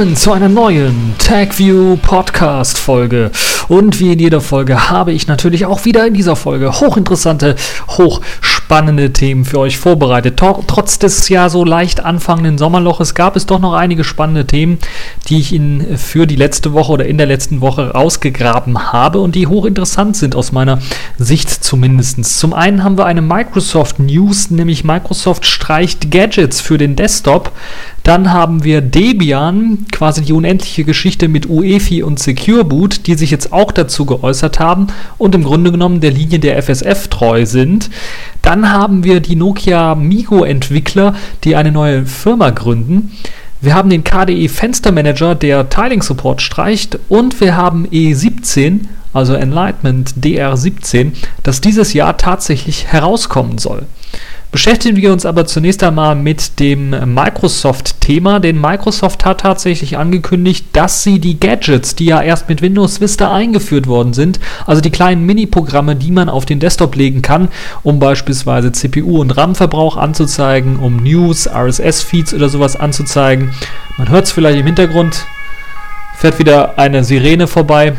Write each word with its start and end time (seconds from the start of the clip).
Willkommen 0.00 0.16
zu 0.16 0.32
einer 0.32 0.48
neuen 0.48 1.14
TagView 1.18 1.98
Podcast 1.98 2.78
Folge. 2.78 3.30
Und 3.68 4.00
wie 4.00 4.14
in 4.14 4.18
jeder 4.18 4.40
Folge 4.40 4.88
habe 4.88 5.12
ich 5.12 5.26
natürlich 5.26 5.66
auch 5.66 5.84
wieder 5.84 6.06
in 6.06 6.14
dieser 6.14 6.36
Folge 6.36 6.80
hochinteressante, 6.80 7.54
hochspannende 7.86 9.12
Themen 9.12 9.44
für 9.44 9.58
euch 9.58 9.76
vorbereitet. 9.76 10.38
Trotz 10.38 10.98
des 10.98 11.28
ja 11.28 11.50
so 11.50 11.66
leicht 11.66 12.02
anfangenden 12.02 12.56
Sommerloches 12.56 13.14
gab 13.14 13.36
es 13.36 13.44
doch 13.44 13.58
noch 13.58 13.74
einige 13.74 14.02
spannende 14.02 14.46
Themen, 14.46 14.78
die 15.28 15.38
ich 15.38 15.52
Ihnen 15.52 15.98
für 15.98 16.26
die 16.26 16.36
letzte 16.36 16.72
Woche 16.72 16.92
oder 16.92 17.04
in 17.04 17.18
der 17.18 17.26
letzten 17.26 17.60
Woche 17.60 17.90
rausgegraben 17.90 18.92
habe 18.94 19.20
und 19.20 19.34
die 19.34 19.48
hochinteressant 19.48 20.16
sind 20.16 20.34
aus 20.34 20.50
meiner 20.50 20.78
Sicht 21.18 21.50
zumindest. 21.50 22.24
Zum 22.24 22.54
einen 22.54 22.84
haben 22.84 22.96
wir 22.96 23.04
eine 23.04 23.20
Microsoft 23.20 23.98
News, 23.98 24.50
nämlich 24.50 24.82
Microsoft 24.82 25.44
streicht 25.44 26.10
Gadgets 26.10 26.62
für 26.62 26.78
den 26.78 26.96
Desktop. 26.96 27.52
Dann 28.10 28.32
haben 28.32 28.64
wir 28.64 28.80
Debian, 28.80 29.86
quasi 29.92 30.22
die 30.22 30.32
unendliche 30.32 30.82
Geschichte 30.82 31.28
mit 31.28 31.48
UEFI 31.48 32.02
und 32.02 32.18
Secure 32.18 32.64
Boot, 32.64 33.06
die 33.06 33.14
sich 33.14 33.30
jetzt 33.30 33.52
auch 33.52 33.70
dazu 33.70 34.04
geäußert 34.04 34.58
haben 34.58 34.88
und 35.16 35.32
im 35.36 35.44
Grunde 35.44 35.70
genommen 35.70 36.00
der 36.00 36.10
Linie 36.10 36.40
der 36.40 36.60
FSF 36.60 37.06
treu 37.06 37.46
sind. 37.46 37.88
Dann 38.42 38.72
haben 38.72 39.04
wir 39.04 39.20
die 39.20 39.36
Nokia 39.36 39.94
Migo 39.94 40.42
Entwickler, 40.42 41.14
die 41.44 41.54
eine 41.54 41.70
neue 41.70 42.04
Firma 42.04 42.50
gründen. 42.50 43.12
Wir 43.60 43.76
haben 43.76 43.90
den 43.90 44.02
KDE 44.02 44.48
Fenstermanager, 44.48 45.36
der 45.36 45.68
Tiling 45.68 46.02
Support 46.02 46.42
streicht 46.42 46.98
und 47.08 47.40
wir 47.40 47.56
haben 47.56 47.86
E17, 47.86 48.86
also 49.12 49.34
Enlightenment 49.34 50.14
DR17, 50.20 51.12
das 51.44 51.60
dieses 51.60 51.92
Jahr 51.92 52.16
tatsächlich 52.16 52.88
herauskommen 52.88 53.58
soll. 53.58 53.86
Beschäftigen 54.52 54.96
wir 54.96 55.12
uns 55.12 55.26
aber 55.26 55.46
zunächst 55.46 55.80
einmal 55.84 56.16
mit 56.16 56.58
dem 56.58 56.90
Microsoft-Thema, 56.90 58.40
denn 58.40 58.60
Microsoft 58.60 59.24
hat 59.24 59.42
tatsächlich 59.42 59.96
angekündigt, 59.96 60.66
dass 60.72 61.04
sie 61.04 61.20
die 61.20 61.38
Gadgets, 61.38 61.94
die 61.94 62.06
ja 62.06 62.20
erst 62.20 62.48
mit 62.48 62.60
Windows 62.60 63.00
Vista 63.00 63.32
eingeführt 63.32 63.86
worden 63.86 64.12
sind, 64.12 64.40
also 64.66 64.80
die 64.80 64.90
kleinen 64.90 65.24
Mini-Programme, 65.24 65.94
die 65.94 66.10
man 66.10 66.28
auf 66.28 66.46
den 66.46 66.58
Desktop 66.58 66.96
legen 66.96 67.22
kann, 67.22 67.46
um 67.84 68.00
beispielsweise 68.00 68.72
CPU- 68.72 69.20
und 69.20 69.36
RAM-Verbrauch 69.36 69.96
anzuzeigen, 69.96 70.80
um 70.80 70.96
News, 70.96 71.46
RSS-Feeds 71.46 72.34
oder 72.34 72.48
sowas 72.48 72.74
anzuzeigen. 72.74 73.52
Man 73.98 74.08
hört 74.08 74.24
es 74.24 74.32
vielleicht 74.32 74.58
im 74.58 74.66
Hintergrund, 74.66 75.26
fährt 76.16 76.40
wieder 76.40 76.76
eine 76.76 77.04
Sirene 77.04 77.46
vorbei. 77.46 77.92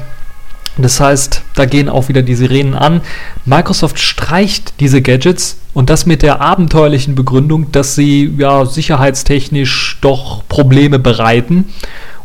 Das 0.77 0.99
heißt, 0.99 1.41
da 1.55 1.65
gehen 1.65 1.89
auch 1.89 2.07
wieder 2.07 2.21
die 2.21 2.35
Sirenen 2.35 2.75
an. 2.75 3.01
Microsoft 3.45 3.99
streicht 3.99 4.73
diese 4.79 5.01
Gadgets 5.01 5.57
und 5.73 5.89
das 5.89 6.05
mit 6.05 6.21
der 6.21 6.41
abenteuerlichen 6.41 7.15
Begründung, 7.15 7.71
dass 7.71 7.95
sie 7.95 8.33
ja 8.37 8.65
sicherheitstechnisch 8.65 9.97
doch 10.01 10.43
Probleme 10.47 10.99
bereiten 10.99 11.65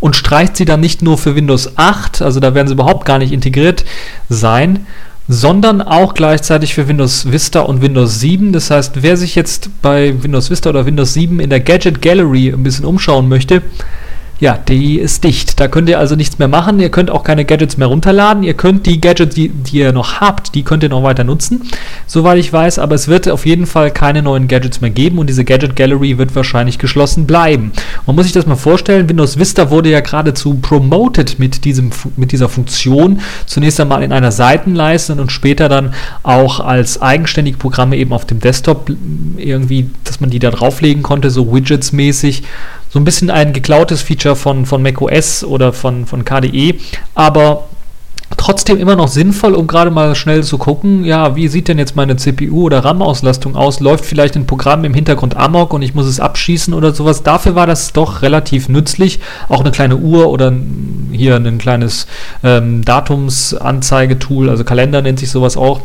und 0.01 0.17
streicht 0.17 0.57
sie 0.57 0.65
dann 0.65 0.81
nicht 0.81 1.03
nur 1.03 1.19
für 1.19 1.35
Windows 1.35 1.77
8, 1.77 2.23
also 2.23 2.41
da 2.41 2.55
werden 2.55 2.69
sie 2.69 2.75
überhaupt 2.75 3.05
gar 3.05 3.19
nicht 3.19 3.33
integriert 3.33 3.85
sein, 4.29 4.87
sondern 5.29 5.83
auch 5.83 6.15
gleichzeitig 6.15 6.75
für 6.75 6.87
Windows 6.87 7.31
Vista 7.33 7.61
und 7.61 7.83
Windows 7.83 8.21
7. 8.21 8.53
Das 8.53 8.71
heißt, 8.71 9.03
wer 9.03 9.17
sich 9.17 9.35
jetzt 9.35 9.71
bei 9.83 10.15
Windows 10.23 10.51
Vista 10.51 10.71
oder 10.71 10.87
Windows 10.87 11.15
7 11.15 11.41
in 11.41 11.51
der 11.51 11.61
Gadget 11.61 12.01
Gallery 12.01 12.51
ein 12.51 12.63
bisschen 12.63 12.85
umschauen 12.85 13.29
möchte, 13.29 13.63
ja, 14.39 14.59
die 14.59 14.99
ist 14.99 15.25
dicht. 15.25 15.59
Da 15.61 15.69
könnt 15.69 15.89
ihr 15.89 15.99
also 15.99 16.15
nichts 16.15 16.39
mehr 16.39 16.49
machen. 16.49 16.79
Ihr 16.79 16.91
könnt 16.91 17.11
auch 17.11 17.25
keine 17.25 17.47
Gadgets 17.47 17.79
mehr 17.79 17.87
runterladen. 17.87 18.43
Ihr 18.43 18.53
könnt 18.53 18.85
die 18.85 19.01
Gadgets, 19.01 19.35
die, 19.35 19.49
die 19.49 19.79
ihr 19.79 19.93
noch 19.93 20.21
habt, 20.21 20.55
die 20.55 20.63
könnt 20.63 20.83
ihr 20.83 20.91
noch 20.91 21.03
weiter 21.03 21.25
nutzen, 21.25 21.63
soweit 22.07 22.39
ich 22.39 22.53
weiß. 22.53 22.79
Aber 22.79 22.95
es 22.95 23.09
wird 23.09 23.29
auf 23.31 23.47
jeden 23.47 23.67
Fall 23.67 23.91
keine 23.91 24.23
neuen 24.23 24.47
Gadgets 24.47 24.83
mehr 24.83 24.91
geben 24.91 25.19
und 25.19 25.29
diese 25.29 25.45
Gadget 25.45 25.75
Gallery 25.75 26.19
wird 26.19 26.37
wahrscheinlich 26.37 26.79
geschlossen 26.79 27.27
bleiben. 27.27 27.73
Man 28.05 28.15
muss 28.15 28.27
sich 28.27 28.35
das 28.35 28.47
mal 28.47 28.57
vorstellen. 28.57 29.09
Windows 29.09 29.39
Vista 29.39 29.71
wurde 29.71 29.91
ja 29.91 30.01
geradezu 30.01 30.55
promoted 30.55 31.39
mit, 31.39 31.65
diesem, 31.65 31.91
mit 32.17 32.33
dieser 32.33 32.51
Funktion. 32.51 33.21
Zunächst 33.47 33.81
einmal 33.81 34.03
in 34.03 34.13
einer 34.13 34.33
Seitenleiste 34.33 35.15
und 35.15 35.33
später 35.33 35.71
dann 35.71 35.95
auch 36.23 36.61
als 36.61 37.01
eigenständige 37.01 37.57
Programme 37.57 37.97
eben 37.97 38.13
auf 38.13 38.27
dem 38.27 38.41
Desktop 38.41 38.91
irgendwie, 39.39 39.89
dass 40.05 40.21
man 40.21 40.29
die 40.29 40.39
da 40.39 40.51
drauflegen 40.51 41.03
konnte, 41.03 41.31
so 41.31 41.55
Widgets-mäßig 41.55 42.43
so 42.89 42.99
ein 42.99 43.05
bisschen 43.05 43.31
ein 43.31 43.53
geklautes 43.53 44.03
Feature 44.03 44.37
von, 44.37 44.67
von 44.67 44.83
macOS 44.83 45.45
oder 45.45 45.73
von, 45.73 46.07
von 46.07 46.25
KDE, 46.25 46.75
aber 47.15 47.65
trotzdem 48.37 48.79
immer 48.79 48.97
noch 48.97 49.09
sinnvoll, 49.09 49.55
um 49.55 49.67
gerade 49.67 49.91
mal 49.91 50.15
schnell 50.15 50.43
zu 50.43 50.59
gucken, 50.59 51.05
ja, 51.05 51.37
wie 51.37 51.49
sieht 51.49 51.69
denn 51.69 51.79
jetzt 51.79 51.97
meine 51.97 52.17
CPU- 52.17 52.63
oder 52.63 52.85
RAM-Auslastung 52.85 53.57
aus? 53.57 53.81
Läuft 53.81 54.05
vielleicht 54.05 54.37
ein 54.37 54.47
Programm 54.47 54.85
im 54.85 54.95
Hintergrund 54.95 55.37
amok 55.37 55.73
und 55.73 55.83
ich 55.83 55.95
muss 55.95 56.07
es 56.07 56.21
abschießen 56.21 56.75
oder 56.75 56.93
sowas? 56.93 57.23
Dafür 57.23 57.55
war 57.55 57.67
das 57.67 57.93
doch 57.93 58.23
relativ 58.23 58.69
nützlich. 58.69 59.21
Auch 59.49 59.61
eine 59.61 59.71
kleine 59.71 59.97
Uhr 59.97 60.29
oder 60.29 60.53
hier 61.13 61.37
ein 61.37 61.59
kleines 61.59 62.07
ähm, 62.43 62.85
Datumsanzeigetool, 62.85 64.51
also 64.51 64.65
Kalender 64.65 65.03
nennt 65.03 65.19
sich 65.19 65.31
sowas 65.31 65.57
auch, 65.57 65.81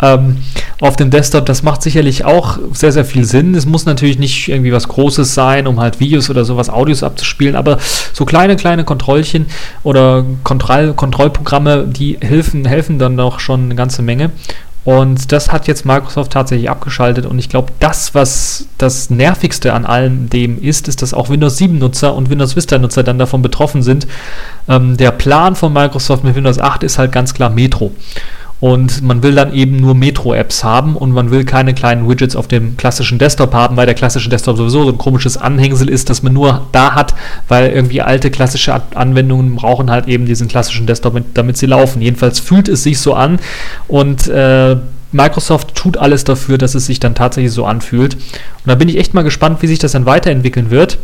ähm, 0.00 0.38
auf 0.80 0.96
dem 0.96 1.10
Desktop. 1.10 1.46
Das 1.46 1.62
macht 1.62 1.82
sicherlich 1.82 2.24
auch 2.24 2.58
sehr, 2.72 2.92
sehr 2.92 3.04
viel 3.04 3.24
Sinn. 3.24 3.54
Es 3.54 3.66
muss 3.66 3.84
natürlich 3.84 4.18
nicht 4.18 4.48
irgendwie 4.48 4.72
was 4.72 4.88
Großes 4.88 5.34
sein, 5.34 5.66
um 5.66 5.80
halt 5.80 6.00
Videos 6.00 6.30
oder 6.30 6.44
sowas, 6.44 6.70
Audios 6.70 7.02
abzuspielen, 7.02 7.56
aber 7.56 7.78
so 8.12 8.24
kleine, 8.24 8.56
kleine 8.56 8.84
Kontrollchen 8.84 9.46
oder 9.82 10.24
Kontroll 10.44 10.94
Kontrollprogramme, 10.94 11.79
die 11.86 12.18
helfen, 12.20 12.64
helfen 12.64 12.98
dann 12.98 13.16
doch 13.16 13.40
schon 13.40 13.64
eine 13.64 13.74
ganze 13.74 14.02
Menge. 14.02 14.30
Und 14.82 15.30
das 15.30 15.52
hat 15.52 15.66
jetzt 15.66 15.84
Microsoft 15.84 16.32
tatsächlich 16.32 16.70
abgeschaltet. 16.70 17.26
Und 17.26 17.38
ich 17.38 17.50
glaube, 17.50 17.72
das, 17.80 18.14
was 18.14 18.66
das 18.78 19.10
Nervigste 19.10 19.74
an 19.74 19.84
allem 19.84 20.30
dem 20.30 20.60
ist, 20.60 20.88
ist, 20.88 21.02
dass 21.02 21.12
auch 21.12 21.28
Windows 21.28 21.58
7-Nutzer 21.58 22.14
und 22.14 22.30
Windows 22.30 22.56
Vista-Nutzer 22.56 23.02
dann 23.02 23.18
davon 23.18 23.42
betroffen 23.42 23.82
sind. 23.82 24.06
Ähm, 24.68 24.96
der 24.96 25.10
Plan 25.10 25.54
von 25.54 25.72
Microsoft 25.72 26.24
mit 26.24 26.34
Windows 26.34 26.58
8 26.58 26.82
ist 26.82 26.98
halt 26.98 27.12
ganz 27.12 27.34
klar 27.34 27.50
Metro. 27.50 27.92
Und 28.60 29.02
man 29.02 29.22
will 29.22 29.34
dann 29.34 29.54
eben 29.54 29.76
nur 29.76 29.94
Metro-Apps 29.94 30.62
haben 30.62 30.94
und 30.94 31.12
man 31.12 31.30
will 31.30 31.44
keine 31.44 31.72
kleinen 31.72 32.08
Widgets 32.08 32.36
auf 32.36 32.46
dem 32.46 32.76
klassischen 32.76 33.18
Desktop 33.18 33.54
haben, 33.54 33.76
weil 33.76 33.86
der 33.86 33.94
klassische 33.94 34.28
Desktop 34.28 34.58
sowieso 34.58 34.84
so 34.84 34.90
ein 34.90 34.98
komisches 34.98 35.38
Anhängsel 35.38 35.88
ist, 35.88 36.10
das 36.10 36.22
man 36.22 36.34
nur 36.34 36.66
da 36.72 36.94
hat, 36.94 37.14
weil 37.48 37.70
irgendwie 37.70 38.02
alte 38.02 38.30
klassische 38.30 38.78
Anwendungen 38.94 39.56
brauchen 39.56 39.90
halt 39.90 40.08
eben 40.08 40.26
diesen 40.26 40.48
klassischen 40.48 40.86
Desktop, 40.86 41.20
damit 41.32 41.56
sie 41.56 41.66
laufen. 41.66 42.02
Jedenfalls 42.02 42.38
fühlt 42.38 42.68
es 42.68 42.82
sich 42.82 42.98
so 42.98 43.14
an 43.14 43.38
und 43.88 44.28
äh, 44.28 44.76
Microsoft 45.12 45.74
tut 45.74 45.96
alles 45.96 46.24
dafür, 46.24 46.58
dass 46.58 46.74
es 46.74 46.86
sich 46.86 47.00
dann 47.00 47.14
tatsächlich 47.14 47.52
so 47.52 47.64
anfühlt. 47.64 48.14
Und 48.14 48.66
da 48.66 48.74
bin 48.74 48.88
ich 48.88 48.98
echt 48.98 49.14
mal 49.14 49.22
gespannt, 49.22 49.62
wie 49.62 49.66
sich 49.66 49.78
das 49.78 49.92
dann 49.92 50.06
weiterentwickeln 50.06 50.70
wird. 50.70 50.98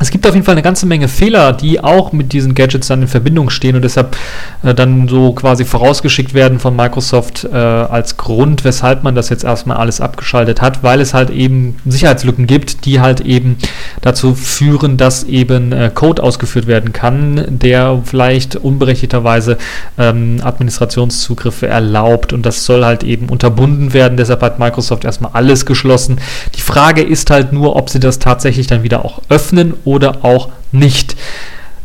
Es 0.00 0.10
gibt 0.10 0.26
auf 0.26 0.34
jeden 0.34 0.44
Fall 0.44 0.52
eine 0.52 0.62
ganze 0.62 0.86
Menge 0.86 1.08
Fehler, 1.08 1.52
die 1.52 1.82
auch 1.82 2.12
mit 2.12 2.32
diesen 2.32 2.54
Gadgets 2.54 2.86
dann 2.86 3.02
in 3.02 3.08
Verbindung 3.08 3.50
stehen 3.50 3.74
und 3.74 3.82
deshalb 3.82 4.16
äh, 4.62 4.72
dann 4.72 5.08
so 5.08 5.32
quasi 5.32 5.64
vorausgeschickt 5.64 6.34
werden 6.34 6.60
von 6.60 6.76
Microsoft 6.76 7.44
äh, 7.44 7.56
als 7.56 8.16
Grund, 8.16 8.62
weshalb 8.64 9.02
man 9.02 9.16
das 9.16 9.28
jetzt 9.28 9.42
erstmal 9.42 9.76
alles 9.78 10.00
abgeschaltet 10.00 10.62
hat, 10.62 10.84
weil 10.84 11.00
es 11.00 11.14
halt 11.14 11.30
eben 11.30 11.76
Sicherheitslücken 11.84 12.46
gibt, 12.46 12.84
die 12.84 13.00
halt 13.00 13.20
eben 13.22 13.56
dazu 14.00 14.34
führen, 14.34 14.98
dass 14.98 15.24
eben 15.24 15.72
äh, 15.72 15.90
Code 15.92 16.22
ausgeführt 16.22 16.68
werden 16.68 16.92
kann, 16.92 17.44
der 17.48 18.00
vielleicht 18.04 18.54
unberechtigterweise 18.54 19.58
ähm, 19.98 20.40
Administrationszugriffe 20.44 21.66
erlaubt 21.66 22.32
und 22.32 22.46
das 22.46 22.64
soll 22.64 22.84
halt 22.84 23.02
eben 23.02 23.28
unterbunden 23.28 23.92
werden. 23.94 24.16
Deshalb 24.16 24.42
hat 24.42 24.60
Microsoft 24.60 25.04
erstmal 25.04 25.32
alles 25.34 25.66
geschlossen. 25.66 26.20
Die 26.54 26.60
Frage 26.60 27.02
ist 27.02 27.30
halt 27.30 27.52
nur, 27.52 27.74
ob 27.74 27.90
sie 27.90 27.98
das 27.98 28.20
tatsächlich 28.20 28.68
dann 28.68 28.84
wieder 28.84 29.04
auch 29.04 29.22
öffnen 29.28 29.74
oder 29.88 30.24
auch 30.24 30.50
nicht. 30.72 31.16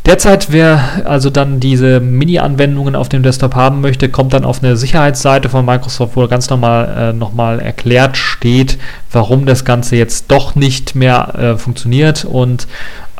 Derzeit, 0.06 0.52
wer 0.52 1.04
also 1.06 1.30
dann 1.30 1.62
diese 1.62 2.02
Mini-Anwendungen 2.02 2.94
auf 2.94 3.08
dem 3.08 3.24
Desktop 3.24 3.56
haben 3.56 3.80
möchte, 3.80 4.10
kommt 4.10 4.34
dann 4.34 4.44
auf 4.44 4.62
eine 4.62 4.76
Sicherheitsseite 4.76 5.48
von 5.48 5.66
Microsoft, 5.66 6.18
wo 6.18 6.28
ganz 6.28 6.50
normal 6.50 6.94
äh, 6.98 7.14
nochmal 7.14 7.62
erklärt 7.62 8.18
steht, 8.18 8.78
warum 9.14 9.46
das 9.46 9.64
Ganze 9.64 9.96
jetzt 9.96 10.30
doch 10.30 10.56
nicht 10.56 10.94
mehr 10.94 11.36
äh, 11.36 11.58
funktioniert. 11.58 12.26
Und 12.26 12.68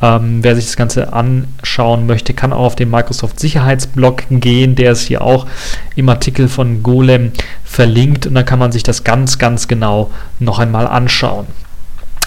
ähm, 0.02 0.40
wer 0.42 0.56
sich 0.56 0.66
das 0.66 0.76
Ganze 0.76 1.14
anschauen 1.14 2.06
möchte, 2.06 2.34
kann 2.34 2.52
auch 2.52 2.66
auf 2.66 2.76
den 2.76 2.90
Microsoft 2.90 3.40
Sicherheitsblog 3.40 4.24
gehen. 4.28 4.74
Der 4.74 4.92
ist 4.92 5.06
hier 5.06 5.22
auch 5.22 5.46
im 5.96 6.10
Artikel 6.10 6.48
von 6.48 6.82
Golem 6.82 7.32
verlinkt 7.64 8.26
und 8.26 8.34
dann 8.34 8.44
kann 8.44 8.58
man 8.58 8.72
sich 8.72 8.82
das 8.82 9.04
ganz, 9.04 9.38
ganz 9.38 9.68
genau 9.68 10.10
noch 10.38 10.58
einmal 10.58 10.86
anschauen. 10.86 11.46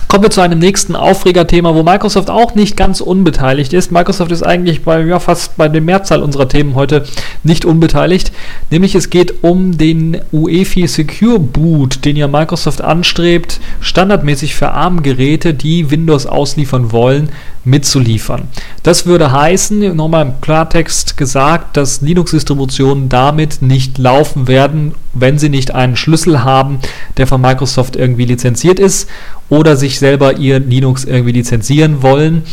Kommen 0.08 0.24
wir 0.24 0.30
zu 0.30 0.40
einem 0.40 0.60
nächsten 0.60 0.96
Aufregerthema, 0.96 1.76
wo 1.76 1.84
Microsoft 1.84 2.30
auch 2.30 2.56
nicht 2.56 2.78
ganz 2.78 3.02
unbeteiligt 3.02 3.74
ist. 3.74 3.92
Microsoft 3.92 4.32
ist 4.32 4.42
eigentlich 4.42 4.84
bei 4.84 5.02
ja, 5.02 5.20
fast 5.20 5.58
bei 5.58 5.68
der 5.68 5.82
Mehrzahl 5.82 6.24
unserer 6.24 6.48
Themen 6.48 6.76
heute 6.76 7.04
nicht 7.44 7.66
unbeteiligt. 7.66 8.32
Nämlich 8.72 8.96
es 8.96 9.10
geht 9.10 9.44
um 9.44 9.78
den 9.78 10.22
UEFI 10.32 10.88
Secure 10.88 11.40
Boot, 11.40 12.06
den 12.06 12.16
ja 12.16 12.30
Microsoft 12.30 12.80
anstrebt, 12.80 13.60
standardmäßig 13.82 14.56
für 14.56 14.72
ARM-Geräte, 14.72 15.54
die 15.54 15.92
Windows 15.92 16.26
ausliefern 16.26 16.94
wollen, 16.94 17.28
mitzuliefern. 17.68 18.48
Das 18.82 19.06
würde 19.06 19.32
heißen, 19.32 19.96
nochmal 19.96 20.26
im 20.26 20.42
Klartext 20.42 21.18
gesagt, 21.18 21.76
dass 21.76 22.02
Linux-Distributionen 22.02 23.10
damit 23.10 23.62
nicht 23.62 23.98
laufen 23.98 24.48
werden, 24.48 24.94
wenn 25.14 25.38
sie 25.38 25.50
nicht 25.50 25.76
einen 25.76 25.98
Schlüssel 25.98 26.44
haben, 26.44 26.80
der 27.18 27.28
von 27.28 27.42
Microsoft 27.42 27.96
irgendwie 27.96 28.26
lizenziert 28.26 28.80
ist 28.80 29.10
oder 29.50 29.76
sich 29.76 30.00
selber 30.00 30.38
ihr 30.38 30.60
Linux 30.60 31.04
irgendwie 31.04 31.34
lizenzieren 31.34 32.02
wollen. 32.02 32.44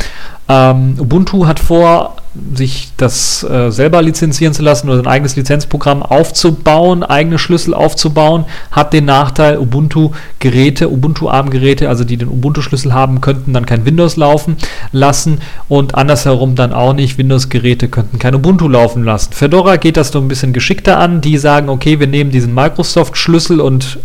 Ähm, 0.49 0.97
Ubuntu 0.99 1.47
hat 1.47 1.61
vor, 1.61 2.17
sich 2.55 2.89
das 2.97 3.45
äh, 3.45 3.71
selber 3.71 4.03
lizenzieren 4.03 4.53
zu 4.53 4.63
lassen 4.63 4.89
oder 4.89 4.99
ein 4.99 5.07
eigenes 5.07 5.37
Lizenzprogramm 5.37 6.03
aufzubauen, 6.03 7.05
eigene 7.05 7.39
Schlüssel 7.39 7.75
aufzubauen, 7.75 8.45
hat 8.73 8.93
den 8.93 9.05
Nachteil, 9.05 9.59
Ubuntu-Geräte, 9.59 10.91
Ubuntu-ARM-Geräte, 10.91 11.89
also 11.89 12.03
die 12.03 12.17
den 12.17 12.29
Ubuntu-Schlüssel 12.29 12.93
haben, 12.93 13.21
könnten 13.21 13.53
dann 13.53 13.67
kein 13.67 13.85
Windows 13.85 14.17
laufen 14.17 14.57
lassen 14.91 15.39
und 15.69 15.95
andersherum 15.95 16.57
dann 16.57 16.73
auch 16.73 16.93
nicht. 16.93 17.19
Windows-Geräte 17.19 17.89
könnten 17.89 18.19
kein 18.19 18.35
Ubuntu 18.35 18.69
laufen 18.69 19.05
lassen. 19.05 19.33
Fedora 19.33 19.77
geht 19.77 19.97
das 19.97 20.09
so 20.09 20.19
ein 20.19 20.29
bisschen 20.29 20.53
geschickter 20.53 20.99
an. 20.99 21.21
Die 21.21 21.39
sagen, 21.39 21.69
okay, 21.69 22.01
wir 22.01 22.09
nehmen 22.09 22.31
diesen 22.31 22.53
Microsoft-Schlüssel 22.53 23.61
und 23.61 23.99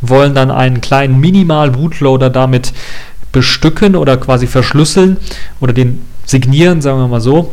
wollen 0.00 0.34
dann 0.34 0.50
einen 0.50 0.80
kleinen 0.80 1.20
Minimal-Bootloader 1.20 2.30
damit 2.30 2.72
bestücken 3.30 3.94
oder 3.94 4.16
quasi 4.16 4.48
verschlüsseln 4.48 5.18
oder 5.60 5.72
den 5.72 6.00
signieren, 6.24 6.82
sagen 6.82 6.98
wir 6.98 7.08
mal 7.08 7.20
so. 7.20 7.52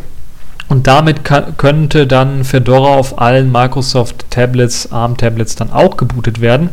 Und 0.70 0.88
damit 0.88 1.22
könnte 1.58 2.08
dann 2.08 2.44
Fedora 2.44 2.96
auf 2.96 3.20
allen 3.20 3.52
Microsoft 3.52 4.26
Tablets, 4.30 4.92
ARM 4.92 5.18
Tablets 5.18 5.56
dann 5.56 5.72
auch 5.72 5.98
gebootet 5.98 6.42
werden. 6.42 6.70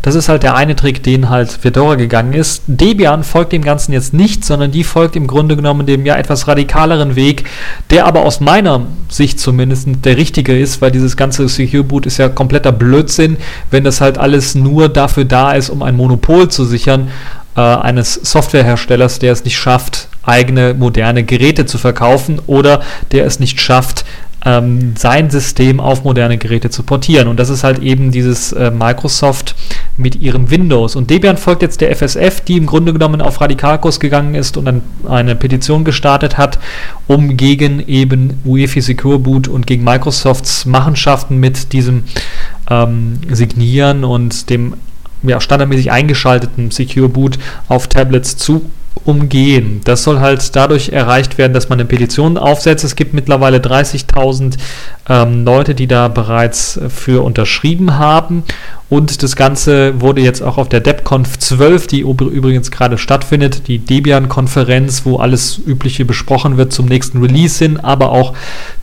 Das 0.00 0.14
ist 0.14 0.28
halt 0.28 0.42
der 0.42 0.54
eine 0.54 0.74
Trick, 0.74 1.02
den 1.02 1.28
halt 1.28 1.50
Fedora 1.50 1.96
gegangen 1.96 2.32
ist. 2.32 2.62
Debian 2.66 3.24
folgt 3.24 3.52
dem 3.52 3.62
Ganzen 3.62 3.92
jetzt 3.92 4.14
nicht, 4.14 4.44
sondern 4.44 4.70
die 4.70 4.84
folgt 4.84 5.16
im 5.16 5.26
Grunde 5.26 5.56
genommen 5.56 5.86
dem 5.86 6.06
ja 6.06 6.16
etwas 6.16 6.48
radikaleren 6.48 7.14
Weg, 7.14 7.44
der 7.90 8.06
aber 8.06 8.24
aus 8.24 8.40
meiner 8.40 8.86
Sicht 9.08 9.38
zumindest 9.38 9.88
der 10.04 10.16
richtige 10.16 10.58
ist, 10.58 10.80
weil 10.80 10.90
dieses 10.90 11.16
ganze 11.16 11.48
Secure 11.48 11.84
Boot 11.84 12.06
ist 12.06 12.18
ja 12.18 12.28
kompletter 12.28 12.72
Blödsinn, 12.72 13.36
wenn 13.70 13.84
das 13.84 14.00
halt 14.00 14.18
alles 14.18 14.54
nur 14.54 14.88
dafür 14.88 15.24
da 15.24 15.52
ist, 15.52 15.68
um 15.68 15.82
ein 15.82 15.96
Monopol 15.96 16.48
zu 16.48 16.64
sichern 16.64 17.10
äh, 17.56 17.60
eines 17.60 18.14
Softwareherstellers, 18.14 19.18
der 19.18 19.32
es 19.32 19.44
nicht 19.44 19.58
schafft, 19.58 20.08
eigene 20.22 20.74
moderne 20.74 21.24
Geräte 21.24 21.66
zu 21.66 21.78
verkaufen 21.78 22.40
oder 22.46 22.82
der 23.10 23.26
es 23.26 23.40
nicht 23.40 23.60
schafft, 23.60 24.04
ähm, 24.44 24.94
sein 24.96 25.30
System 25.30 25.80
auf 25.80 26.04
moderne 26.04 26.38
Geräte 26.38 26.70
zu 26.70 26.82
portieren. 26.82 27.28
Und 27.28 27.38
das 27.38 27.48
ist 27.48 27.64
halt 27.64 27.78
eben 27.78 28.10
dieses 28.10 28.52
äh, 28.52 28.70
Microsoft 28.70 29.54
mit 29.96 30.16
ihrem 30.16 30.50
Windows. 30.50 30.96
Und 30.96 31.10
Debian 31.10 31.36
folgt 31.36 31.62
jetzt 31.62 31.80
der 31.80 31.94
FSF, 31.94 32.40
die 32.40 32.56
im 32.56 32.66
Grunde 32.66 32.92
genommen 32.92 33.20
auf 33.20 33.40
Radikalkurs 33.40 34.00
gegangen 34.00 34.34
ist 34.34 34.56
und 34.56 34.64
dann 34.64 34.82
eine 35.08 35.36
Petition 35.36 35.84
gestartet 35.84 36.38
hat, 36.38 36.58
um 37.06 37.36
gegen 37.36 37.86
eben 37.86 38.40
UEFI 38.44 38.80
Secure 38.80 39.18
Boot 39.18 39.48
und 39.48 39.66
gegen 39.66 39.84
Microsofts 39.84 40.66
Machenschaften 40.66 41.38
mit 41.38 41.72
diesem 41.72 42.04
ähm, 42.68 43.20
Signieren 43.30 44.04
und 44.04 44.50
dem 44.50 44.74
ja, 45.22 45.40
standardmäßig 45.40 45.92
eingeschalteten 45.92 46.72
Secure 46.72 47.08
Boot 47.08 47.38
auf 47.68 47.86
Tablets 47.86 48.36
zu 48.36 48.62
umgehen. 49.04 49.80
Das 49.84 50.04
soll 50.04 50.20
halt 50.20 50.54
dadurch 50.54 50.90
erreicht 50.90 51.38
werden, 51.38 51.52
dass 51.52 51.68
man 51.68 51.80
eine 51.80 51.88
Petition 51.88 52.38
aufsetzt. 52.38 52.84
Es 52.84 52.96
gibt 52.96 53.14
mittlerweile 53.14 53.58
30.000 53.58 54.56
ähm, 55.08 55.44
Leute, 55.44 55.74
die 55.74 55.86
da 55.86 56.08
bereits 56.08 56.78
für 56.88 57.24
unterschrieben 57.24 57.98
haben. 57.98 58.44
Und 58.88 59.22
das 59.22 59.36
Ganze 59.36 60.02
wurde 60.02 60.20
jetzt 60.20 60.42
auch 60.42 60.58
auf 60.58 60.68
der 60.68 60.80
DebConf 60.80 61.38
12, 61.38 61.86
die 61.86 62.00
übrigens 62.00 62.70
gerade 62.70 62.98
stattfindet, 62.98 63.66
die 63.66 63.78
Debian-Konferenz, 63.78 65.06
wo 65.06 65.16
alles 65.16 65.58
Übliche 65.66 66.04
besprochen 66.04 66.58
wird 66.58 66.74
zum 66.74 66.86
nächsten 66.86 67.22
Release 67.22 67.58
hin, 67.58 67.80
aber 67.80 68.12
auch 68.12 68.34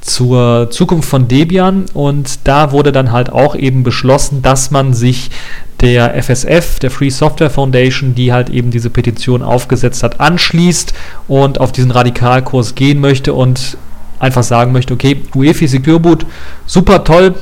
zur 0.02 0.72
Zukunft 0.72 1.08
von 1.08 1.28
Debian. 1.28 1.86
Und 1.94 2.40
da 2.46 2.72
wurde 2.72 2.92
dann 2.92 3.12
halt 3.12 3.32
auch 3.32 3.56
eben 3.56 3.84
beschlossen, 3.84 4.42
dass 4.42 4.72
man 4.72 4.94
sich 4.94 5.30
der 5.80 6.16
FSF, 6.22 6.80
der 6.80 6.92
Free 6.92 7.12
Software 7.12 7.52
Foundation, 7.52 8.16
die 8.16 8.34
halt 8.34 8.50
eben 8.50 8.72
diese 8.72 8.90
Petition 8.90 9.44
aufgesetzt 9.44 10.02
hat, 10.02 10.20
anschließt 10.20 10.92
und 11.28 11.60
auf 11.60 11.72
diesen 11.72 11.92
Radikalkurs 11.92 12.74
gehen 12.74 13.00
möchte 13.00 13.34
und 13.34 13.78
einfach 14.20 14.44
sagen 14.44 14.72
möchte, 14.72 14.94
okay, 14.94 15.22
UEFI 15.34 15.68
Secure 15.68 16.00
Boot, 16.00 16.26
super 16.66 17.04
toll, 17.04 17.36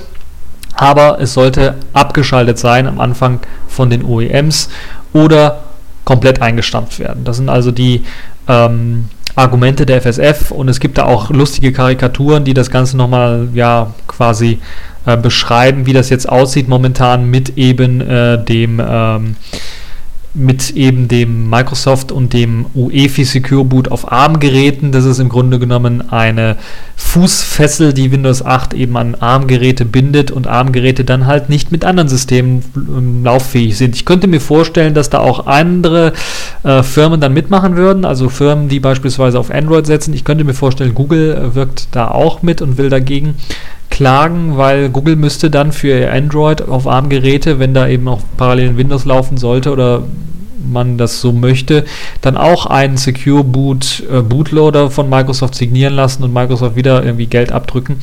aber 0.76 1.20
es 1.20 1.34
sollte 1.34 1.76
abgeschaltet 1.94 2.60
sein 2.60 2.88
am 2.88 3.00
Anfang 3.00 3.40
von 3.68 3.90
den 3.90 4.04
OEMs 4.06 4.70
oder 5.14 5.64
komplett 6.06 6.42
eingestampft 6.42 7.00
werden. 7.00 7.24
Das 7.24 7.38
sind 7.38 7.50
also 7.50 7.72
die 7.72 8.04
ähm, 8.48 9.10
Argumente 9.36 9.86
der 9.86 10.02
FSF 10.02 10.52
und 10.52 10.70
es 10.70 10.80
gibt 10.80 10.98
da 10.98 11.06
auch 11.06 11.30
lustige 11.30 11.72
Karikaturen, 11.72 12.44
die 12.44 12.54
das 12.54 12.72
Ganze 12.72 12.98
nochmal 12.98 13.50
ja 13.54 13.94
quasi 14.08 14.60
äh, 15.06 15.18
beschreiben, 15.18 15.86
wie 15.86 15.94
das 15.94 16.10
jetzt 16.10 16.28
aussieht 16.28 16.68
momentan 16.68 17.30
mit 17.30 17.58
eben 17.58 18.02
äh, 18.02 18.44
dem 18.44 18.82
ähm, 18.86 19.36
mit 20.38 20.72
eben 20.72 21.08
dem 21.08 21.50
Microsoft 21.50 22.12
und 22.12 22.34
dem 22.34 22.68
UEFI 22.74 23.26
Secure 23.26 23.66
Boot 23.66 23.92
auf 23.92 24.12
ARM-Geräten. 24.12 24.92
Das 24.92 25.06
ist 25.06 25.20
im 25.20 25.30
Grunde 25.30 25.60
genommen 25.60 26.10
eine 26.12 26.58
Fußfessel, 26.96 27.94
die 27.94 28.12
Windows 28.12 28.46
8 28.46 28.74
eben 28.74 28.96
an 28.98 29.16
ARM-Geräte 29.16 29.86
bindet 29.86 30.32
und 30.32 30.48
ARM-Geräte 30.48 31.04
dann 31.04 31.26
halt 31.26 31.50
nicht 31.50 31.72
mit 31.72 31.84
anderen 31.84 32.08
Systemen 32.08 32.64
lauffähig 33.24 33.78
sind. 33.78 33.96
Ich 33.96 34.06
könnte 34.06 34.28
mir 34.28 34.40
vorstellen, 34.42 34.94
dass 34.94 35.10
da 35.10 35.20
auch 35.20 35.48
andere 35.48 36.14
äh, 36.64 36.84
Firmen 36.84 37.20
dann 37.20 37.34
mitmachen 37.34 37.76
würden, 37.76 38.06
also 38.06 38.30
Firmen, 38.30 38.70
die 38.70 38.80
beispielsweise 38.80 39.40
auf 39.40 39.52
Android 39.52 39.86
setzen. 39.86 40.14
Ich 40.14 40.24
könnte 40.24 40.44
mir 40.44 40.54
vorstellen, 40.54 40.94
Google 40.94 41.34
äh, 41.34 41.56
wirkt 41.56 41.88
da 41.92 42.10
auch 42.10 42.42
mit 42.42 42.62
und 42.62 42.78
will 42.78 42.90
dagegen 42.90 43.36
klagen, 43.90 44.58
weil 44.58 44.90
Google 44.90 45.16
müsste 45.16 45.50
dann 45.50 45.72
für 45.72 46.12
Android 46.12 46.68
auf 46.68 46.88
ARM-Geräte, 46.88 47.60
wenn 47.60 47.74
da 47.74 47.88
eben 47.88 48.08
auch 48.08 48.22
parallel 48.38 48.70
in 48.70 48.78
Windows 48.78 49.06
laufen 49.06 49.38
sollte 49.38 49.72
oder 49.72 50.04
man 50.72 50.98
das 50.98 51.22
so 51.22 51.32
möchte, 51.32 51.86
dann 52.22 52.38
auch 52.38 52.66
einen 52.66 52.98
Secure 52.98 53.44
Boot 53.44 54.04
äh, 54.12 54.22
Bootloader 54.22 54.92
von 54.92 55.10
Microsoft 55.10 55.56
signieren 55.56 55.94
lassen 55.94 56.24
und 56.24 56.34
Microsoft 56.34 56.76
wieder 56.76 57.04
irgendwie 57.04 57.28
Geld 57.28 57.52
abdrücken. 57.52 58.00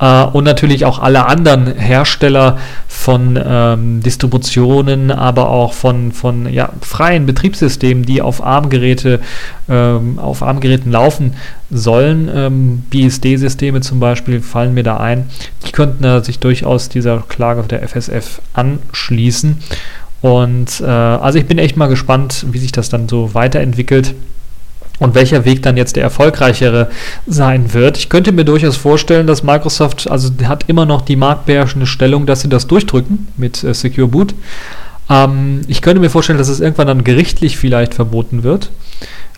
Äh, 0.00 0.24
und 0.24 0.44
natürlich 0.44 0.84
auch 0.84 0.98
alle 0.98 1.26
anderen 1.26 1.66
Hersteller 1.76 2.58
von 2.88 3.38
ähm, 3.42 4.02
Distributionen, 4.02 5.10
aber 5.10 5.50
auch 5.50 5.72
von, 5.74 6.12
von 6.12 6.50
ja, 6.52 6.70
freien 6.80 7.26
Betriebssystemen, 7.26 8.04
die 8.04 8.22
auf 8.22 8.42
ARM-Geräte 8.42 9.20
ähm, 9.68 10.18
auf 10.18 10.42
ARM-Geräten 10.42 10.90
laufen 10.90 11.34
sollen. 11.70 12.30
Ähm, 12.34 12.82
BSD-Systeme 12.90 13.80
zum 13.80 14.00
Beispiel 14.00 14.40
fallen 14.40 14.74
mir 14.74 14.82
da 14.82 14.96
ein. 14.96 15.28
Die 15.66 15.72
könnten 15.72 16.04
äh, 16.04 16.24
sich 16.24 16.38
durchaus 16.38 16.88
dieser 16.88 17.18
Klage 17.28 17.62
der 17.62 17.82
FSF 17.86 18.40
anschließen. 18.54 19.58
Und 20.22 20.80
äh, 20.80 20.84
also 20.84 21.38
ich 21.38 21.46
bin 21.46 21.58
echt 21.58 21.76
mal 21.76 21.86
gespannt, 21.86 22.46
wie 22.50 22.58
sich 22.58 22.72
das 22.72 22.88
dann 22.88 23.08
so 23.08 23.34
weiterentwickelt 23.34 24.14
und 25.00 25.16
welcher 25.16 25.44
Weg 25.44 25.62
dann 25.62 25.76
jetzt 25.76 25.96
der 25.96 26.04
erfolgreichere 26.04 26.88
sein 27.26 27.74
wird. 27.74 27.98
Ich 27.98 28.08
könnte 28.08 28.30
mir 28.30 28.44
durchaus 28.44 28.76
vorstellen, 28.76 29.26
dass 29.26 29.42
Microsoft, 29.42 30.08
also 30.08 30.30
hat 30.44 30.68
immer 30.68 30.86
noch 30.86 31.02
die 31.02 31.16
marktbeherrschende 31.16 31.86
Stellung, 31.86 32.26
dass 32.26 32.42
sie 32.42 32.48
das 32.48 32.68
durchdrücken 32.68 33.26
mit 33.36 33.64
äh, 33.64 33.74
Secure 33.74 34.06
Boot. 34.06 34.34
Ähm, 35.10 35.62
ich 35.66 35.82
könnte 35.82 36.00
mir 36.00 36.10
vorstellen, 36.10 36.38
dass 36.38 36.48
es 36.48 36.60
irgendwann 36.60 36.86
dann 36.86 37.04
gerichtlich 37.04 37.58
vielleicht 37.58 37.94
verboten 37.94 38.42
wird. 38.42 38.70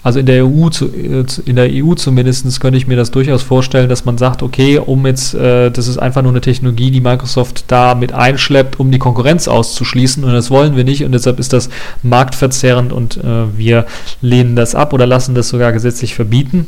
Also 0.04 0.18
in 0.18 0.26
der 0.26 0.44
EU, 0.44 0.68
äh, 0.68 1.24
in 1.46 1.56
der 1.56 1.68
EU 1.70 1.94
zumindest 1.94 2.60
könnte 2.60 2.76
ich 2.76 2.88
mir 2.88 2.96
das 2.96 3.12
durchaus 3.12 3.42
vorstellen, 3.42 3.88
dass 3.88 4.04
man 4.04 4.18
sagt, 4.18 4.42
okay, 4.42 4.78
um 4.78 5.06
jetzt, 5.06 5.34
äh, 5.34 5.70
das 5.70 5.86
ist 5.86 5.98
einfach 5.98 6.22
nur 6.22 6.32
eine 6.32 6.40
Technologie, 6.40 6.90
die 6.90 7.00
Microsoft 7.00 7.64
da 7.68 7.94
mit 7.94 8.12
einschleppt, 8.12 8.80
um 8.80 8.90
die 8.90 8.98
Konkurrenz 8.98 9.46
auszuschließen 9.46 10.24
und 10.24 10.32
das 10.32 10.50
wollen 10.50 10.76
wir 10.76 10.84
nicht 10.84 11.04
und 11.04 11.12
deshalb 11.12 11.38
ist 11.38 11.52
das 11.52 11.70
marktverzerrend 12.02 12.92
und 12.92 13.16
äh, 13.18 13.56
wir 13.56 13.86
lehnen 14.20 14.56
das 14.56 14.74
ab 14.74 14.92
oder 14.92 15.06
lassen 15.06 15.36
das 15.36 15.48
sogar 15.48 15.72
gesetzlich 15.72 16.14
verbieten. 16.16 16.66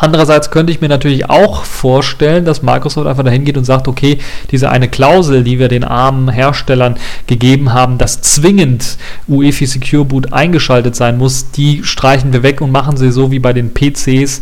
Andererseits 0.00 0.52
könnte 0.52 0.72
ich 0.72 0.80
mir 0.80 0.88
natürlich 0.88 1.28
auch 1.28 1.64
vorstellen, 1.64 2.44
dass 2.44 2.62
Microsoft 2.62 3.08
einfach 3.08 3.24
dahin 3.24 3.44
geht 3.44 3.56
und 3.56 3.64
sagt, 3.64 3.88
okay, 3.88 4.18
diese 4.52 4.70
eine 4.70 4.88
Klausel, 4.88 5.42
die 5.42 5.58
wir 5.58 5.66
den 5.66 5.82
armen 5.82 6.28
Herstellern 6.28 6.96
gegeben 7.26 7.74
haben, 7.74 7.98
dass 7.98 8.22
zwingend 8.22 8.96
UEFI 9.26 9.66
Secure 9.66 10.04
Boot 10.04 10.32
eingeschaltet 10.32 10.94
sein 10.94 11.18
muss, 11.18 11.50
die 11.50 11.82
streichen 11.82 12.32
wir 12.32 12.44
weg 12.44 12.60
und 12.60 12.70
machen 12.70 12.96
sie 12.96 13.10
so 13.10 13.32
wie 13.32 13.40
bei 13.40 13.52
den 13.52 13.74
PCs, 13.74 14.40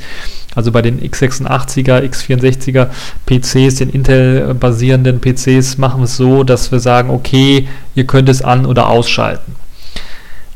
also 0.54 0.72
bei 0.72 0.82
den 0.82 1.00
x86er, 1.00 2.02
x64er 2.02 2.88
PCs, 3.24 3.76
den 3.76 3.88
Intel-basierenden 3.88 5.20
PCs, 5.20 5.78
machen 5.78 6.00
wir 6.00 6.04
es 6.04 6.18
so, 6.18 6.44
dass 6.44 6.70
wir 6.70 6.80
sagen, 6.80 7.08
okay, 7.08 7.66
ihr 7.94 8.04
könnt 8.04 8.28
es 8.28 8.42
an- 8.42 8.66
oder 8.66 8.90
ausschalten. 8.90 9.54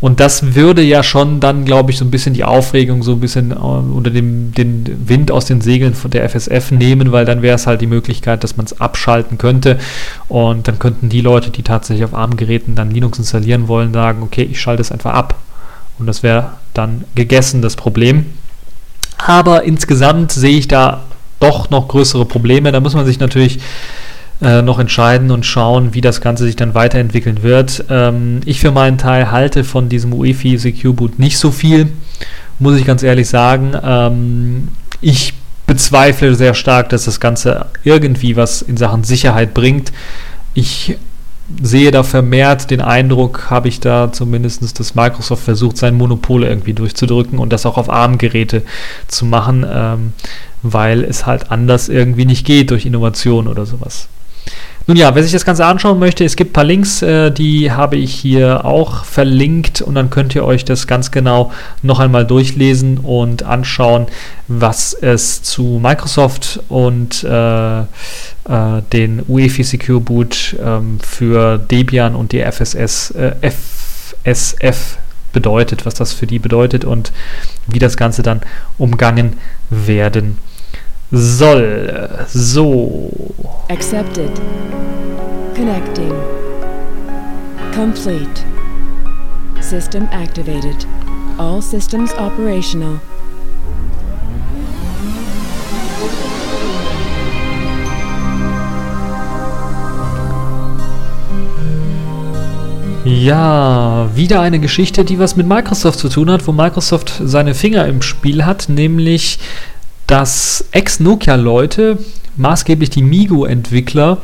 Und 0.00 0.19
das 0.19 0.54
würde 0.54 0.80
ja 0.80 1.02
schon 1.02 1.40
dann, 1.40 1.66
glaube 1.66 1.90
ich, 1.90 1.99
so 1.99 2.07
ein 2.07 2.11
bisschen 2.11 2.33
die 2.33 2.45
Aufregung 2.45 3.02
so 3.02 3.12
ein 3.12 3.21
bisschen 3.21 3.50
äh, 3.50 3.54
unter 3.54 4.11
dem 4.11 4.52
den 4.52 5.09
Wind 5.09 5.30
aus 5.30 5.45
den 5.45 5.61
Segeln 5.61 5.95
von 5.95 6.11
der 6.11 6.25
FSF 6.28 6.71
nehmen, 6.71 7.12
weil 7.12 7.26
dann 7.26 7.42
wäre 7.42 7.57
es 7.57 7.66
halt 7.66 7.83
die 7.83 7.87
Möglichkeit, 7.87 8.42
dass 8.42 8.57
man 8.57 8.64
es 8.64 8.80
abschalten 8.80 9.37
könnte. 9.37 9.78
Und 10.28 10.69
dann 10.69 10.78
könnten 10.78 11.11
die 11.11 11.21
Leute, 11.21 11.50
die 11.50 11.62
tatsächlich 11.62 12.04
auf 12.04 12.14
ARM-Geräten 12.14 12.75
dann 12.75 12.90
Linux 12.90 13.19
installieren 13.19 13.69
wollen, 13.69 13.92
sagen, 13.92 14.23
okay, 14.23 14.49
ich 14.50 14.61
schalte 14.61 14.80
es 14.80 14.90
einfach 14.90 15.12
ab. 15.12 15.35
Und 15.99 16.07
das 16.07 16.23
wäre 16.23 16.52
dann 16.73 17.04
gegessen, 17.14 17.61
das 17.61 17.76
Problem. 17.76 18.25
Aber 19.19 19.64
insgesamt 19.64 20.33
sehe 20.33 20.57
ich 20.57 20.66
da 20.66 21.02
doch 21.40 21.69
noch 21.69 21.88
größere 21.88 22.25
Probleme. 22.25 22.73
Da 22.73 22.80
muss 22.80 22.95
man 22.95 23.04
sich 23.04 23.21
natürlich 23.21 23.59
äh, 24.43 24.63
noch 24.63 24.79
entscheiden 24.79 25.31
und 25.31 25.45
schauen, 25.45 25.95
wie 25.95 26.01
das 26.01 26.21
Ganze 26.21 26.45
sich 26.45 26.57
dann 26.57 26.75
weiterentwickeln 26.75 27.43
wird. 27.43 27.85
Ähm, 27.91 28.41
ich 28.45 28.61
für 28.61 28.71
meinen 28.71 28.99
Teil 28.99 29.31
halte 29.31 29.65
von 29.65 29.89
diesem 29.89 30.13
UEFI 30.13 30.57
Secure 30.57 30.95
Boot 30.95 31.19
nicht 31.19 31.39
so 31.39 31.51
viel, 31.51 31.89
muss 32.59 32.79
ich 32.79 32.87
ganz 32.87 33.03
ehrlich 33.03 33.29
sagen. 33.29 33.73
Ähm, 33.83 34.69
ich 35.01 35.35
bezweifle 35.67 36.35
sehr 36.35 36.55
stark, 36.55 36.89
dass 36.89 37.05
das 37.05 37.21
Ganze 37.21 37.67
irgendwie 37.85 38.37
was 38.37 38.63
in 38.63 38.77
Sachen 38.77 39.05
Sicherheit 39.05 39.55
bringt. 39.55 39.93
Ich 40.55 40.97
sehe 41.63 41.91
da 41.91 42.03
vermehrt 42.03 42.71
den 42.71 42.81
Eindruck, 42.81 43.51
habe 43.51 43.69
ich 43.69 43.81
da 43.81 44.13
zumindest, 44.13 44.79
dass 44.79 44.95
Microsoft 44.95 45.45
versucht, 45.45 45.77
sein 45.77 45.97
Monopol 45.97 46.45
irgendwie 46.45 46.75
durchzudrücken 46.75 47.39
und 47.39 47.53
das 47.53 47.67
auch 47.67 47.77
auf 47.77 47.91
ARM-Geräte 47.91 48.63
zu 49.09 49.27
machen, 49.27 49.67
ähm, 49.71 50.13
weil 50.63 51.05
es 51.05 51.27
halt 51.27 51.51
anders 51.51 51.89
irgendwie 51.89 52.25
nicht 52.25 52.47
geht 52.47 52.71
durch 52.71 52.87
Innovation 52.87 53.49
oder 53.49 53.67
sowas. 53.67 54.09
Nun 54.91 54.97
ja, 54.97 55.15
wer 55.15 55.23
sich 55.23 55.31
das 55.31 55.45
Ganze 55.45 55.65
anschauen 55.65 56.01
möchte, 56.01 56.25
es 56.25 56.35
gibt 56.35 56.51
ein 56.51 56.53
paar 56.53 56.65
Links, 56.65 57.01
äh, 57.01 57.31
die 57.31 57.71
habe 57.71 57.95
ich 57.95 58.13
hier 58.13 58.65
auch 58.65 59.05
verlinkt 59.05 59.81
und 59.81 59.95
dann 59.95 60.11
könnt 60.11 60.35
ihr 60.35 60.45
euch 60.45 60.65
das 60.65 60.89
ganz 60.89 61.13
genau 61.13 61.53
noch 61.83 62.01
einmal 62.01 62.27
durchlesen 62.27 62.99
und 62.99 63.45
anschauen, 63.45 64.09
was 64.49 64.93
es 64.93 65.45
zu 65.45 65.79
Microsoft 65.81 66.59
und 66.69 67.23
äh, 67.23 67.83
äh, 67.83 67.85
den 68.93 69.23
UEFI 69.29 69.63
Secure 69.63 70.01
Boot 70.01 70.57
ähm, 70.61 70.99
für 70.99 71.59
Debian 71.59 72.17
und 72.17 72.33
die 72.33 72.43
FSS, 72.43 73.13
äh, 73.13 73.53
FSF 74.25 74.99
bedeutet, 75.33 75.87
was 75.87 75.95
das 75.95 76.13
für 76.13 76.27
die 76.27 76.41
bedeutet 76.41 76.85
und 76.85 77.13
wie 77.69 77.79
das 77.79 77.97
Ganze 77.97 78.25
dann 78.25 78.41
umgangen 78.77 79.35
werden 79.71 80.37
soll. 81.11 82.26
So. 82.29 83.11
Accepted. 83.69 84.31
Connecting. 85.55 86.12
Complete. 87.73 88.45
System 89.61 90.09
activated. 90.12 90.87
All 91.38 91.61
systems 91.61 92.12
operational. 92.14 93.00
Ja, 103.05 104.11
wieder 104.14 104.40
eine 104.40 104.61
Geschichte, 104.61 105.05
die 105.05 105.19
was 105.19 105.35
mit 105.35 105.47
Microsoft 105.47 105.99
zu 105.99 106.09
tun 106.09 106.31
hat, 106.31 106.47
wo 106.47 106.52
Microsoft 106.52 107.21
seine 107.25 107.55
Finger 107.55 107.87
im 107.87 108.02
Spiel 108.02 108.45
hat, 108.45 108.69
nämlich 108.69 109.38
dass 110.11 110.64
Ex-Nokia-Leute, 110.73 111.99
maßgeblich 112.37 112.90
die 112.90 113.02
Migo-Entwickler, 113.02 114.19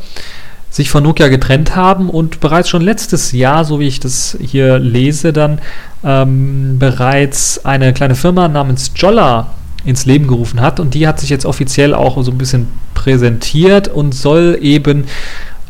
sich 0.68 0.90
von 0.90 1.04
Nokia 1.04 1.28
getrennt 1.28 1.76
haben 1.76 2.10
und 2.10 2.40
bereits 2.40 2.68
schon 2.68 2.82
letztes 2.82 3.30
Jahr, 3.30 3.64
so 3.64 3.78
wie 3.78 3.86
ich 3.86 4.00
das 4.00 4.36
hier 4.40 4.80
lese, 4.80 5.32
dann 5.32 5.60
ähm, 6.04 6.78
bereits 6.78 7.64
eine 7.64 7.92
kleine 7.92 8.16
Firma 8.16 8.48
namens 8.48 8.90
Jolla 8.96 9.52
ins 9.84 10.06
Leben 10.06 10.26
gerufen 10.26 10.60
hat. 10.60 10.80
Und 10.80 10.92
die 10.94 11.06
hat 11.06 11.20
sich 11.20 11.30
jetzt 11.30 11.46
offiziell 11.46 11.94
auch 11.94 12.20
so 12.22 12.32
ein 12.32 12.38
bisschen 12.38 12.66
präsentiert 12.94 13.86
und 13.86 14.12
soll 14.12 14.58
eben 14.60 15.04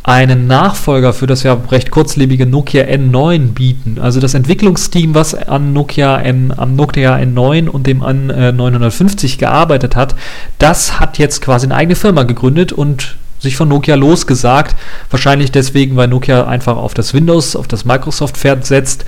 einen 0.06 0.46
Nachfolger 0.46 1.12
für 1.12 1.26
das 1.26 1.42
ja 1.42 1.60
recht 1.68 1.90
kurzlebige 1.90 2.46
Nokia 2.46 2.84
N9 2.84 3.54
bieten. 3.54 3.98
Also 4.00 4.20
das 4.20 4.34
Entwicklungsteam, 4.34 5.16
was 5.16 5.34
an 5.34 5.72
Nokia 5.72 6.18
N, 6.18 6.54
am 6.56 6.76
Nokia 6.76 7.16
N9 7.16 7.66
und 7.66 7.88
dem 7.88 8.04
an 8.04 8.30
äh, 8.30 8.52
950 8.52 9.36
gearbeitet 9.36 9.96
hat, 9.96 10.14
das 10.58 11.00
hat 11.00 11.18
jetzt 11.18 11.42
quasi 11.42 11.66
eine 11.66 11.74
eigene 11.74 11.96
Firma 11.96 12.22
gegründet 12.22 12.72
und 12.72 13.16
sich 13.40 13.56
von 13.56 13.68
Nokia 13.68 13.96
losgesagt. 13.96 14.76
Wahrscheinlich 15.10 15.50
deswegen, 15.50 15.96
weil 15.96 16.06
Nokia 16.06 16.46
einfach 16.46 16.76
auf 16.76 16.94
das 16.94 17.12
Windows, 17.12 17.56
auf 17.56 17.66
das 17.66 17.84
Microsoft-Pferd 17.84 18.64
setzt 18.64 19.04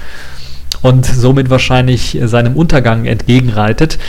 und 0.82 1.06
somit 1.06 1.48
wahrscheinlich 1.48 2.18
seinem 2.24 2.56
Untergang 2.56 3.04
entgegenreitet. 3.04 4.00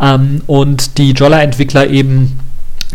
Ähm, 0.00 0.42
und 0.46 0.98
die 0.98 1.10
Jolla-Entwickler 1.10 1.88
eben 1.88 2.38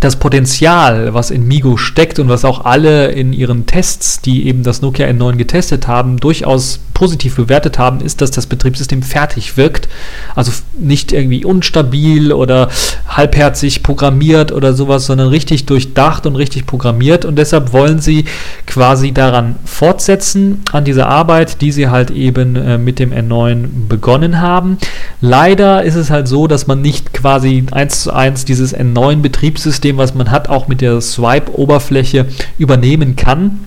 das 0.01 0.17
Potenzial, 0.17 1.13
was 1.13 1.31
in 1.31 1.47
Migo 1.47 1.77
steckt 1.77 2.19
und 2.19 2.27
was 2.27 2.43
auch 2.43 2.65
alle 2.65 3.11
in 3.11 3.33
ihren 3.33 3.65
Tests, 3.67 4.19
die 4.19 4.47
eben 4.47 4.63
das 4.63 4.81
Nokia 4.81 5.07
N9 5.07 5.37
getestet 5.37 5.87
haben, 5.87 6.17
durchaus 6.17 6.79
positiv 7.01 7.35
bewertet 7.35 7.79
haben, 7.79 7.99
ist, 7.99 8.21
dass 8.21 8.29
das 8.29 8.45
Betriebssystem 8.45 9.01
fertig 9.01 9.57
wirkt. 9.57 9.89
Also 10.35 10.51
nicht 10.77 11.11
irgendwie 11.11 11.43
unstabil 11.43 12.31
oder 12.31 12.69
halbherzig 13.07 13.81
programmiert 13.81 14.51
oder 14.51 14.75
sowas, 14.75 15.07
sondern 15.07 15.29
richtig 15.29 15.65
durchdacht 15.65 16.27
und 16.27 16.35
richtig 16.35 16.67
programmiert. 16.67 17.25
Und 17.25 17.37
deshalb 17.39 17.73
wollen 17.73 17.97
sie 17.97 18.25
quasi 18.67 19.13
daran 19.13 19.55
fortsetzen, 19.65 20.61
an 20.73 20.85
dieser 20.85 21.07
Arbeit, 21.07 21.61
die 21.61 21.71
sie 21.71 21.87
halt 21.87 22.11
eben 22.11 22.55
äh, 22.55 22.77
mit 22.77 22.99
dem 22.99 23.11
N9 23.11 23.87
begonnen 23.89 24.39
haben. 24.39 24.77
Leider 25.21 25.81
ist 25.81 25.95
es 25.95 26.11
halt 26.11 26.27
so, 26.27 26.45
dass 26.45 26.67
man 26.67 26.83
nicht 26.83 27.13
quasi 27.13 27.65
eins 27.71 28.03
zu 28.03 28.13
eins 28.13 28.45
dieses 28.45 28.77
N9-Betriebssystem, 28.77 29.97
was 29.97 30.13
man 30.13 30.29
hat, 30.29 30.49
auch 30.49 30.67
mit 30.67 30.81
der 30.81 31.01
Swipe-Oberfläche 31.01 32.27
übernehmen 32.59 33.15
kann 33.15 33.61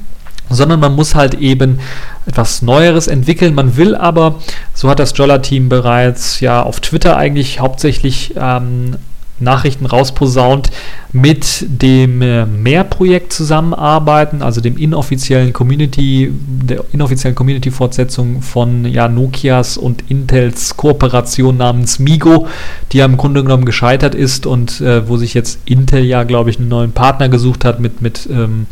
sondern 0.51 0.81
man 0.81 0.95
muss 0.95 1.15
halt 1.15 1.35
eben 1.35 1.81
etwas 2.27 2.63
Neueres 2.63 3.07
entwickeln. 3.07 3.55
Man 3.55 3.77
will 3.77 3.95
aber, 3.95 4.37
so 4.73 4.89
hat 4.89 4.99
das 4.99 5.13
Jolla-Team 5.17 5.69
bereits 5.69 6.41
ja 6.41 6.63
auf 6.63 6.81
Twitter 6.81 7.17
eigentlich 7.17 7.61
hauptsächlich 7.61 8.35
ähm, 8.37 8.97
Nachrichten 9.41 9.87
rausposaunt, 9.87 10.71
mit 11.13 11.67
dem 11.69 12.23
äh, 12.23 12.47
Mehr-Projekt 12.47 13.33
zusammenarbeiten, 13.33 14.43
also 14.43 14.61
dem 14.61 14.77
inoffiziellen 14.77 15.53
Community, 15.53 16.33
der 16.33 16.85
inoffiziellen 16.93 17.35
Community-Fortsetzung 17.35 18.43
von 18.43 18.85
ja, 18.85 19.09
Nokias 19.09 19.77
und 19.77 20.05
Intels 20.09 20.77
Kooperation 20.77 21.57
namens 21.57 21.99
Migo, 21.99 22.47
die 22.93 22.99
ja 22.99 23.05
im 23.05 23.17
Grunde 23.17 23.43
genommen 23.43 23.65
gescheitert 23.65 24.15
ist 24.15 24.47
und 24.47 24.81
äh, 24.81 25.09
wo 25.09 25.17
sich 25.17 25.35
jetzt 25.35 25.61
Intel 25.65 26.05
ja, 26.05 26.23
glaube 26.23 26.51
ich, 26.51 26.59
einen 26.59 26.69
neuen 26.69 26.93
Partner 26.93 27.29
gesucht 27.29 27.65
hat 27.65 27.81
mit, 27.81 28.03
mit 28.03 28.29
ähm, 28.31 28.67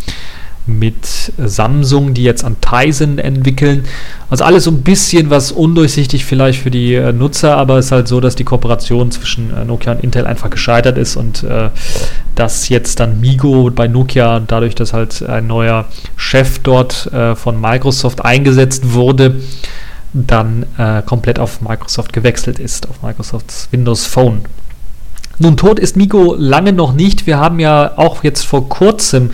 mit 0.66 1.33
Samsung, 1.38 2.14
die 2.14 2.23
jetzt 2.23 2.45
an 2.45 2.57
Tizen 2.61 3.19
entwickeln. 3.19 3.85
Also 4.31 4.45
alles 4.45 4.64
so 4.64 4.71
ein 4.71 4.83
bisschen 4.83 5.28
was 5.31 5.52
undurchsichtig 5.52 6.25
vielleicht 6.25 6.61
für 6.61 6.71
die 6.71 6.95
äh, 6.95 7.12
Nutzer, 7.12 7.57
aber 7.57 7.78
es 7.78 7.87
ist 7.87 7.92
halt 7.92 8.09
so, 8.09 8.21
dass 8.21 8.37
die 8.37 8.45
Kooperation 8.45 9.11
zwischen 9.11 9.52
äh, 9.52 9.64
Nokia 9.64 9.92
und 9.92 10.04
Intel 10.04 10.26
einfach 10.26 10.50
gescheitert 10.50 10.99
ist 10.99 11.16
und 11.16 11.42
äh, 11.42 11.71
dass 12.35 12.69
jetzt 12.69 13.00
dann 13.00 13.21
Migo 13.21 13.71
bei 13.71 13.88
Nokia, 13.88 14.40
dadurch, 14.40 14.75
dass 14.75 14.92
halt 14.92 15.23
ein 15.23 15.47
neuer 15.47 15.87
Chef 16.16 16.61
dort 16.61 17.12
äh, 17.12 17.35
von 17.35 17.61
Microsoft 17.61 18.25
eingesetzt 18.25 18.92
wurde, 18.92 19.40
dann 20.14 20.66
äh, 20.78 21.02
komplett 21.02 21.38
auf 21.38 21.61
Microsoft 21.61 22.12
gewechselt 22.12 22.59
ist, 22.59 22.88
auf 22.88 23.02
Microsofts 23.02 23.69
Windows 23.71 24.07
Phone. 24.07 24.42
Nun, 25.39 25.57
tot 25.57 25.79
ist 25.79 25.97
Migo 25.97 26.35
lange 26.39 26.73
noch 26.73 26.93
nicht. 26.93 27.27
Wir 27.27 27.39
haben 27.39 27.59
ja 27.59 27.93
auch 27.97 28.23
jetzt 28.23 28.43
vor 28.45 28.69
kurzem, 28.69 29.31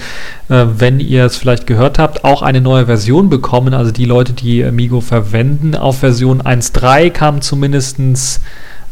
äh, 0.49 0.65
wenn 0.77 1.01
ihr 1.01 1.25
es 1.25 1.37
vielleicht 1.37 1.67
gehört 1.67 1.99
habt, 1.99 2.25
auch 2.25 2.43
eine 2.43 2.61
neue 2.61 2.87
Version 2.87 3.29
bekommen. 3.29 3.75
Also 3.75 3.91
die 3.91 4.05
Leute, 4.05 4.33
die 4.33 4.63
Migo 4.71 5.01
verwenden, 5.01 5.75
auf 5.75 5.99
Version 5.99 6.41
1.3 6.43 7.11
kam 7.11 7.41
zumindestens 7.41 8.41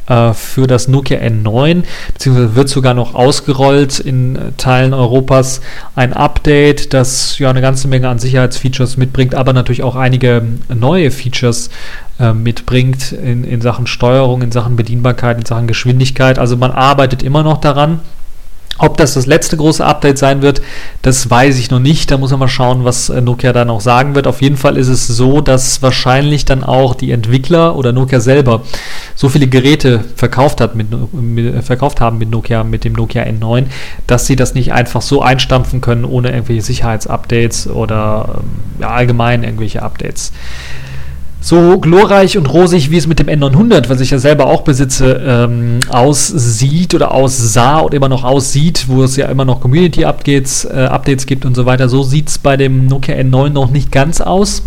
äh, 0.09 0.33
für 0.33 0.67
das 0.67 0.89
Nokia 0.89 1.19
N9, 1.19 1.85
beziehungsweise 2.13 2.55
wird 2.55 2.69
sogar 2.69 2.95
noch 2.95 3.15
ausgerollt 3.15 3.99
in 3.99 4.39
Teilen 4.57 4.95
Europas 4.95 5.61
ein 5.95 6.13
Update, 6.13 6.95
das 6.95 7.39
ja 7.39 7.51
eine 7.51 7.61
ganze 7.61 7.89
Menge 7.89 8.09
an 8.09 8.19
Sicherheitsfeatures 8.19 8.97
mitbringt, 8.97 9.35
aber 9.35 9.53
natürlich 9.53 9.83
auch 9.83 9.97
einige 9.97 10.43
neue 10.69 11.11
Features 11.11 11.71
äh, 12.19 12.33
mitbringt 12.33 13.13
in, 13.13 13.45
in 13.45 13.61
Sachen 13.61 13.87
Steuerung, 13.87 14.43
in 14.43 14.53
Sachen 14.53 14.77
Bedienbarkeit, 14.77 15.39
in 15.39 15.45
Sachen 15.45 15.67
Geschwindigkeit. 15.67 16.39
Also 16.39 16.57
man 16.57 16.71
arbeitet 16.71 17.23
immer 17.23 17.43
noch 17.43 17.59
daran. 17.59 18.01
Ob 18.79 18.97
das 18.99 19.15
das 19.15 19.27
letzte 19.27 19.57
große 19.57 19.85
Update 19.85 20.19
sein 20.19 20.43
wird, 20.43 20.61
das 21.01 21.31
weiß 21.31 21.59
ich 21.59 21.71
noch 21.71 21.79
nicht. 21.79 22.11
Da 22.11 22.19
muss 22.19 22.31
man 22.31 22.41
mal 22.41 22.49
schauen, 22.49 22.85
was 22.85 23.09
äh, 23.09 23.21
Nokia 23.21 23.53
da 23.53 23.65
noch 23.65 23.81
sagen 23.81 24.15
wird. 24.15 24.27
Auf 24.27 24.43
jeden 24.43 24.57
Fall 24.59 24.77
ist 24.77 24.89
es 24.89 25.07
so, 25.07 25.41
dass 25.41 25.81
wahrscheinlich 25.83 26.45
dann 26.45 26.63
auch 26.63 26.95
die 26.95 27.11
Entwickler 27.11 27.77
oder 27.77 27.93
Nokia 27.93 28.21
selber 28.21 28.63
so 29.15 29.29
viele 29.29 29.47
Geräte 29.47 30.05
verkauft, 30.15 30.61
hat 30.61 30.75
mit, 30.75 30.89
mit, 31.13 31.65
verkauft 31.65 32.01
haben 32.01 32.19
mit 32.19 32.31
Nokia, 32.31 32.65
mit 32.65 32.85
dem 32.85 32.93
Nokia 32.93 33.23
N9, 33.23 33.65
dass 34.07 34.27
sie 34.27 34.37
das 34.37 34.55
nicht 34.55 34.73
einfach 34.73 35.01
so 35.01 35.23
einstampfen 35.23 35.81
können, 35.81 36.05
ohne 36.05 36.31
irgendwelche 36.31 36.63
Sicherheitsupdates 36.63 37.69
oder 37.69 38.41
ähm, 38.41 38.51
ja, 38.81 38.91
allgemein 38.91 39.43
irgendwelche 39.43 39.83
Updates 39.83 40.33
so 41.41 41.79
glorreich 41.79 42.37
und 42.37 42.47
rosig, 42.47 42.91
wie 42.91 42.97
es 42.97 43.07
mit 43.07 43.19
dem 43.21 43.29
N900, 43.29 43.89
was 43.89 44.01
ich 44.01 44.11
ja 44.11 44.19
selber 44.19 44.47
auch 44.47 44.63
besitze, 44.63 45.23
ähm, 45.25 45.79
aussieht 45.89 46.95
oder 46.95 47.13
aussah 47.13 47.81
oder 47.83 47.97
immer 47.97 48.09
noch 48.09 48.25
aussieht, 48.25 48.87
wo 48.89 49.05
es 49.05 49.17
ja 49.17 49.27
immer 49.27 49.45
noch 49.45 49.61
Community-Updates 49.61 50.65
äh, 50.65 50.89
Updates 50.91 51.27
gibt 51.27 51.45
und 51.45 51.55
so 51.55 51.65
weiter, 51.65 51.89
so 51.89 52.03
sieht 52.03 52.29
es 52.29 52.39
bei 52.39 52.57
dem 52.57 52.87
Nokia 52.87 53.15
N9 53.17 53.51
noch 53.51 53.71
nicht 53.71 53.93
ganz 53.93 54.21
aus. 54.21 54.63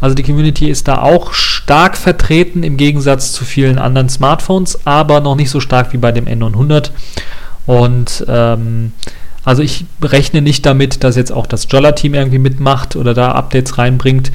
Also 0.00 0.14
die 0.14 0.24
Community 0.24 0.68
ist 0.68 0.88
da 0.88 1.02
auch 1.02 1.32
stark 1.32 1.96
vertreten 1.96 2.62
im 2.64 2.76
Gegensatz 2.76 3.32
zu 3.32 3.44
vielen 3.44 3.78
anderen 3.78 4.08
Smartphones, 4.08 4.80
aber 4.84 5.20
noch 5.20 5.36
nicht 5.36 5.50
so 5.50 5.60
stark 5.60 5.92
wie 5.92 5.98
bei 5.98 6.12
dem 6.12 6.26
N900. 6.26 6.90
Und 7.66 8.24
ähm, 8.28 8.92
Also 9.44 9.62
ich 9.62 9.84
rechne 10.02 10.42
nicht 10.42 10.66
damit, 10.66 11.04
dass 11.04 11.14
jetzt 11.14 11.30
auch 11.30 11.46
das 11.46 11.68
Jolla-Team 11.70 12.14
irgendwie 12.14 12.40
mitmacht 12.40 12.96
oder 12.96 13.14
da 13.14 13.30
Updates 13.30 13.78
reinbringt. 13.78 14.32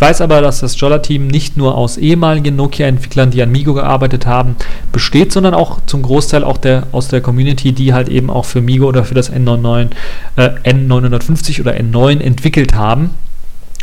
Ich 0.00 0.06
weiß 0.06 0.22
aber, 0.22 0.40
dass 0.40 0.60
das 0.60 0.80
Jolla-Team 0.80 1.26
nicht 1.26 1.58
nur 1.58 1.76
aus 1.76 1.98
ehemaligen 1.98 2.56
Nokia-Entwicklern, 2.56 3.30
die 3.32 3.42
an 3.42 3.52
Migo 3.52 3.74
gearbeitet 3.74 4.24
haben, 4.24 4.56
besteht, 4.92 5.30
sondern 5.30 5.52
auch 5.52 5.80
zum 5.84 6.00
Großteil 6.00 6.42
auch 6.42 6.56
der, 6.56 6.84
aus 6.92 7.08
der 7.08 7.20
Community, 7.20 7.72
die 7.72 7.92
halt 7.92 8.08
eben 8.08 8.30
auch 8.30 8.46
für 8.46 8.62
Migo 8.62 8.86
oder 8.86 9.04
für 9.04 9.12
das 9.12 9.30
N99, 9.30 9.88
äh, 10.36 10.48
N950 10.64 11.60
oder 11.60 11.74
N9 11.74 12.18
entwickelt 12.18 12.74
haben 12.74 13.10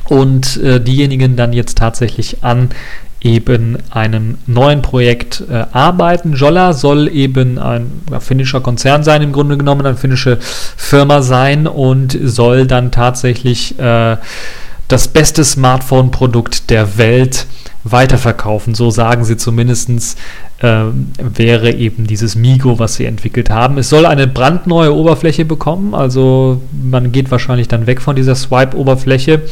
und 0.09 0.57
äh, 0.57 0.81
diejenigen 0.81 1.35
dann 1.35 1.53
jetzt 1.53 1.77
tatsächlich 1.77 2.43
an 2.43 2.69
eben 3.21 3.77
einem 3.91 4.39
neuen 4.47 4.81
Projekt 4.81 5.43
äh, 5.47 5.65
arbeiten. 5.71 6.33
Jolla 6.33 6.73
soll 6.73 7.09
eben 7.09 7.59
ein 7.59 7.91
ja, 8.09 8.19
finnischer 8.21 8.61
Konzern 8.61 9.03
sein, 9.03 9.21
im 9.21 9.33
Grunde 9.33 9.55
genommen, 9.55 9.85
eine 9.85 9.97
finnische 9.97 10.39
Firma 10.41 11.21
sein 11.21 11.67
und 11.67 12.17
soll 12.23 12.65
dann 12.65 12.89
tatsächlich 12.89 13.77
äh, 13.77 14.17
das 14.87 15.07
beste 15.07 15.43
Smartphone-Produkt 15.43 16.69
der 16.69 16.97
Welt 16.97 17.45
weiterverkaufen. 17.91 18.75
So 18.75 18.89
sagen 18.89 19.23
sie 19.23 19.37
zumindest, 19.37 20.17
äh, 20.59 20.85
wäre 21.17 21.71
eben 21.71 22.07
dieses 22.07 22.35
Migo, 22.35 22.79
was 22.79 22.95
sie 22.95 23.05
entwickelt 23.05 23.49
haben. 23.49 23.77
Es 23.77 23.89
soll 23.89 24.05
eine 24.05 24.27
brandneue 24.27 24.93
Oberfläche 24.93 25.45
bekommen, 25.45 25.93
also 25.93 26.61
man 26.71 27.11
geht 27.11 27.29
wahrscheinlich 27.29 27.67
dann 27.67 27.85
weg 27.85 28.01
von 28.01 28.15
dieser 28.15 28.35
Swipe-Oberfläche. 28.35 29.43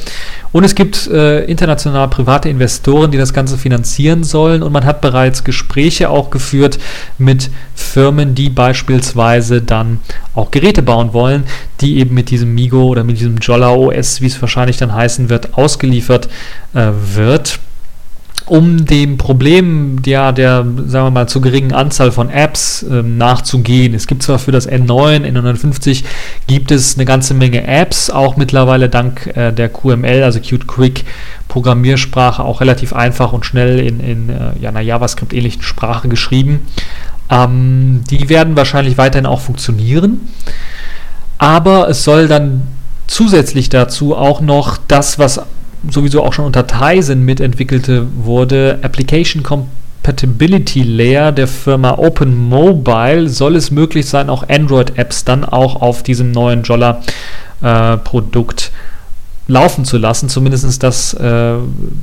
Und 0.51 0.63
es 0.63 0.73
gibt 0.73 1.07
äh, 1.07 1.43
international 1.45 2.07
private 2.07 2.49
Investoren, 2.49 3.11
die 3.11 3.17
das 3.17 3.33
Ganze 3.33 3.57
finanzieren 3.57 4.23
sollen. 4.23 4.63
Und 4.63 4.71
man 4.71 4.85
hat 4.85 5.01
bereits 5.01 5.43
Gespräche 5.43 6.09
auch 6.09 6.29
geführt 6.29 6.79
mit 7.17 7.51
Firmen, 7.75 8.35
die 8.35 8.49
beispielsweise 8.49 9.61
dann 9.61 9.99
auch 10.33 10.51
Geräte 10.51 10.81
bauen 10.81 11.13
wollen, 11.13 11.43
die 11.81 11.97
eben 11.99 12.15
mit 12.15 12.29
diesem 12.29 12.55
Migo 12.55 12.85
oder 12.85 13.03
mit 13.03 13.19
diesem 13.19 13.37
Jolla 13.37 13.73
OS, 13.73 14.21
wie 14.21 14.27
es 14.27 14.41
wahrscheinlich 14.41 14.77
dann 14.77 14.93
heißen 14.93 15.29
wird, 15.29 15.57
ausgeliefert 15.57 16.29
äh, 16.73 16.91
wird 17.15 17.59
um 18.45 18.85
dem 18.85 19.17
Problem 19.17 19.97
ja, 20.05 20.31
der, 20.31 20.63
sagen 20.85 21.07
wir 21.07 21.11
mal, 21.11 21.27
zu 21.27 21.41
geringen 21.41 21.73
Anzahl 21.73 22.11
von 22.11 22.29
Apps 22.29 22.83
äh, 22.83 23.01
nachzugehen. 23.01 23.93
Es 23.93 24.05
gibt 24.05 24.21
zwar 24.21 24.37
für 24.37 24.51
das 24.51 24.69
N9, 24.69 25.25
N950 25.25 26.03
gibt 26.45 26.71
es 26.71 26.95
eine 26.95 27.05
ganze 27.05 27.33
Menge 27.33 27.65
Apps, 27.65 28.09
auch 28.09 28.37
mittlerweile 28.37 28.87
dank 28.87 29.27
äh, 29.35 29.51
der 29.51 29.69
QML, 29.69 30.23
also 30.23 30.39
Qt 30.39 30.67
Quick 30.67 31.05
Programmiersprache, 31.47 32.43
auch 32.43 32.61
relativ 32.61 32.93
einfach 32.93 33.33
und 33.33 33.45
schnell 33.45 33.79
in, 33.79 33.99
in 33.99 34.29
äh, 34.29 34.51
ja, 34.59 34.69
einer 34.69 34.81
JavaScript-ähnlichen 34.81 35.63
Sprache 35.63 36.07
geschrieben. 36.07 36.67
Ähm, 37.29 38.03
die 38.09 38.29
werden 38.29 38.55
wahrscheinlich 38.55 38.97
weiterhin 38.97 39.25
auch 39.25 39.39
funktionieren. 39.39 40.21
Aber 41.37 41.89
es 41.89 42.03
soll 42.03 42.27
dann 42.27 42.63
zusätzlich 43.07 43.69
dazu 43.69 44.15
auch 44.15 44.41
noch 44.41 44.77
das, 44.87 45.19
was 45.19 45.41
sowieso 45.89 46.23
auch 46.23 46.33
schon 46.33 46.45
unter 46.45 46.67
Tizen 46.67 47.25
mitentwickelte 47.25 48.05
wurde, 48.17 48.79
Application 48.81 49.43
Compatibility 49.43 50.83
Layer 50.83 51.31
der 51.31 51.47
Firma 51.47 51.97
Open 51.97 52.49
Mobile, 52.49 53.29
soll 53.29 53.55
es 53.55 53.71
möglich 53.71 54.07
sein, 54.07 54.29
auch 54.29 54.47
Android-Apps 54.47 55.25
dann 55.25 55.43
auch 55.43 55.81
auf 55.81 56.03
diesem 56.03 56.31
neuen 56.31 56.61
Jolla-Produkt 56.63 58.71
äh, 58.73 59.51
laufen 59.51 59.85
zu 59.85 59.97
lassen. 59.97 60.29
Zumindest 60.29 60.83
das 60.83 61.13
äh, 61.13 61.55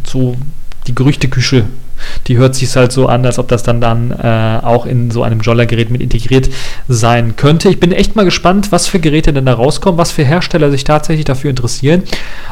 so 0.06 0.36
die 0.86 0.94
Gerüchteküche 0.94 1.64
die 2.26 2.38
hört 2.38 2.54
sich 2.54 2.74
halt 2.76 2.92
so 2.92 3.06
an, 3.06 3.24
als 3.24 3.38
ob 3.38 3.48
das 3.48 3.62
dann, 3.62 3.80
dann 3.80 4.10
äh, 4.10 4.64
auch 4.64 4.86
in 4.86 5.10
so 5.10 5.22
einem 5.22 5.40
Jolla-Gerät 5.40 5.90
mit 5.90 6.00
integriert 6.00 6.48
sein 6.88 7.36
könnte. 7.36 7.68
Ich 7.68 7.80
bin 7.80 7.92
echt 7.92 8.16
mal 8.16 8.24
gespannt, 8.24 8.72
was 8.72 8.86
für 8.86 9.00
Geräte 9.00 9.32
denn 9.32 9.46
da 9.46 9.54
rauskommen, 9.54 9.98
was 9.98 10.10
für 10.10 10.24
Hersteller 10.24 10.70
sich 10.70 10.84
tatsächlich 10.84 11.24
dafür 11.24 11.50
interessieren. 11.50 12.02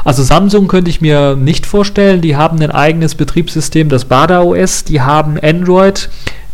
Also 0.04 0.22
Samsung 0.22 0.68
könnte 0.68 0.90
ich 0.90 1.00
mir 1.00 1.36
nicht 1.36 1.66
vorstellen. 1.66 2.20
Die 2.20 2.36
haben 2.36 2.60
ein 2.60 2.70
eigenes 2.70 3.14
Betriebssystem, 3.14 3.88
das 3.88 4.04
Bada 4.04 4.42
OS. 4.42 4.84
Die 4.84 5.00
haben 5.00 5.38
Android. 5.38 6.08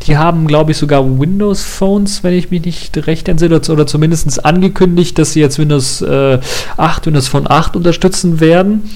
Die 0.07 0.17
haben, 0.17 0.47
glaube 0.47 0.71
ich, 0.71 0.77
sogar 0.77 1.19
Windows 1.19 1.65
Phones, 1.65 2.23
wenn 2.23 2.35
ich 2.35 2.51
mich 2.51 2.65
nicht 2.65 3.07
recht 3.07 3.29
entsinne, 3.29 3.61
oder 3.69 3.87
zumindest 3.87 4.45
angekündigt, 4.45 5.19
dass 5.19 5.33
sie 5.33 5.41
jetzt 5.41 5.59
Windows 5.59 6.01
äh, 6.03 6.39
8, 6.77 7.07
Windows 7.07 7.29
Phone 7.29 7.51
8 7.51 7.77
unterstützen 7.77 8.39
werden. 8.39 8.91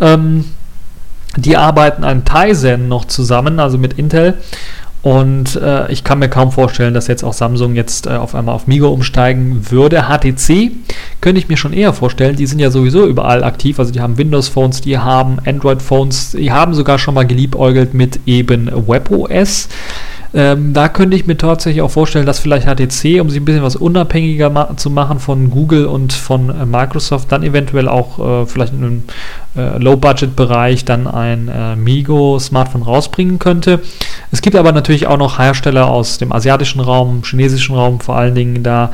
Ähm, 0.00 0.44
die 1.36 1.56
arbeiten 1.56 2.04
an 2.04 2.24
Tizen 2.24 2.88
noch 2.88 3.04
zusammen, 3.04 3.60
also 3.60 3.78
mit 3.78 3.94
Intel. 3.94 4.34
Und 5.04 5.56
äh, 5.56 5.92
ich 5.92 6.02
kann 6.02 6.18
mir 6.18 6.30
kaum 6.30 6.50
vorstellen, 6.50 6.94
dass 6.94 7.08
jetzt 7.08 7.24
auch 7.24 7.34
Samsung 7.34 7.74
jetzt 7.74 8.06
äh, 8.06 8.12
auf 8.12 8.34
einmal 8.34 8.54
auf 8.54 8.66
Migo 8.66 8.88
umsteigen 8.88 9.70
würde. 9.70 10.08
HTC 10.08 10.70
könnte 11.20 11.38
ich 11.38 11.48
mir 11.50 11.58
schon 11.58 11.74
eher 11.74 11.92
vorstellen. 11.92 12.36
Die 12.36 12.46
sind 12.46 12.58
ja 12.58 12.70
sowieso 12.70 13.06
überall 13.06 13.44
aktiv. 13.44 13.78
Also 13.78 13.92
die 13.92 14.00
haben 14.00 14.16
Windows-Phones, 14.16 14.80
die 14.80 14.96
haben 14.96 15.40
Android-Phones, 15.44 16.30
die 16.32 16.50
haben 16.50 16.72
sogar 16.72 16.98
schon 16.98 17.12
mal 17.12 17.26
geliebäugelt 17.26 17.92
mit 17.92 18.20
eben 18.24 18.70
WebOS. 18.88 19.68
Ähm, 20.36 20.72
da 20.72 20.88
könnte 20.88 21.16
ich 21.16 21.26
mir 21.26 21.36
tatsächlich 21.36 21.80
auch 21.80 21.92
vorstellen, 21.92 22.26
dass 22.26 22.40
vielleicht 22.40 22.66
HTC, 22.66 23.20
um 23.20 23.30
sich 23.30 23.40
ein 23.40 23.44
bisschen 23.44 23.62
was 23.62 23.76
unabhängiger 23.76 24.50
ma 24.50 24.76
zu 24.76 24.90
machen 24.90 25.20
von 25.20 25.48
Google 25.48 25.86
und 25.86 26.12
von 26.12 26.50
äh, 26.50 26.66
Microsoft, 26.66 27.30
dann 27.30 27.44
eventuell 27.44 27.88
auch 27.88 28.18
äh, 28.18 28.46
vielleicht 28.46 28.72
in 28.72 28.84
einem 28.84 29.02
äh, 29.56 29.78
Low-Budget-Bereich 29.78 30.84
dann 30.84 31.06
ein 31.06 31.46
äh, 31.46 31.76
Migo-Smartphone 31.76 32.82
rausbringen 32.82 33.38
könnte. 33.38 33.80
Es 34.32 34.42
gibt 34.42 34.56
aber 34.56 34.72
natürlich 34.72 35.06
auch 35.06 35.18
noch 35.18 35.38
Hersteller 35.38 35.88
aus 35.88 36.18
dem 36.18 36.32
asiatischen 36.32 36.80
Raum, 36.80 37.22
chinesischen 37.22 37.76
Raum 37.76 38.00
vor 38.00 38.16
allen 38.16 38.34
Dingen 38.34 38.64
da, 38.64 38.90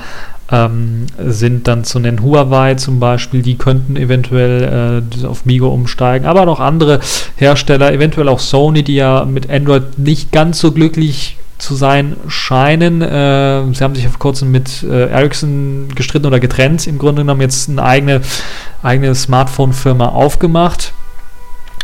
ähm, 0.50 1.06
sind 1.18 1.68
dann 1.68 1.84
zu 1.84 1.98
nennen. 1.98 2.22
Huawei 2.22 2.74
zum 2.74 3.00
Beispiel, 3.00 3.42
die 3.42 3.56
könnten 3.56 3.96
eventuell 3.96 5.02
äh, 5.22 5.26
auf 5.26 5.44
Migo 5.44 5.68
umsteigen, 5.68 6.26
aber 6.26 6.44
noch 6.44 6.60
andere 6.60 7.00
Hersteller, 7.36 7.92
eventuell 7.92 8.28
auch 8.28 8.40
Sony, 8.40 8.82
die 8.82 8.96
ja 8.96 9.24
mit 9.24 9.48
Android 9.50 9.98
nicht 9.98 10.32
ganz 10.32 10.58
so 10.58 10.72
glücklich 10.72 11.36
zu 11.58 11.74
sein 11.74 12.16
scheinen. 12.26 13.02
Äh, 13.02 13.72
sie 13.74 13.84
haben 13.84 13.94
sich 13.94 14.08
vor 14.08 14.18
kurzem 14.18 14.50
mit 14.50 14.82
äh, 14.82 15.08
Ericsson 15.08 15.88
gestritten 15.94 16.26
oder 16.26 16.40
getrennt, 16.40 16.86
im 16.86 16.98
Grunde 16.98 17.22
genommen 17.22 17.42
jetzt 17.42 17.68
eine 17.68 17.82
eigene, 17.82 18.22
eigene 18.82 19.14
Smartphone-Firma 19.14 20.08
aufgemacht, 20.08 20.92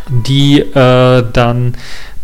die 0.09 0.61
äh, 0.61 1.25
dann 1.33 1.75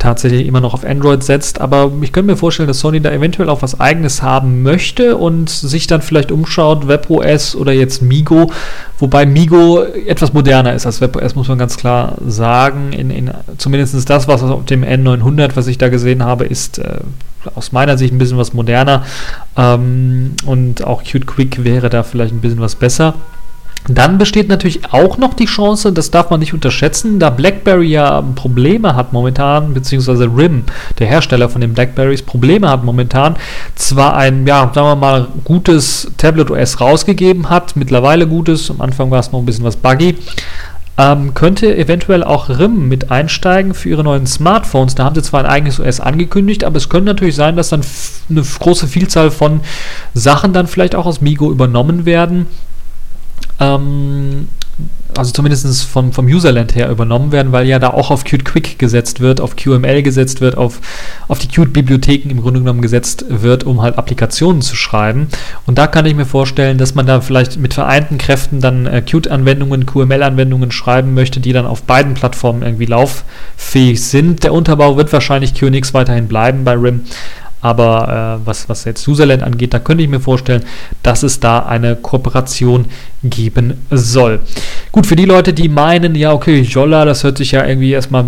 tatsächlich 0.03 0.47
immer 0.47 0.61
noch 0.61 0.75
auf 0.75 0.85
Android 0.85 1.23
setzt. 1.23 1.61
Aber 1.61 1.93
ich 2.03 2.13
könnte 2.13 2.33
mir 2.33 2.37
vorstellen, 2.37 2.67
dass 2.67 2.81
Sony 2.81 3.01
da 3.01 3.11
eventuell 3.11 3.49
auch 3.49 3.63
was 3.63 3.79
eigenes 3.81 4.21
haben 4.21 4.63
möchte 4.63 5.17
und 5.17 5.49
sich 5.49 5.87
dann 5.87 6.03
vielleicht 6.03 6.33
umschaut, 6.33 6.89
WebOS 6.89 7.55
oder 7.55 7.73
jetzt 7.73 8.03
Migo. 8.03 8.51
Wobei 8.99 9.27
Migo 9.27 9.83
etwas 9.83 10.33
moderner 10.33 10.75
ist 10.75 10.87
als 10.87 11.01
WebOS, 11.01 11.37
muss 11.37 11.49
man 11.49 11.59
ganz 11.59 11.77
klar 11.77 12.17
sagen. 12.27 12.93
In, 12.93 13.11
in, 13.11 13.31
zumindest 13.59 14.11
das, 14.11 14.27
was 14.27 14.43
auf 14.43 14.65
dem 14.65 14.83
N900, 14.83 15.53
was 15.55 15.69
ich 15.69 15.79
da 15.79 15.89
gesehen 15.89 16.25
habe, 16.25 16.45
ist 16.45 16.79
äh, 16.79 16.99
aus 17.55 17.71
meiner 17.71 17.97
Sicht 17.97 18.13
ein 18.13 18.19
bisschen 18.19 18.39
was 18.39 18.53
moderner. 18.53 19.05
Ähm, 19.57 20.33
und 20.45 20.85
auch 20.85 21.05
Qt 21.05 21.27
Quick 21.27 21.65
wäre 21.65 21.91
da 21.91 22.03
vielleicht 22.03 22.35
ein 22.35 22.41
bisschen 22.41 22.61
was 22.61 22.75
besser. 22.75 23.15
Dann 23.89 24.17
besteht 24.17 24.49
natürlich 24.49 24.93
auch 24.93 25.19
noch 25.19 25.35
die 25.35 25.47
Chance, 25.47 25.93
das 25.93 26.13
darf 26.13 26.31
man 26.31 26.39
nicht 26.39 26.55
unterschätzen, 26.55 27.19
da 27.19 27.31
BlackBerry 27.31 27.89
ja 27.89 28.23
Probleme 28.37 28.95
hat 28.95 29.13
momentan, 29.13 29.75
beziehungsweise 29.75 30.25
RIM, 30.25 30.65
der 31.01 31.09
Hersteller 31.09 31.49
von 31.49 31.61
den 31.61 31.75
BlackBerrys, 31.75 32.23
Probleme 32.23 32.71
hat 32.71 32.85
momentan, 32.85 33.37
zwar 33.75 34.17
ein, 34.17 34.47
ja, 34.47 34.71
sagen 34.73 34.87
wir 34.87 34.97
mal, 34.97 35.27
gutes 35.43 36.13
Tablet 36.17 36.51
OS 36.51 36.81
rausgegeben 36.81 37.51
hat, 37.51 37.75
mittlerweile 37.75 38.29
gutes, 38.29 38.71
am 38.71 38.81
Anfang 38.81 39.11
war 39.11 39.19
es 39.19 39.33
noch 39.33 39.41
ein 39.41 39.47
bisschen 39.47 39.65
was 39.65 39.77
buggy, 39.77 40.17
ähm, 40.97 41.35
könnte 41.35 41.77
eventuell 41.77 42.23
auch 42.23 42.51
RIM 42.51 42.89
mit 42.89 43.11
einsteigen 43.11 43.75
für 43.75 43.89
ihre 43.89 44.05
neuen 44.05 44.27
Smartphones. 44.27 44.95
Da 44.95 45.05
haben 45.05 45.15
sie 45.15 45.23
zwar 45.23 45.41
ein 45.41 45.51
eigenes 45.51 45.81
OS 45.81 46.01
angekündigt, 46.01 46.63
aber 46.65 46.77
es 46.77 46.89
könnte 46.89 47.07
natürlich 47.07 47.35
sein, 47.35 47.57
dass 47.57 47.71
dann 47.71 47.81
eine 48.31 48.43
große 48.43 48.87
Vielzahl 48.87 49.31
von 49.31 49.61
Sachen 50.15 50.53
dann 50.53 50.67
vielleicht 50.69 50.95
auch 50.95 51.07
aus 51.07 51.21
Migo 51.21 51.51
übernommen 51.51 52.05
werden 52.05 52.47
ähm, 53.61 54.49
also 55.17 55.33
zumindest 55.33 55.85
vom, 55.85 56.13
vom 56.13 56.27
Userland 56.27 56.75
her 56.75 56.91
übernommen 56.91 57.33
werden, 57.33 57.53
weil 57.53 57.67
ja 57.67 57.79
da 57.79 57.91
auch 57.91 58.11
auf 58.11 58.25
Qt 58.25 58.45
Quick 58.45 58.79
gesetzt 58.79 59.21
wird, 59.21 59.41
auf 59.41 59.57
QML 59.57 60.03
gesetzt 60.03 60.41
wird, 60.41 60.57
auf, 60.57 60.81
auf 61.29 61.39
die 61.39 61.49
Qt-Bibliotheken 61.49 62.31
im 62.31 62.41
Grunde 62.41 62.61
genommen 62.61 62.81
gesetzt 62.81 63.27
wird, 63.29 63.65
um 63.65 63.83
halt 63.83 63.99
Applikationen 63.99 64.63
zu 64.63 64.75
schreiben. 64.75 65.29
Und 65.67 65.77
da 65.77 65.87
kann 65.87 66.07
ich 66.07 66.15
mir 66.15 66.25
vorstellen, 66.25 66.79
dass 66.79 66.95
man 66.95 67.07
da 67.07 67.21
vielleicht 67.21 67.59
mit 67.59 67.75
vereinten 67.75 68.19
Kräften 68.19 68.61
dann 68.61 68.87
äh, 68.87 69.03
Qt-Anwendungen, 69.03 69.87
QML-Anwendungen 69.87 70.71
schreiben 70.71 71.15
möchte, 71.15 71.41
die 71.41 71.53
dann 71.53 71.67
auf 71.67 71.83
beiden 71.83 72.15
Plattformen 72.15 72.63
irgendwie 72.63 72.87
lauffähig 72.87 74.03
sind. 74.03 74.45
Der 74.45 74.55
Unterbau 74.55 74.97
wird 74.97 75.13
wahrscheinlich 75.13 75.55
QNX 75.55 75.93
weiterhin 75.93 76.29
bleiben 76.29 76.65
bei 76.65 76.73
RIM, 76.73 77.03
aber 77.63 78.41
äh, 78.43 78.47
was, 78.47 78.69
was 78.69 78.85
jetzt 78.85 79.07
Userland 79.09 79.43
angeht, 79.43 79.73
da 79.73 79.79
könnte 79.79 80.03
ich 80.03 80.11
mir 80.11 80.21
vorstellen, 80.21 80.65
dass 81.03 81.23
es 81.23 81.41
da 81.41 81.61
eine 81.61 81.97
Kooperation 81.97 82.87
geben 83.23 83.75
soll. 83.91 84.41
Gut, 84.91 85.07
für 85.07 85.17
die 85.17 85.25
Leute, 85.25 85.53
die 85.55 85.69
meinen, 85.69 86.15
ja, 86.17 86.33
okay, 86.33 86.61
Jolla, 86.61 87.05
das 87.05 87.23
hört 87.25 87.39
sich 87.39 87.53
ja 87.53 87.65
irgendwie 87.65 87.93
erstmal 87.93 88.25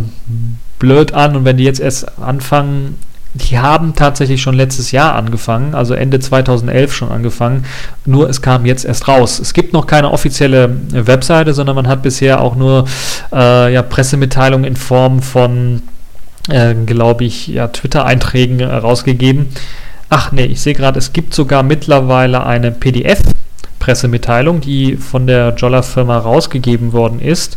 blöd 0.78 1.12
an 1.12 1.36
und 1.36 1.44
wenn 1.44 1.56
die 1.56 1.64
jetzt 1.64 1.80
erst 1.80 2.18
anfangen, 2.18 2.96
die 3.34 3.58
haben 3.58 3.96
tatsächlich 3.96 4.40
schon 4.40 4.54
letztes 4.54 4.92
Jahr 4.92 5.16
angefangen, 5.16 5.74
also 5.74 5.94
Ende 5.94 6.20
2011 6.20 6.94
schon 6.94 7.10
angefangen, 7.10 7.64
nur 8.06 8.30
es 8.30 8.40
kam 8.40 8.64
jetzt 8.64 8.84
erst 8.84 9.08
raus. 9.08 9.40
Es 9.40 9.52
gibt 9.54 9.72
noch 9.72 9.88
keine 9.88 10.12
offizielle 10.12 10.76
Webseite, 10.92 11.52
sondern 11.52 11.74
man 11.74 11.88
hat 11.88 12.02
bisher 12.02 12.40
auch 12.40 12.54
nur 12.54 12.84
äh, 13.32 13.72
ja, 13.72 13.82
Pressemitteilungen 13.82 14.64
in 14.64 14.76
Form 14.76 15.20
von, 15.20 15.82
äh, 16.48 16.74
glaube 16.74 17.24
ich, 17.24 17.48
ja, 17.48 17.68
Twitter-Einträgen 17.68 18.61
äh, 18.61 18.66
rausgegeben. 18.66 19.46
Ach 20.11 20.33
nee, 20.33 20.44
ich 20.44 20.61
sehe 20.61 20.74
gerade, 20.74 20.98
es 20.98 21.12
gibt 21.12 21.35
sogar 21.35 21.62
mittlerweile 21.62 22.44
eine 22.44 22.70
PDF-Pressemitteilung, 22.70 24.61
die 24.61 24.96
von 24.96 25.26
der 25.26 25.54
Jolla-Firma 25.57 26.18
rausgegeben 26.18 26.92
worden 26.92 27.20
ist. 27.20 27.57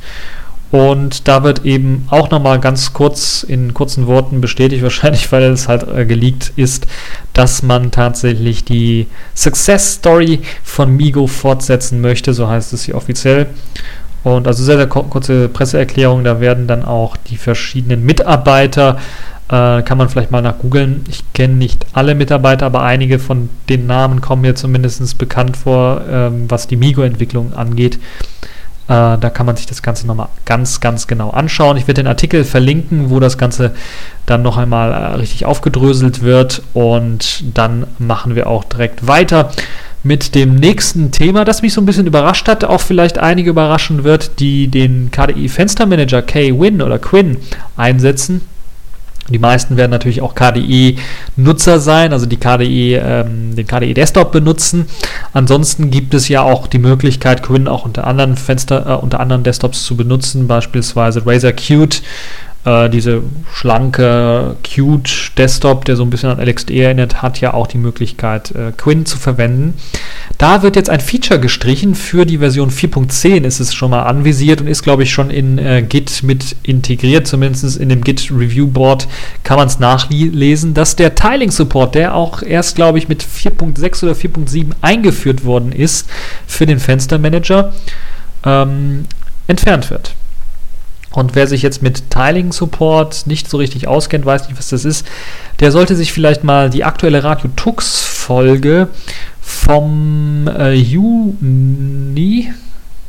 Und 0.69 1.30
da 1.30 1.43
wird 1.43 1.63
eben 1.65 2.06
auch 2.10 2.30
nochmal 2.30 2.60
ganz 2.60 2.91
kurz 2.91 3.43
in 3.43 3.73
kurzen 3.73 4.06
Worten 4.08 4.41
bestätigt, 4.41 4.84
wahrscheinlich 4.84 5.32
weil 5.32 5.43
es 5.43 5.67
halt 5.67 5.88
äh, 5.88 6.06
geleakt 6.06 6.54
ist, 6.56 6.88
dass 7.34 7.63
man 7.63 7.91
tatsächlich 7.91 8.65
die 8.65 9.08
Success 9.36 9.93
Story 9.95 10.41
von 10.63 10.95
Migo 10.95 11.28
fortsetzen 11.28 12.02
möchte, 12.02 12.34
so 12.34 12.50
heißt 12.50 12.73
es 12.73 12.84
hier 12.84 12.95
offiziell. 12.95 13.47
Und 14.27 14.45
also 14.45 14.61
sehr, 14.61 14.75
sehr 14.75 14.87
kurze 14.87 15.47
Presseerklärung, 15.47 16.25
da 16.25 16.41
werden 16.41 16.67
dann 16.67 16.83
auch 16.83 17.15
die 17.15 17.37
verschiedenen 17.37 18.05
Mitarbeiter, 18.05 18.97
äh, 19.47 19.81
kann 19.83 19.97
man 19.97 20.09
vielleicht 20.09 20.31
mal 20.31 20.41
nach 20.41 20.57
googeln. 20.57 21.05
Ich 21.07 21.23
kenne 21.31 21.53
nicht 21.53 21.85
alle 21.93 22.13
Mitarbeiter, 22.13 22.65
aber 22.65 22.83
einige 22.83 23.19
von 23.19 23.47
den 23.69 23.87
Namen 23.87 24.19
kommen 24.19 24.41
mir 24.41 24.53
zumindest 24.53 25.17
bekannt 25.17 25.55
vor, 25.55 26.01
ähm, 26.11 26.43
was 26.49 26.67
die 26.67 26.75
Migo-Entwicklung 26.75 27.53
angeht. 27.53 27.99
Äh, 28.89 29.17
da 29.17 29.29
kann 29.29 29.45
man 29.45 29.55
sich 29.55 29.65
das 29.65 29.81
Ganze 29.81 30.05
nochmal 30.05 30.27
ganz, 30.43 30.81
ganz 30.81 31.07
genau 31.07 31.29
anschauen. 31.29 31.77
Ich 31.77 31.87
werde 31.87 32.03
den 32.03 32.07
Artikel 32.07 32.43
verlinken, 32.43 33.09
wo 33.09 33.21
das 33.21 33.37
Ganze 33.37 33.75
dann 34.25 34.41
noch 34.41 34.57
einmal 34.57 34.91
äh, 34.91 35.15
richtig 35.15 35.45
aufgedröselt 35.45 36.21
wird. 36.21 36.63
Und 36.73 37.45
dann 37.57 37.87
machen 37.97 38.35
wir 38.35 38.47
auch 38.47 38.65
direkt 38.65 39.07
weiter 39.07 39.51
mit 40.03 40.36
dem 40.36 40.55
nächsten 40.55 41.12
Thema, 41.12 41.43
das 41.43 41.62
mich 41.62 41.73
so 41.73 41.81
ein 41.81 41.86
bisschen 41.86 42.07
überrascht 42.07 42.47
hat, 42.47 42.63
auch 42.63 42.81
vielleicht 42.81 43.17
einige 43.17 43.49
überraschen 43.49 44.03
wird, 44.03 44.39
die 44.39 44.67
den 44.67 45.12
KDE 45.12 45.49
Fenstermanager 45.49 46.21
K-Win 46.21 46.81
oder 46.81 46.99
Quinn 46.99 47.38
einsetzen. 47.75 48.41
Die 49.29 49.39
meisten 49.39 49.75
werden 49.75 49.91
natürlich 49.91 50.21
auch 50.21 50.36
KDE-Nutzer 50.36 51.79
sein, 51.79 52.13
also 52.13 52.25
die 52.25 52.38
KDE, 52.38 52.95
ähm, 52.95 53.55
den 53.55 53.67
KDE 53.67 53.93
Desktop 53.93 54.31
benutzen. 54.31 54.86
Ansonsten 55.33 55.91
gibt 55.91 56.13
es 56.13 56.29
ja 56.29 56.43
auch 56.43 56.67
die 56.67 56.79
Möglichkeit, 56.79 57.43
Quinn 57.43 57.67
auch 57.67 57.83
unter 57.83 58.07
anderen 58.07 58.38
Fenster, 58.38 58.86
äh, 58.88 58.93
unter 58.93 59.19
anderen 59.19 59.43
Desktops 59.43 59.83
zu 59.83 59.97
benutzen, 59.97 60.47
beispielsweise 60.47 61.25
Razer 61.25 61.51
Qt 61.51 62.03
äh, 62.67 62.89
diese 62.89 63.23
schlanke, 63.53 64.58
cute 64.62 65.32
Desktop, 65.38 65.86
der 65.86 65.95
so 65.95 66.03
ein 66.03 66.10
bisschen 66.10 66.30
an 66.30 66.45
LXD 66.45 66.71
erinnert, 66.71 67.21
hat 67.21 67.39
ja 67.39 67.53
auch 67.53 67.67
die 67.67 67.77
Möglichkeit, 67.77 68.51
äh, 68.51 68.73
Quinn 68.75 69.06
zu 69.06 69.17
verwenden. 69.17 69.75
Da 70.38 70.63
wird 70.63 70.75
jetzt 70.75 70.89
ein 70.89 70.99
Feature 70.99 71.39
gestrichen. 71.39 71.95
Für 71.95 72.25
die 72.25 72.39
Version 72.39 72.69
4.10 72.69 73.45
ist 73.45 73.62
es 73.62 73.73
schon 73.73 73.91
mal 73.91 74.03
anvisiert 74.03 74.60
und 74.60 74.67
ist, 74.67 74.84
glaube 74.84 75.03
ich, 75.03 75.13
schon 75.13 75.30
in 75.30 75.58
äh, 75.58 75.82
Git 75.82 76.23
mit 76.23 76.58
integriert. 76.63 77.25
Zumindest 77.25 77.77
in 77.77 77.88
dem 77.88 78.03
Git 78.03 78.30
Review 78.32 78.67
Board 78.67 79.08
kann 79.43 79.58
man 79.58 79.67
es 79.67 79.80
nachlesen, 79.80 80.73
dass 80.73 80.97
der 80.97 81.15
Tiling 81.15 81.51
Support, 81.51 81.95
der 81.95 82.15
auch 82.15 82.41
erst, 82.43 82.75
glaube 82.75 82.97
ich, 82.97 83.08
mit 83.08 83.23
4.6 83.23 84.03
oder 84.03 84.13
4.7 84.13 84.71
eingeführt 84.82 85.45
worden 85.45 85.71
ist 85.71 86.10
für 86.45 86.65
den 86.65 86.80
Fenstermanager, 86.80 87.73
ähm, 88.43 89.06
entfernt 89.47 89.89
wird. 89.89 90.13
Und 91.17 91.34
wer 91.34 91.47
sich 91.47 91.63
jetzt 91.63 91.82
mit 91.82 92.12
Tiling 92.12 92.51
Support 92.51 93.25
nicht 93.25 93.49
so 93.49 93.58
richtig 93.58 93.88
auskennt, 93.88 94.23
weiß 94.23 94.47
nicht, 94.49 94.60
was 94.60 94.69
das 94.69 94.86
ist, 94.86 95.03
der 95.60 95.71
sollte 95.71 95.95
sich 95.95 96.13
vielleicht 96.13 96.43
mal 96.43 96.69
die 96.69 96.84
aktuelle 96.84 97.23
Radio 97.23 97.49
Tux 97.56 98.03
Folge 98.03 98.88
vom 99.41 100.47
äh, 100.47 100.73
Juni, 100.73 102.53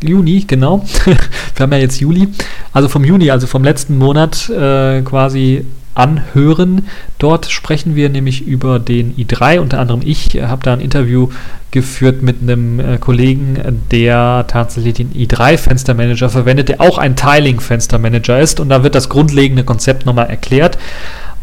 Juni, 0.03 0.44
genau. 0.47 0.87
Wir 1.05 1.16
haben 1.61 1.73
ja 1.73 1.79
jetzt 1.81 2.01
Juli. 2.01 2.29
Also 2.73 2.88
vom 2.88 3.05
Juni, 3.05 3.31
also 3.31 3.47
vom 3.47 3.62
letzten 3.62 3.99
Monat 3.99 4.49
äh, 4.49 5.03
quasi 5.03 5.66
anhören. 5.99 6.87
Dort 7.19 7.51
sprechen 7.51 7.95
wir 7.95 8.09
nämlich 8.09 8.47
über 8.47 8.79
den 8.79 9.15
i3. 9.17 9.59
Unter 9.59 9.81
anderem 9.81 10.01
ich 10.05 10.41
habe 10.41 10.63
da 10.63 10.73
ein 10.73 10.81
Interview 10.81 11.29
geführt 11.71 12.23
mit 12.23 12.41
einem 12.41 12.81
äh, 12.81 12.99
Kollegen, 12.99 13.83
der 13.91 14.47
tatsächlich 14.49 14.95
den 14.95 15.13
i3-Fenstermanager 15.13 16.31
verwendet, 16.31 16.71
der 16.71 16.81
auch 16.81 16.99
ein 16.99 17.17
Tiling-Fenstermanager 17.17 18.41
ist. 18.41 18.61
Und 18.61 18.71
da 18.71 18.83
wird 18.83 18.95
das 18.95 19.09
grundlegende 19.09 19.65
Konzept 19.65 20.07
nochmal 20.07 20.31
erklärt. 20.31 20.79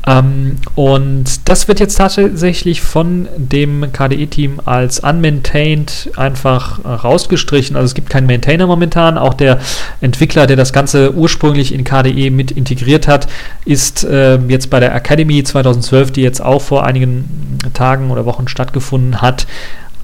Ähm, 0.08 0.58
und 0.76 1.50
das 1.50 1.68
wird 1.68 1.80
jetzt 1.80 1.96
tatsächlich 1.96 2.82
von 2.82 3.28
dem 3.38 3.92
KDE-Team 3.92 4.62
als 4.66 5.00
unmaintained 5.00 6.12
einfach 6.16 6.84
rausgestrichen. 6.86 7.76
Also 7.76 7.86
es 7.86 7.94
gibt 7.96 8.10
keinen 8.10 8.28
Maintainer 8.28 8.68
momentan. 8.68 9.18
Auch 9.18 9.34
der 9.34 9.60
Entwickler, 10.02 10.48
der 10.48 10.58
das 10.58 10.74
Ganze 10.74 11.14
ursprünglich 11.14 11.74
in 11.74 11.84
KDE 11.84 12.30
mit 12.30 12.52
integriert 12.52 13.08
hat, 13.08 13.28
ist 13.66 14.04
äh, 14.04 14.38
jetzt 14.48 14.70
bei 14.70 14.80
der 14.80 14.94
Academy 14.94 15.44
2012, 15.44 16.12
die 16.12 16.22
jetzt 16.22 16.42
auch 16.42 16.62
vor 16.62 16.86
einigen 16.86 17.58
Tagen 17.74 18.12
oder 18.12 18.26
Wochen 18.26 18.48
stattgefunden 18.48 19.22
hat, 19.22 19.48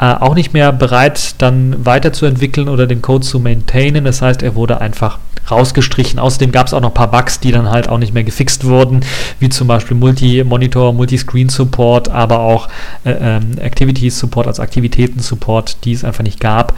äh, 0.02 0.06
auch 0.06 0.34
nicht 0.34 0.52
mehr 0.54 0.72
bereit, 0.72 1.36
dann 1.38 1.86
weiterzuentwickeln 1.86 2.68
oder 2.68 2.88
den 2.88 3.04
Code 3.04 3.26
zu 3.26 3.40
maintainen. 3.40 4.04
Das 4.04 4.22
heißt, 4.22 4.42
er 4.42 4.56
wurde 4.56 4.82
einfach 4.82 5.20
rausgestrichen. 5.50 6.20
Außerdem 6.20 6.52
gab 6.52 6.68
es 6.68 6.74
auch 6.74 6.82
noch 6.82 6.90
ein 6.90 6.96
paar 6.96 7.12
Bugs, 7.12 7.40
die 7.40 7.52
dann 7.52 7.70
halt 7.70 7.88
auch 7.88 8.00
nicht 8.00 8.14
mehr 8.14 8.24
gefixt 8.24 8.66
wurden, 8.66 9.02
wie 9.40 9.50
zum 9.50 9.68
Beispiel 9.68 9.96
Multi-Monitor, 9.96 10.94
Multi-Screen-Support, 10.94 12.10
aber 12.10 12.40
auch 12.40 12.68
äh, 13.04 13.12
ähm, 13.12 13.58
Activities-Support, 13.60 14.48
also 14.48 14.64
Aktivitäten-Support, 14.64 15.86
die 15.86 15.94
es 15.94 16.04
einfach 16.04 16.24
nicht 16.24 16.40
gab 16.40 16.74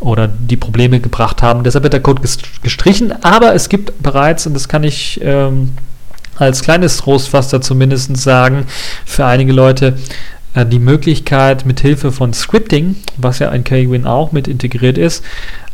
oder 0.00 0.28
die 0.28 0.56
Probleme 0.56 1.00
gebracht 1.00 1.42
haben. 1.42 1.64
Deshalb 1.64 1.82
wird 1.82 1.94
der 1.94 2.02
Code 2.02 2.22
gestrichen, 2.62 3.12
aber 3.24 3.54
es 3.54 3.68
gibt 3.68 4.00
bereits, 4.00 4.46
und 4.46 4.54
das 4.54 4.68
kann 4.68 4.84
ich 4.84 5.20
ähm, 5.22 5.72
als 6.36 6.62
kleines 6.62 6.98
Trostfaster 6.98 7.60
zumindest 7.60 8.16
sagen, 8.16 8.66
für 9.04 9.24
einige 9.24 9.52
Leute 9.52 9.98
die 10.54 10.78
Möglichkeit, 10.78 11.66
mit 11.66 11.80
Hilfe 11.80 12.12
von 12.12 12.32
Scripting, 12.32 12.96
was 13.16 13.38
ja 13.38 13.50
in 13.50 13.64
KWin 13.64 14.06
auch 14.06 14.32
mit 14.32 14.48
integriert 14.48 14.98
ist, 14.98 15.22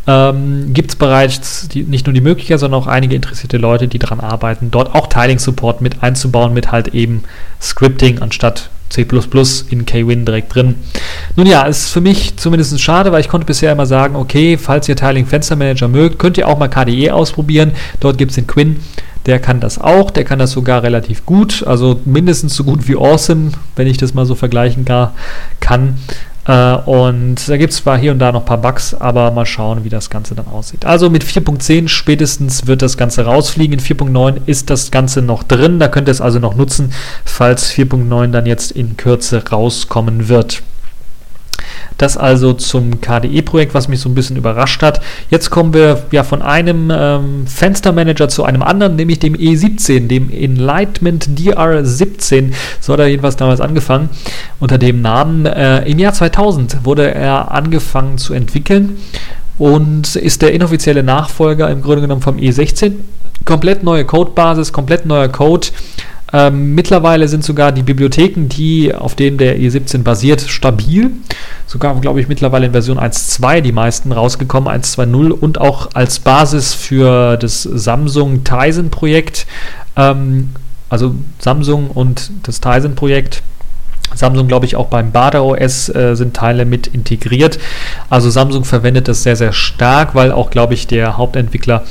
ähm, 0.06 0.74
gibt 0.74 0.90
es 0.90 0.96
bereits 0.96 1.68
die, 1.68 1.82
nicht 1.82 2.06
nur 2.06 2.12
die 2.12 2.20
Möglichkeit, 2.20 2.60
sondern 2.60 2.80
auch 2.80 2.87
einige 2.87 3.14
interessierte 3.14 3.56
Leute, 3.56 3.88
die 3.88 3.98
daran 3.98 4.20
arbeiten, 4.20 4.70
dort 4.70 4.94
auch 4.94 5.06
Tiling-Support 5.06 5.80
mit 5.80 6.02
einzubauen, 6.02 6.52
mit 6.52 6.72
halt 6.72 6.88
eben 6.88 7.22
Scripting 7.60 8.20
anstatt 8.20 8.68
C++ 8.90 9.06
in 9.70 9.87
KWin 9.87 10.24
direkt 10.24 10.54
drin. 10.54 10.76
Nun 11.37 11.46
ja, 11.46 11.62
ist 11.62 11.90
für 11.90 12.00
mich 12.00 12.37
zumindest 12.37 12.78
schade, 12.80 13.10
weil 13.12 13.20
ich 13.20 13.28
konnte 13.28 13.46
bisher 13.46 13.72
immer 13.72 13.87
sagen, 13.87 14.14
okay, 14.14 14.56
falls 14.58 14.88
ihr 14.88 14.94
Tiling 14.94 15.26
Fenster 15.26 15.56
Manager 15.56 15.88
mögt, 15.88 16.18
könnt 16.18 16.38
ihr 16.38 16.46
auch 16.46 16.58
mal 16.58 16.68
KDE 16.68 17.10
ausprobieren. 17.10 17.72
Dort 18.00 18.18
gibt 18.18 18.30
es 18.30 18.37
den 18.37 18.46
Quinn. 18.46 18.80
Der 19.26 19.38
kann 19.38 19.60
das 19.60 19.80
auch, 19.80 20.10
der 20.10 20.24
kann 20.24 20.38
das 20.38 20.50
sogar 20.50 20.82
relativ 20.82 21.24
gut, 21.24 21.64
also 21.66 22.00
mindestens 22.04 22.54
so 22.54 22.64
gut 22.64 22.87
wie 22.88 22.96
Awesome, 22.96 23.52
wenn 23.74 23.87
ich 23.87 23.96
das 23.96 24.12
mal 24.12 24.26
so 24.26 24.34
vergleichen 24.34 24.84
kann. 25.60 25.98
Äh, 26.46 26.74
und 26.74 27.48
da 27.48 27.56
gibt 27.56 27.72
es 27.72 27.78
zwar 27.78 27.96
hier 27.96 28.12
und 28.12 28.18
da 28.18 28.32
noch 28.32 28.42
ein 28.42 28.46
paar 28.46 28.60
Bugs, 28.60 28.94
aber 28.94 29.30
mal 29.30 29.46
schauen, 29.46 29.84
wie 29.84 29.88
das 29.88 30.10
Ganze 30.10 30.34
dann 30.34 30.46
aussieht. 30.46 30.84
Also 30.84 31.08
mit 31.10 31.24
4.10 31.24 31.88
spätestens 31.88 32.66
wird 32.66 32.82
das 32.82 32.96
Ganze 32.96 33.24
rausfliegen. 33.24 33.78
In 33.78 33.84
4.9 33.84 34.40
ist 34.46 34.70
das 34.70 34.90
Ganze 34.90 35.22
noch 35.22 35.42
drin. 35.42 35.78
Da 35.78 35.88
könnt 35.88 36.08
ihr 36.08 36.12
es 36.12 36.20
also 36.20 36.38
noch 36.38 36.54
nutzen, 36.54 36.92
falls 37.24 37.72
4.9 37.72 38.28
dann 38.28 38.46
jetzt 38.46 38.72
in 38.72 38.96
Kürze 38.96 39.42
rauskommen 39.48 40.28
wird. 40.28 40.62
Das 41.98 42.16
also 42.16 42.52
zum 42.52 43.00
KDE-Projekt, 43.00 43.74
was 43.74 43.88
mich 43.88 44.00
so 44.00 44.09
ein 44.09 44.14
bisschen 44.14 44.37
überrascht 44.37 44.83
hat. 44.83 45.00
Jetzt 45.30 45.50
kommen 45.50 45.74
wir 45.74 46.02
ja 46.11 46.24
von 46.24 46.42
einem 46.42 46.90
ähm, 46.92 47.46
Fenstermanager 47.46 48.28
zu 48.28 48.44
einem 48.44 48.62
anderen, 48.62 48.96
nämlich 48.96 49.20
dem 49.20 49.35
E17, 49.35 50.09
dem 50.09 50.30
Enlightenment 50.30 51.28
DR17. 51.38 52.52
So 52.80 52.92
hat 52.92 53.00
er 53.00 53.07
jedenfalls 53.07 53.37
damals 53.37 53.61
angefangen. 53.61 54.09
Unter 54.61 54.78
dem 54.78 55.02
Namen. 55.02 55.46
Äh, 55.46 55.88
Im 55.88 55.98
Jahr 55.98 56.12
2000 56.12 56.85
wurde 56.85 57.14
er 57.14 57.52
angefangen 57.52 58.18
zu 58.18 58.35
entwickeln 58.35 58.96
und 59.59 60.16
ist 60.16 60.42
der 60.42 60.52
inoffizielle 60.52 61.02
Nachfolger 61.02 61.70
im 61.70 61.83
Grunde 61.83 62.02
genommen 62.02 62.22
vom 62.22 62.37
E16. 62.37 62.94
Komplett 63.44 63.83
neue 63.83 64.04
Codebasis, 64.04 64.72
komplett 64.72 65.07
neuer 65.07 65.28
Code. 65.28 65.68
Ähm, 66.35 66.75
mittlerweile 66.75 67.29
sind 67.29 67.44
sogar 67.44 67.70
die 67.70 67.85
Bibliotheken, 67.85 68.49
die 68.49 68.92
auf 68.92 69.14
denen 69.14 69.38
der 69.38 69.57
E17 69.57 70.03
basiert, 70.03 70.40
stabil. 70.40 71.12
Sogar, 71.64 71.94
glaube 72.01 72.20
ich, 72.20 72.27
mittlerweile 72.27 72.66
in 72.66 72.73
Version 72.73 72.99
1.2 72.99 73.61
die 73.61 73.70
meisten 73.70 74.11
rausgekommen, 74.11 74.68
1.2.0 74.68 75.31
und 75.31 75.61
auch 75.61 75.90
als 75.94 76.18
Basis 76.18 76.75
für 76.75 77.37
das 77.37 77.62
Samsung 77.62 78.42
Tizen 78.42 78.90
Projekt. 78.90 79.47
Ähm, 79.94 80.51
also 80.88 81.14
Samsung 81.38 81.88
und 81.90 82.33
das 82.42 82.61
Tizen 82.61 82.97
Projekt. 82.97 83.44
Samsung, 84.12 84.49
glaube 84.49 84.66
ich, 84.66 84.75
auch 84.75 84.87
beim 84.88 85.12
Bada 85.12 85.40
OS 85.40 85.88
äh, 85.88 86.16
sind 86.16 86.35
Teile 86.35 86.64
mit 86.64 86.88
integriert. 86.88 87.61
Also 88.11 88.29
Samsung 88.29 88.64
verwendet 88.64 89.07
das 89.07 89.23
sehr, 89.23 89.37
sehr 89.37 89.53
stark, 89.53 90.16
weil 90.16 90.33
auch, 90.33 90.51
glaube 90.51 90.75
ich, 90.75 90.88
der 90.88 91.16
Hauptentwickler 91.16 91.85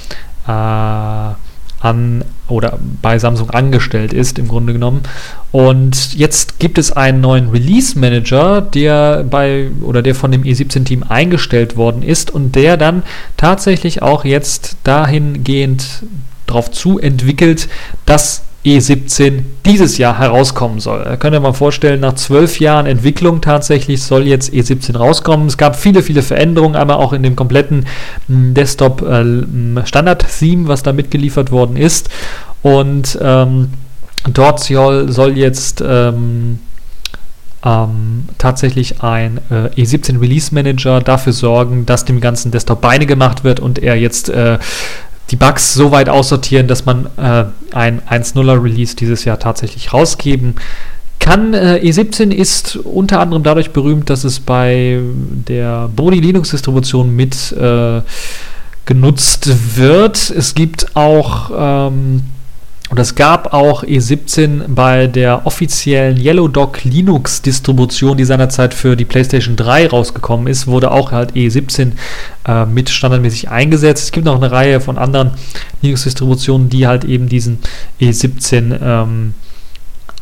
äh, 0.48 1.34
an 1.84 2.24
oder 2.48 2.80
bei 3.02 3.20
Samsung 3.20 3.50
angestellt 3.50 4.14
ist, 4.14 4.40
im 4.40 4.48
Grunde 4.48 4.74
genommen. 4.74 5.04
Und 5.52 6.16
jetzt 6.16 6.60
gibt 6.60 6.78
es 6.78 6.92
einen 6.92 7.22
neuen 7.22 7.50
Release 7.50 8.00
Manager, 8.00 8.62
der 8.62 9.24
bei 9.24 9.70
oder 9.82 10.02
der 10.02 10.16
von 10.16 10.32
dem 10.32 10.44
E17-Team 10.44 11.04
eingestellt 11.08 11.76
worden 11.76 12.02
ist 12.02 12.32
und 12.32 12.56
der 12.56 12.78
dann 12.78 13.04
tatsächlich 13.38 14.02
auch 14.02 14.24
jetzt 14.26 14.78
dahingehend 14.84 16.04
darauf 16.48 16.72
zu 16.72 17.00
entwickelt, 17.00 17.68
dass 18.06 18.44
E17 18.66 19.42
dieses 19.66 19.98
Jahr 19.98 20.20
herauskommen 20.20 20.80
soll. 20.80 21.04
Da 21.04 21.18
könnt 21.18 21.36
ihr 21.36 21.42
mal 21.42 21.54
vorstellen, 21.54 22.00
nach 22.00 22.16
zwölf 22.16 22.60
Jahren 22.60 22.86
Entwicklung 22.86 23.42
tatsächlich 23.42 24.04
soll 24.04 24.26
jetzt 24.26 24.54
E17 24.54 24.96
rauskommen. 24.96 25.48
Es 25.48 25.58
gab 25.58 25.76
viele, 25.76 26.02
viele 26.02 26.22
Veränderungen, 26.22 26.78
einmal 26.78 26.96
auch 26.98 27.12
in 27.12 27.24
dem 27.24 27.36
kompletten 27.36 27.86
hm, 28.28 28.54
Desktop-Standard-Theme, 28.54 30.64
hm, 30.64 30.68
was 30.68 30.84
da 30.84 30.94
mitgeliefert 30.94 31.52
worden 31.52 31.76
ist. 31.76 32.10
Und 32.62 33.20
ähm, 33.22 33.74
dort 34.32 34.62
soll, 34.62 35.12
soll 35.12 35.38
jetzt 35.38 35.84
ähm, 35.86 36.60
ähm, 37.66 38.26
tatsächlich 38.38 39.04
ein 39.04 39.40
äh, 39.50 39.82
E17 39.82 40.22
Release 40.22 40.54
Manager 40.54 41.02
dafür 41.02 41.34
sorgen, 41.34 41.86
dass 41.86 42.06
dem 42.06 42.22
ganzen 42.22 42.52
Desktop 42.52 42.82
Beine 42.82 43.06
gemacht 43.06 43.44
wird 43.44 43.60
und 43.60 43.80
er 43.80 43.96
jetzt 43.96 44.30
äh, 44.30 44.58
die 45.32 45.36
Bugs 45.36 45.74
so 45.74 45.92
weit 45.92 46.10
aussortieren, 46.10 46.68
dass 46.68 46.86
man 46.86 47.08
äh, 47.18 47.46
ein 47.74 48.02
1.0er 48.02 48.64
Release 48.64 48.96
dieses 48.96 49.26
Jahr 49.26 49.40
tatsächlich 49.40 49.94
rausgeben 49.94 50.56
kann. 51.20 51.54
Äh, 51.54 51.80
E17 51.84 52.32
ist 52.32 52.76
unter 52.76 53.20
anderem 53.20 53.44
dadurch 53.44 53.72
berühmt, 53.72 54.10
dass 54.10 54.24
es 54.26 54.40
bei 54.40 55.00
der 55.48 55.90
Boni 55.96 56.20
Linux 56.20 56.52
Distribution 56.52 57.16
mit 57.16 57.52
äh, 57.54 58.02
genutzt 58.86 59.78
wird. 59.78 60.30
Es 60.30 60.56
gibt 60.56 60.96
auch 60.96 61.52
ähm, 61.58 62.24
und 62.94 63.00
es 63.00 63.16
gab 63.16 63.56
auch 63.56 63.84
E17 63.84 64.66
bei 64.68 65.08
der 65.08 65.48
offiziellen 65.48 66.16
Yellow 66.16 66.48
Dog 66.48 66.84
Linux 66.84 67.42
Distribution, 67.42 68.18
die 68.18 68.24
seinerzeit 68.24 68.76
für 68.76 68.96
die 68.96 69.04
PlayStation 69.04 69.56
3 69.56 69.88
rausgekommen 69.88 70.46
ist, 70.46 70.68
wurde 70.68 70.92
auch 70.92 71.12
halt 71.12 71.32
E17 71.32 71.94
äh, 72.48 72.68
mit 72.68 72.92
standardmäßig 72.92 73.50
eingesetzt. 73.50 74.04
Es 74.04 74.12
gibt 74.12 74.28
noch 74.28 74.36
eine 74.36 74.52
Reihe 74.52 74.80
von 74.80 75.00
anderen 75.00 75.32
Linux-Distributionen, 75.82 76.70
die 76.70 76.86
halt 76.86 77.04
eben 77.04 77.28
diesen 77.28 77.58
E17 78.00 78.78
ähm, 78.80 79.34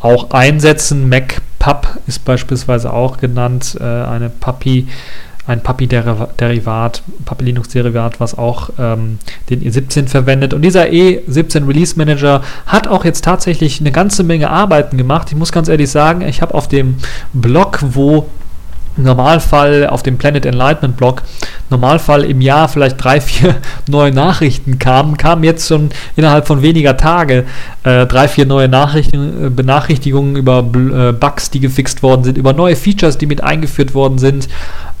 auch 0.00 0.30
einsetzen. 0.30 1.10
MacPub 1.10 1.98
ist 2.06 2.24
beispielsweise 2.24 2.90
auch 2.90 3.18
genannt, 3.18 3.76
äh, 3.78 3.84
eine 3.84 4.30
Puppy 4.30 4.88
ein 5.46 5.60
Puppy-Derivat, 5.60 7.02
Puppy 7.24 7.44
Linux-Derivat, 7.44 8.20
was 8.20 8.38
auch 8.38 8.70
ähm, 8.78 9.18
den 9.50 9.60
E17 9.62 10.06
verwendet. 10.06 10.54
Und 10.54 10.62
dieser 10.62 10.84
E17 10.84 11.66
Release 11.66 11.96
Manager 11.96 12.42
hat 12.66 12.86
auch 12.86 13.04
jetzt 13.04 13.24
tatsächlich 13.24 13.80
eine 13.80 13.90
ganze 13.90 14.22
Menge 14.22 14.50
Arbeiten 14.50 14.96
gemacht. 14.96 15.28
Ich 15.30 15.36
muss 15.36 15.50
ganz 15.50 15.68
ehrlich 15.68 15.90
sagen, 15.90 16.22
ich 16.22 16.42
habe 16.42 16.54
auf 16.54 16.68
dem 16.68 16.96
Blog, 17.32 17.80
wo 17.82 18.28
im 18.96 19.04
Normalfall 19.04 19.86
auf 19.86 20.02
dem 20.02 20.18
Planet 20.18 20.44
Enlightenment 20.44 20.96
Blog, 20.96 21.22
Normalfall 21.70 22.24
im 22.24 22.40
Jahr 22.40 22.68
vielleicht 22.68 23.02
drei, 23.02 23.20
vier 23.20 23.56
neue 23.88 24.12
Nachrichten 24.12 24.78
kamen, 24.78 25.16
kamen 25.16 25.44
jetzt 25.44 25.66
schon 25.66 25.90
innerhalb 26.14 26.46
von 26.46 26.62
weniger 26.62 26.96
Tage 26.96 27.46
äh, 27.84 28.06
drei, 28.06 28.28
vier 28.28 28.46
neue 28.46 28.68
Nachrichten, 28.68 29.46
äh, 29.46 29.50
Benachrichtigungen 29.50 30.36
über 30.36 30.58
äh, 30.58 31.12
Bugs, 31.12 31.50
die 31.50 31.60
gefixt 31.60 32.02
worden 32.02 32.24
sind, 32.24 32.38
über 32.38 32.52
neue 32.52 32.76
Features, 32.76 33.18
die 33.18 33.26
mit 33.26 33.42
eingeführt 33.42 33.94
worden 33.94 34.18
sind 34.18 34.48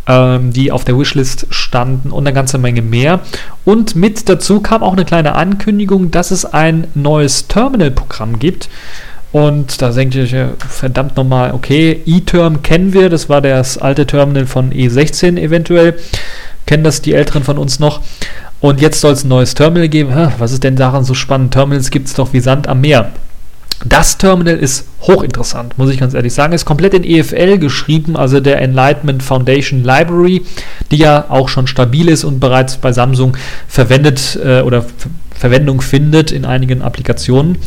ähm, 0.06 0.52
die 0.52 0.72
auf 0.72 0.84
der 0.84 0.98
Wishlist 0.98 1.46
standen 1.50 2.10
und 2.10 2.26
eine 2.26 2.34
ganze 2.34 2.58
Menge 2.58 2.82
mehr. 2.82 3.20
Und 3.64 3.94
mit 3.94 4.28
dazu 4.28 4.60
kam 4.60 4.82
auch 4.82 4.92
eine 4.92 5.04
kleine 5.04 5.34
Ankündigung, 5.34 6.10
dass 6.10 6.30
es 6.30 6.44
ein 6.44 6.88
neues 6.94 7.48
Terminal-Programm 7.48 8.38
gibt. 8.38 8.68
Und 9.32 9.80
da 9.80 9.90
denke 9.90 10.22
ich, 10.22 10.36
verdammt 10.68 11.16
nochmal, 11.16 11.52
okay, 11.52 12.02
eTerm 12.04 12.62
kennen 12.62 12.92
wir, 12.92 13.08
das 13.08 13.28
war 13.30 13.40
das 13.40 13.78
alte 13.78 14.06
Terminal 14.06 14.46
von 14.46 14.72
E16 14.72 15.38
eventuell. 15.38 15.94
Kennen 16.66 16.84
das 16.84 17.00
die 17.00 17.14
Älteren 17.14 17.42
von 17.42 17.56
uns 17.56 17.78
noch. 17.78 18.02
Und 18.60 18.80
jetzt 18.80 19.00
soll 19.00 19.12
es 19.12 19.24
ein 19.24 19.28
neues 19.28 19.54
Terminal 19.54 19.88
geben. 19.88 20.12
Was 20.38 20.52
ist 20.52 20.62
denn 20.62 20.76
daran 20.76 21.04
so 21.04 21.14
spannend? 21.14 21.52
Terminals 21.52 21.90
gibt 21.90 22.08
es 22.08 22.14
doch 22.14 22.32
wie 22.32 22.40
Sand 22.40 22.68
am 22.68 22.82
Meer. 22.82 23.10
Das 23.84 24.16
Terminal 24.16 24.56
ist 24.56 24.86
hochinteressant, 25.02 25.76
muss 25.76 25.90
ich 25.90 25.98
ganz 25.98 26.14
ehrlich 26.14 26.32
sagen. 26.32 26.52
Ist 26.52 26.64
komplett 26.64 26.94
in 26.94 27.04
EFL 27.04 27.58
geschrieben, 27.58 28.16
also 28.16 28.40
der 28.40 28.60
Enlightenment 28.60 29.22
Foundation 29.22 29.82
Library, 29.82 30.42
die 30.90 30.96
ja 30.96 31.26
auch 31.28 31.48
schon 31.48 31.66
stabil 31.66 32.08
ist 32.08 32.24
und 32.24 32.38
bereits 32.38 32.76
bei 32.76 32.92
Samsung 32.92 33.36
verwendet 33.66 34.38
äh, 34.42 34.60
oder 34.60 34.84
Verwendung 35.34 35.80
findet 35.80 36.30
in 36.30 36.44
einigen 36.44 36.82
Applikationen. 36.82 37.58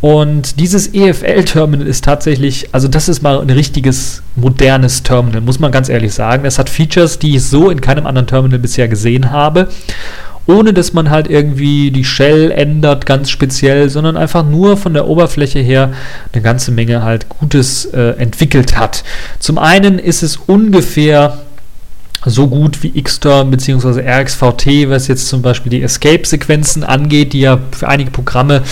Und 0.00 0.60
dieses 0.60 0.92
EFL-Terminal 0.92 1.86
ist 1.86 2.04
tatsächlich, 2.04 2.68
also 2.72 2.86
das 2.86 3.08
ist 3.08 3.22
mal 3.22 3.40
ein 3.40 3.50
richtiges 3.50 4.22
modernes 4.36 5.02
Terminal, 5.02 5.40
muss 5.40 5.58
man 5.58 5.72
ganz 5.72 5.88
ehrlich 5.88 6.12
sagen. 6.12 6.44
Es 6.44 6.58
hat 6.58 6.68
Features, 6.68 7.18
die 7.18 7.36
ich 7.36 7.44
so 7.44 7.70
in 7.70 7.80
keinem 7.80 8.06
anderen 8.06 8.28
Terminal 8.28 8.58
bisher 8.58 8.88
gesehen 8.88 9.30
habe 9.30 9.68
ohne 10.46 10.72
dass 10.72 10.92
man 10.92 11.10
halt 11.10 11.28
irgendwie 11.28 11.90
die 11.90 12.04
Shell 12.04 12.50
ändert, 12.50 13.06
ganz 13.06 13.30
speziell, 13.30 13.88
sondern 13.90 14.16
einfach 14.16 14.44
nur 14.44 14.76
von 14.76 14.94
der 14.94 15.08
Oberfläche 15.08 15.58
her 15.58 15.92
eine 16.32 16.42
ganze 16.42 16.70
Menge 16.70 17.02
halt 17.02 17.28
Gutes 17.28 17.86
äh, 17.86 18.10
entwickelt 18.18 18.76
hat. 18.76 19.04
Zum 19.38 19.58
einen 19.58 19.98
ist 19.98 20.22
es 20.22 20.36
ungefähr 20.36 21.38
so 22.26 22.48
gut 22.48 22.82
wie 22.82 23.00
Xterm 23.00 23.50
bzw. 23.50 24.00
RxVT, 24.00 24.90
was 24.90 25.06
jetzt 25.06 25.28
zum 25.28 25.42
Beispiel 25.42 25.70
die 25.70 25.82
Escape-Sequenzen 25.82 26.82
angeht, 26.82 27.32
die 27.32 27.40
ja 27.40 27.58
für 27.70 27.88
einige 27.88 28.10
Programme, 28.10 28.62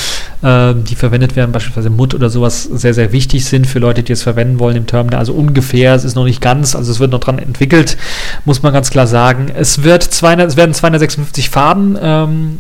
äh, 0.43 0.75
die 0.75 0.97
verwendet 0.97 1.37
werden, 1.37 1.53
beispielsweise 1.53 1.91
MUT 1.91 2.15
oder 2.15 2.31
sowas, 2.31 2.65
sehr, 2.65 2.95
sehr 2.95 3.13
wichtig 3.13 3.45
sind 3.45 3.67
für 3.67 3.79
Leute, 3.79 4.03
die 4.03 4.13
es 4.13 4.23
verwenden 4.23 4.59
wollen 4.59 4.77
im 4.77 4.87
Terminal. 4.87 5.21
Also 5.21 5.33
ungefähr, 5.33 5.95
es 5.95 6.05
ist 6.05 6.17
noch 6.17 6.25
nicht 6.25 6.41
ganz, 6.41 6.75
also 6.75 6.91
es 6.91 6.99
wird 6.99 7.13
noch 7.13 7.21
dran 7.21 7.39
entwickelt, 7.39 7.97
muss 8.45 8.63
man 8.63 8.73
ganz 8.73 8.91
klar 8.91 9.07
sagen. 9.07 9.47
Es, 9.55 9.85
wird 9.85 10.03
200, 10.03 10.49
es 10.49 10.57
werden 10.57 10.75
256 10.75 11.49
Farben 11.49 11.97
ähm, 12.01 12.59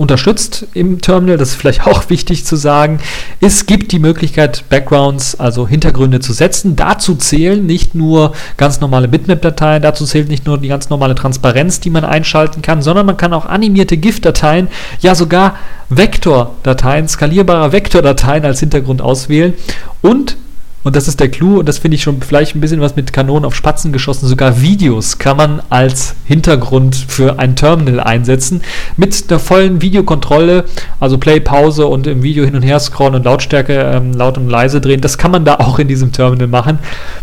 unterstützt 0.00 0.66
im 0.72 1.02
Terminal, 1.02 1.36
das 1.36 1.50
ist 1.50 1.54
vielleicht 1.56 1.86
auch 1.86 2.08
wichtig 2.08 2.46
zu 2.46 2.56
sagen. 2.56 2.98
Es 3.40 3.66
gibt 3.66 3.92
die 3.92 3.98
Möglichkeit, 3.98 4.64
Backgrounds, 4.70 5.38
also 5.38 5.68
Hintergründe 5.68 6.20
zu 6.20 6.32
setzen. 6.32 6.74
Dazu 6.74 7.14
zählen 7.14 7.64
nicht 7.64 7.94
nur 7.94 8.32
ganz 8.56 8.80
normale 8.80 9.08
Bitmap-Dateien, 9.08 9.82
dazu 9.82 10.06
zählt 10.06 10.28
nicht 10.28 10.46
nur 10.46 10.56
die 10.56 10.68
ganz 10.68 10.88
normale 10.88 11.14
Transparenz, 11.14 11.80
die 11.80 11.90
man 11.90 12.04
einschalten 12.04 12.62
kann, 12.62 12.80
sondern 12.80 13.04
man 13.04 13.18
kann 13.18 13.34
auch 13.34 13.44
animierte 13.44 13.98
GIF-Dateien, 13.98 14.68
ja 15.00 15.14
sogar 15.14 15.56
Vektordateien, 15.90 17.06
skalierbare 17.06 17.72
Vektordateien 17.72 18.44
als 18.44 18.60
Hintergrund 18.60 19.02
auswählen 19.02 19.52
und 20.00 20.36
und 20.82 20.96
das 20.96 21.08
ist 21.08 21.20
der 21.20 21.28
Clou, 21.28 21.58
und 21.58 21.68
das 21.68 21.78
finde 21.78 21.96
ich 21.96 22.02
schon 22.02 22.22
vielleicht 22.22 22.54
ein 22.54 22.60
bisschen 22.60 22.80
was 22.80 22.96
mit 22.96 23.12
Kanonen 23.12 23.44
auf 23.44 23.54
Spatzen 23.54 23.92
geschossen. 23.92 24.26
Sogar 24.26 24.62
Videos 24.62 25.18
kann 25.18 25.36
man 25.36 25.62
als 25.68 26.14
Hintergrund 26.24 26.96
für 26.96 27.38
ein 27.38 27.54
Terminal 27.54 28.00
einsetzen. 28.00 28.62
Mit 28.96 29.30
der 29.30 29.38
vollen 29.38 29.82
Videokontrolle, 29.82 30.64
also 30.98 31.18
Play, 31.18 31.40
Pause 31.40 31.86
und 31.86 32.06
im 32.06 32.22
Video 32.22 32.44
hin 32.44 32.56
und 32.56 32.62
her 32.62 32.80
scrollen 32.80 33.14
und 33.14 33.24
Lautstärke 33.24 33.74
ähm, 33.74 34.14
laut 34.14 34.38
und 34.38 34.48
leise 34.48 34.80
drehen. 34.80 35.02
Das 35.02 35.18
kann 35.18 35.30
man 35.30 35.44
da 35.44 35.54
auch 35.58 35.78
in 35.78 35.88
diesem 35.88 36.12
Terminal 36.12 36.48
machen. 36.48 36.78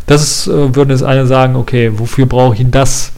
Das 0.06 0.22
ist, 0.22 0.48
äh, 0.48 0.76
würden 0.76 0.92
jetzt 0.92 1.04
eine 1.04 1.26
sagen, 1.26 1.56
okay, 1.56 1.92
wofür 1.96 2.28
brauche 2.28 2.54
ich 2.54 2.60
denn 2.60 2.72
das? 2.72 3.12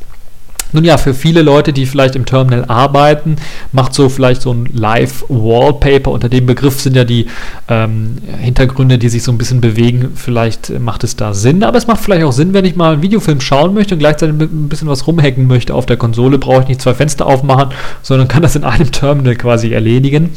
Nun 0.71 0.83
ja, 0.83 0.97
für 0.97 1.13
viele 1.13 1.41
Leute, 1.41 1.73
die 1.73 1.85
vielleicht 1.87 2.15
im 2.15 2.25
Terminal 2.25 2.65
arbeiten, 2.65 3.37
macht 3.71 3.93
so 3.93 4.07
vielleicht 4.07 4.41
so 4.41 4.53
ein 4.53 4.69
Live-Wallpaper, 4.71 6.11
unter 6.11 6.29
dem 6.29 6.45
Begriff 6.45 6.79
sind 6.79 6.95
ja 6.95 7.03
die 7.03 7.25
ähm, 7.67 8.17
Hintergründe, 8.39 8.99
die 8.99 9.09
sich 9.09 9.23
so 9.23 9.31
ein 9.31 9.37
bisschen 9.39 9.61
bewegen, 9.61 10.11
vielleicht 10.15 10.69
macht 10.79 11.03
es 11.03 11.15
da 11.15 11.33
Sinn, 11.33 11.63
aber 11.63 11.77
es 11.77 11.87
macht 11.87 12.01
vielleicht 12.01 12.23
auch 12.23 12.31
Sinn, 12.31 12.53
wenn 12.53 12.65
ich 12.65 12.75
mal 12.75 12.93
einen 12.93 13.01
Videofilm 13.01 13.41
schauen 13.41 13.73
möchte 13.73 13.95
und 13.95 13.99
gleichzeitig 13.99 14.35
ein 14.39 14.69
bisschen 14.69 14.87
was 14.87 15.07
rumhacken 15.07 15.47
möchte 15.47 15.73
auf 15.73 15.87
der 15.87 15.97
Konsole, 15.97 16.37
brauche 16.37 16.61
ich 16.61 16.67
nicht 16.67 16.81
zwei 16.81 16.93
Fenster 16.93 17.25
aufmachen, 17.25 17.69
sondern 18.03 18.27
kann 18.27 18.43
das 18.43 18.55
in 18.55 18.63
einem 18.63 18.91
Terminal 18.91 19.35
quasi 19.35 19.71
erledigen. 19.71 20.31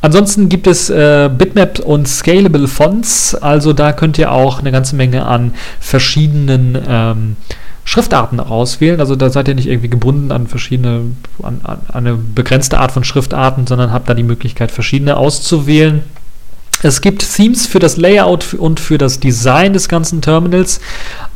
Ansonsten 0.00 0.48
gibt 0.48 0.66
es 0.66 0.88
äh, 0.88 1.28
Bitmap 1.36 1.80
und 1.80 2.08
Scalable 2.08 2.68
Fonts, 2.68 3.34
also 3.34 3.72
da 3.74 3.92
könnt 3.92 4.18
ihr 4.18 4.32
auch 4.32 4.60
eine 4.60 4.72
ganze 4.72 4.96
Menge 4.96 5.26
an 5.26 5.52
verschiedenen 5.80 6.78
ähm, 6.88 7.36
Schriftarten 7.86 8.40
auswählen. 8.40 9.00
Also 9.00 9.14
da 9.16 9.30
seid 9.30 9.48
ihr 9.48 9.54
nicht 9.54 9.68
irgendwie 9.68 9.88
gebunden 9.88 10.32
an 10.32 10.48
verschiedene, 10.48 11.12
an, 11.42 11.60
an 11.64 11.78
eine 11.92 12.14
begrenzte 12.16 12.78
Art 12.78 12.92
von 12.92 13.04
Schriftarten, 13.04 13.66
sondern 13.66 13.92
habt 13.92 14.08
da 14.08 14.14
die 14.14 14.24
Möglichkeit, 14.24 14.72
verschiedene 14.72 15.16
auszuwählen. 15.16 16.02
Es 16.82 17.00
gibt 17.00 17.34
Themes 17.34 17.66
für 17.66 17.78
das 17.78 17.96
Layout 17.96 18.54
und 18.54 18.80
für 18.80 18.98
das 18.98 19.18
Design 19.18 19.72
des 19.72 19.88
ganzen 19.88 20.20
Terminals. 20.20 20.80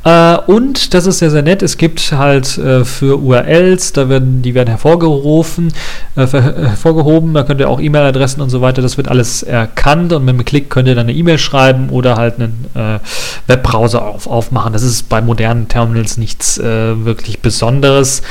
Äh, 0.04 0.36
und 0.46 0.94
das 0.94 1.06
ist 1.06 1.18
sehr, 1.18 1.30
sehr 1.30 1.42
nett. 1.42 1.62
Es 1.62 1.76
gibt 1.76 2.12
halt 2.12 2.56
äh, 2.58 2.84
für 2.84 3.18
URLs, 3.18 3.92
da 3.92 4.08
werden, 4.08 4.42
die 4.42 4.54
werden 4.54 4.68
hervorgerufen, 4.68 5.72
äh, 6.16 6.26
hervorgehoben. 6.26 7.34
Da 7.34 7.42
könnt 7.42 7.60
ihr 7.60 7.68
auch 7.68 7.80
E-Mail-Adressen 7.80 8.40
und 8.40 8.50
so 8.50 8.60
weiter. 8.60 8.82
Das 8.82 8.96
wird 8.96 9.08
alles 9.08 9.42
erkannt 9.42 10.12
und 10.12 10.24
mit 10.24 10.34
einem 10.34 10.44
Klick 10.44 10.70
könnt 10.70 10.88
ihr 10.88 10.94
dann 10.94 11.08
eine 11.08 11.16
E-Mail 11.16 11.38
schreiben 11.38 11.90
oder 11.90 12.16
halt 12.16 12.36
einen 12.36 12.66
äh, 12.74 12.98
Webbrowser 13.46 14.06
auf, 14.06 14.26
aufmachen. 14.26 14.72
Das 14.72 14.82
ist 14.82 15.08
bei 15.08 15.20
modernen 15.20 15.68
Terminals 15.68 16.16
nichts 16.16 16.58
äh, 16.58 17.04
wirklich 17.04 17.40
Besonderes. 17.40 18.22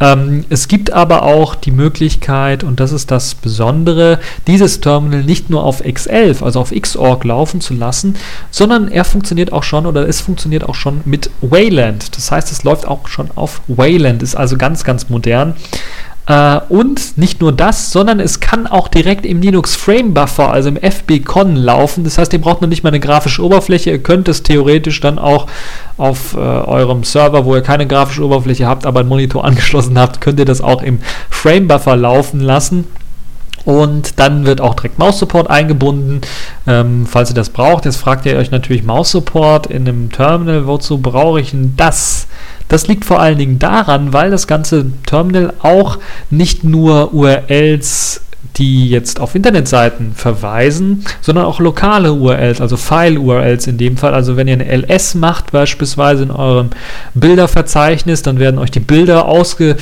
Ähm, 0.00 0.44
es 0.50 0.68
gibt 0.68 0.92
aber 0.92 1.22
auch 1.22 1.54
die 1.54 1.70
Möglichkeit, 1.70 2.64
und 2.64 2.80
das 2.80 2.92
ist 2.92 3.10
das 3.10 3.34
Besondere, 3.34 4.18
dieses 4.46 4.80
Terminal 4.80 5.22
nicht 5.22 5.50
nur 5.50 5.64
auf 5.64 5.84
X11, 5.84 6.42
also 6.42 6.60
auf 6.60 6.72
Xorg 6.72 7.24
laufen 7.24 7.60
zu 7.60 7.74
lassen, 7.74 8.16
sondern 8.50 8.88
er 8.88 9.04
funktioniert 9.04 9.52
auch 9.52 9.62
schon 9.62 9.86
oder 9.86 10.08
es 10.08 10.20
funktioniert 10.20 10.64
auch 10.68 10.74
schon 10.74 11.00
mit 11.04 11.30
Wayland. 11.40 12.16
Das 12.16 12.30
heißt, 12.30 12.50
es 12.50 12.64
läuft 12.64 12.86
auch 12.86 13.06
schon 13.08 13.30
auf 13.34 13.60
Wayland, 13.68 14.22
ist 14.22 14.34
also 14.34 14.56
ganz, 14.56 14.84
ganz 14.84 15.08
modern. 15.08 15.54
Äh, 16.26 16.60
und 16.68 17.18
nicht 17.18 17.40
nur 17.40 17.52
das, 17.52 17.90
sondern 17.90 18.18
es 18.18 18.40
kann 18.40 18.66
auch 18.66 18.88
direkt 18.88 19.26
im 19.26 19.42
Linux 19.42 19.76
Frame 19.76 20.14
Buffer, 20.14 20.50
also 20.50 20.70
im 20.70 20.76
FBCon 20.76 21.56
laufen. 21.56 22.04
Das 22.04 22.16
heißt, 22.16 22.32
ihr 22.32 22.40
braucht 22.40 22.62
noch 22.62 22.68
nicht 22.68 22.82
mal 22.82 22.88
eine 22.88 23.00
grafische 23.00 23.44
Oberfläche. 23.44 23.90
Ihr 23.90 24.02
könnt 24.02 24.28
es 24.28 24.42
theoretisch 24.42 25.00
dann 25.00 25.18
auch 25.18 25.46
auf 25.98 26.34
äh, 26.34 26.38
eurem 26.38 27.04
Server, 27.04 27.44
wo 27.44 27.54
ihr 27.54 27.62
keine 27.62 27.86
grafische 27.86 28.24
Oberfläche 28.24 28.66
habt, 28.66 28.86
aber 28.86 29.00
einen 29.00 29.08
Monitor 29.08 29.44
angeschlossen 29.44 29.98
habt, 29.98 30.20
könnt 30.20 30.38
ihr 30.38 30.46
das 30.46 30.60
auch 30.60 30.82
im 30.82 31.00
Frame 31.28 31.68
Buffer 31.68 31.96
laufen 31.96 32.40
lassen. 32.40 32.84
Und 33.64 34.18
dann 34.18 34.44
wird 34.44 34.60
auch 34.60 34.74
direkt 34.74 34.98
Maus-Support 34.98 35.48
eingebunden, 35.48 36.20
ähm, 36.66 37.06
falls 37.08 37.30
ihr 37.30 37.34
das 37.34 37.48
braucht. 37.48 37.86
Jetzt 37.86 37.96
fragt 37.96 38.26
ihr 38.26 38.36
euch 38.36 38.50
natürlich 38.50 38.82
Maus-Support 38.82 39.68
in 39.68 39.88
einem 39.88 40.12
Terminal, 40.12 40.66
wozu 40.66 40.98
brauche 40.98 41.40
ich 41.40 41.52
denn 41.52 41.72
das? 41.76 42.26
Das 42.68 42.88
liegt 42.88 43.04
vor 43.04 43.20
allen 43.20 43.38
Dingen 43.38 43.58
daran, 43.58 44.12
weil 44.12 44.30
das 44.30 44.46
ganze 44.46 44.86
Terminal 45.06 45.52
auch 45.60 45.98
nicht 46.30 46.64
nur 46.64 47.12
URLs 47.12 48.22
die 48.56 48.88
jetzt 48.88 49.20
auf 49.20 49.34
Internetseiten 49.34 50.12
verweisen, 50.14 51.04
sondern 51.20 51.44
auch 51.44 51.58
lokale 51.58 52.12
URLs, 52.12 52.60
also 52.60 52.76
File-URLs 52.76 53.66
in 53.66 53.78
dem 53.78 53.96
Fall. 53.96 54.14
Also 54.14 54.36
wenn 54.36 54.46
ihr 54.46 54.54
eine 54.54 54.70
LS 54.70 55.16
macht, 55.16 55.50
beispielsweise 55.50 56.22
in 56.22 56.30
eurem 56.30 56.70
Bilderverzeichnis, 57.14 58.22
dann 58.22 58.38
werden 58.38 58.58
euch 58.58 58.70
die 58.70 58.80
Bilder 58.80 59.26
ausge, 59.26 59.76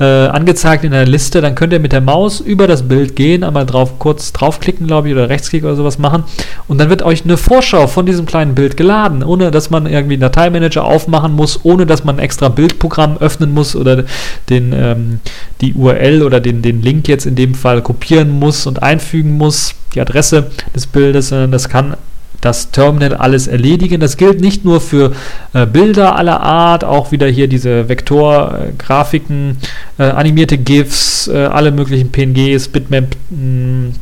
äh, 0.00 0.04
angezeigt 0.04 0.82
in 0.82 0.90
der 0.90 1.06
Liste. 1.06 1.40
Dann 1.40 1.54
könnt 1.54 1.72
ihr 1.72 1.78
mit 1.78 1.92
der 1.92 2.00
Maus 2.00 2.40
über 2.40 2.66
das 2.66 2.88
Bild 2.88 3.14
gehen, 3.14 3.44
einmal 3.44 3.64
drauf, 3.64 4.00
kurz 4.00 4.32
draufklicken, 4.32 4.88
glaube 4.88 5.08
ich, 5.08 5.14
oder 5.14 5.28
Rechtsklick 5.28 5.62
oder 5.62 5.76
sowas 5.76 5.98
machen. 5.98 6.24
Und 6.66 6.78
dann 6.78 6.90
wird 6.90 7.02
euch 7.02 7.24
eine 7.24 7.36
Vorschau 7.36 7.86
von 7.86 8.06
diesem 8.06 8.26
kleinen 8.26 8.56
Bild 8.56 8.76
geladen, 8.76 9.22
ohne 9.22 9.52
dass 9.52 9.70
man 9.70 9.86
irgendwie 9.86 10.14
einen 10.14 10.22
Dateimanager 10.22 10.84
aufmachen 10.84 11.32
muss, 11.32 11.60
ohne 11.62 11.86
dass 11.86 12.02
man 12.02 12.16
ein 12.16 12.24
extra 12.24 12.48
Bildprogramm 12.48 13.18
öffnen 13.18 13.54
muss 13.54 13.76
oder 13.76 14.04
den, 14.50 14.72
ähm, 14.72 15.20
die 15.60 15.74
URL 15.74 16.24
oder 16.24 16.40
den, 16.40 16.60
den 16.60 16.82
Link 16.82 17.06
jetzt 17.06 17.24
in 17.24 17.36
dem 17.36 17.54
Fall 17.54 17.82
kopieren 17.82 18.15
kopieren 18.16 18.38
muss 18.38 18.66
und 18.66 18.82
einfügen 18.82 19.36
muss, 19.36 19.74
die 19.94 20.00
Adresse 20.00 20.50
des 20.74 20.86
Bildes, 20.86 21.28
sondern 21.28 21.52
das 21.52 21.68
kann 21.68 21.96
das 22.40 22.70
Terminal 22.70 23.14
alles 23.14 23.46
erledigen. 23.46 24.00
Das 24.00 24.16
gilt 24.16 24.40
nicht 24.40 24.64
nur 24.64 24.80
für 24.80 25.12
äh, 25.52 25.66
Bilder 25.66 26.16
aller 26.16 26.40
Art, 26.40 26.84
auch 26.84 27.12
wieder 27.12 27.26
hier 27.26 27.48
diese 27.48 27.88
Vektorgrafiken, 27.88 29.58
äh, 29.98 30.02
animierte 30.04 30.56
GIFs, 30.56 31.28
äh, 31.28 31.36
alle 31.46 31.72
möglichen 31.72 32.10
PNGs, 32.10 32.68
Bitmap 32.68 33.16
mh, 33.30 33.38
mm, 33.38 33.94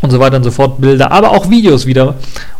und 0.00 0.10
so 0.10 0.18
weiter 0.18 0.36
und 0.36 0.44
so 0.44 0.50
fort, 0.50 0.80
Bilder, 0.80 1.12
aber 1.12 1.30
auch 1.30 1.48
Videos 1.50 1.86
wieder. 1.86 2.14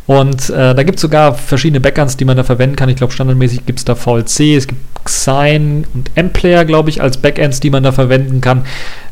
Und 0.07 0.51
äh, 0.51 0.75
da 0.75 0.83
gibt 0.83 0.97
es 0.97 1.03
sogar 1.03 1.35
verschiedene 1.35 1.81
Backends, 1.81 2.17
die 2.17 2.25
man 2.25 2.37
da 2.37 2.43
verwenden 2.43 2.77
kann. 2.77 2.89
Ich 2.89 2.97
glaube, 2.97 3.13
standardmäßig 3.13 3.67
gibt 3.67 3.79
es 3.79 3.85
da 3.85 3.95
VLC, 3.95 4.57
es 4.57 4.67
gibt 4.67 4.81
Xine 5.05 5.85
und 5.95 6.11
M-Player, 6.15 6.65
glaube 6.65 6.91
ich, 6.91 7.03
als 7.03 7.19
Backends, 7.19 7.61
die 7.61 7.71
man 7.71 7.83
da 7.83 7.93
verwenden 7.93 8.41
kann 8.41 8.65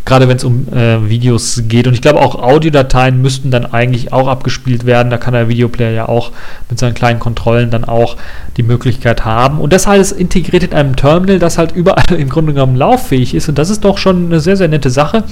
gerade 0.04 0.28
wenn 0.28 0.36
es 0.36 0.44
um 0.44 0.66
äh, 0.72 1.08
Videos 1.08 1.62
geht. 1.68 1.86
Und 1.86 1.94
ich 1.94 2.02
glaube, 2.02 2.20
auch 2.20 2.34
Audiodateien 2.34 3.20
müssten 3.20 3.50
dann 3.50 3.66
eigentlich 3.66 4.12
auch 4.12 4.28
abgespielt 4.28 4.86
werden. 4.86 5.10
Da 5.10 5.18
kann 5.18 5.34
der 5.34 5.48
Videoplayer 5.48 5.90
ja 5.90 6.08
auch 6.08 6.32
mit 6.68 6.78
seinen 6.78 6.94
kleinen 6.94 7.20
Kontrollen 7.20 7.70
dann 7.70 7.84
auch 7.84 8.16
die 8.56 8.62
Möglichkeit 8.62 9.24
haben. 9.24 9.60
Und 9.60 9.72
das 9.72 9.86
alles 9.86 10.10
integriert 10.10 10.64
in 10.64 10.72
einem 10.72 10.96
Terminal, 10.96 11.38
das 11.38 11.58
halt 11.58 11.72
überall 11.72 12.12
im 12.16 12.28
Grunde 12.28 12.54
genommen 12.54 12.76
lauffähig 12.76 13.34
ist. 13.34 13.48
Und 13.48 13.58
das 13.58 13.70
ist 13.70 13.84
doch 13.84 13.98
schon 13.98 14.26
eine 14.26 14.40
sehr, 14.40 14.56
sehr 14.56 14.68
nette 14.68 14.90
Sache. 14.90 15.24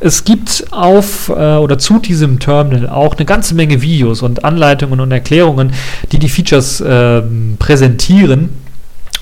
Es 0.00 0.24
gibt 0.24 0.64
auf 0.70 1.28
äh, 1.28 1.56
oder 1.56 1.78
zu 1.78 1.98
diesem 1.98 2.38
Terminal 2.40 2.88
auch 2.88 3.16
eine 3.16 3.26
ganze 3.26 3.54
Menge 3.54 3.82
Videos 3.82 4.22
und 4.22 4.44
Anleitungen 4.44 5.00
und 5.00 5.03
Erklärungen, 5.12 5.72
die 6.12 6.18
die 6.18 6.28
Features 6.28 6.80
äh, 6.80 7.22
präsentieren. 7.58 8.50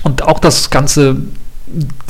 Und 0.03 0.23
auch 0.23 0.39
das 0.39 0.69
ganze 0.69 1.17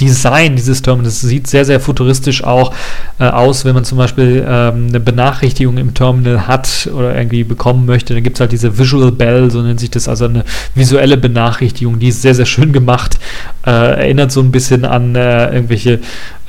Design 0.02 0.56
dieses 0.56 0.82
Terminals 0.82 1.22
sieht 1.22 1.48
sehr, 1.48 1.64
sehr 1.64 1.80
futuristisch 1.80 2.44
auch 2.44 2.74
äh, 3.20 3.26
aus, 3.26 3.64
wenn 3.66 3.74
man 3.76 3.86
zum 3.86 3.98
Beispiel 3.98 4.44
ähm, 4.48 4.88
eine 4.90 5.00
Benachrichtigung 5.00 5.78
im 5.78 5.94
Terminal 5.94 6.48
hat 6.48 6.90
oder 6.94 7.16
irgendwie 7.16 7.44
bekommen 7.44 7.86
möchte. 7.86 8.14
Dann 8.14 8.24
gibt 8.24 8.38
es 8.38 8.42
halt 8.42 8.52
diese 8.52 8.78
Visual 8.78 9.12
Bell, 9.12 9.52
so 9.52 9.62
nennt 9.62 9.80
sich 9.80 9.92
das, 9.92 10.08
also 10.08 10.26
eine 10.26 10.44
visuelle 10.76 11.18
Benachrichtigung, 11.18 12.00
die 12.00 12.10
ist 12.10 12.22
sehr, 12.22 12.36
sehr 12.36 12.46
schön 12.46 12.74
gemacht. 12.74 13.20
Äh, 13.66 13.72
erinnert 13.72 14.32
so 14.32 14.42
ein 14.42 14.52
bisschen 14.52 14.86
an 14.86 15.16
äh, 15.16 15.54
irgendwelche 15.54 16.00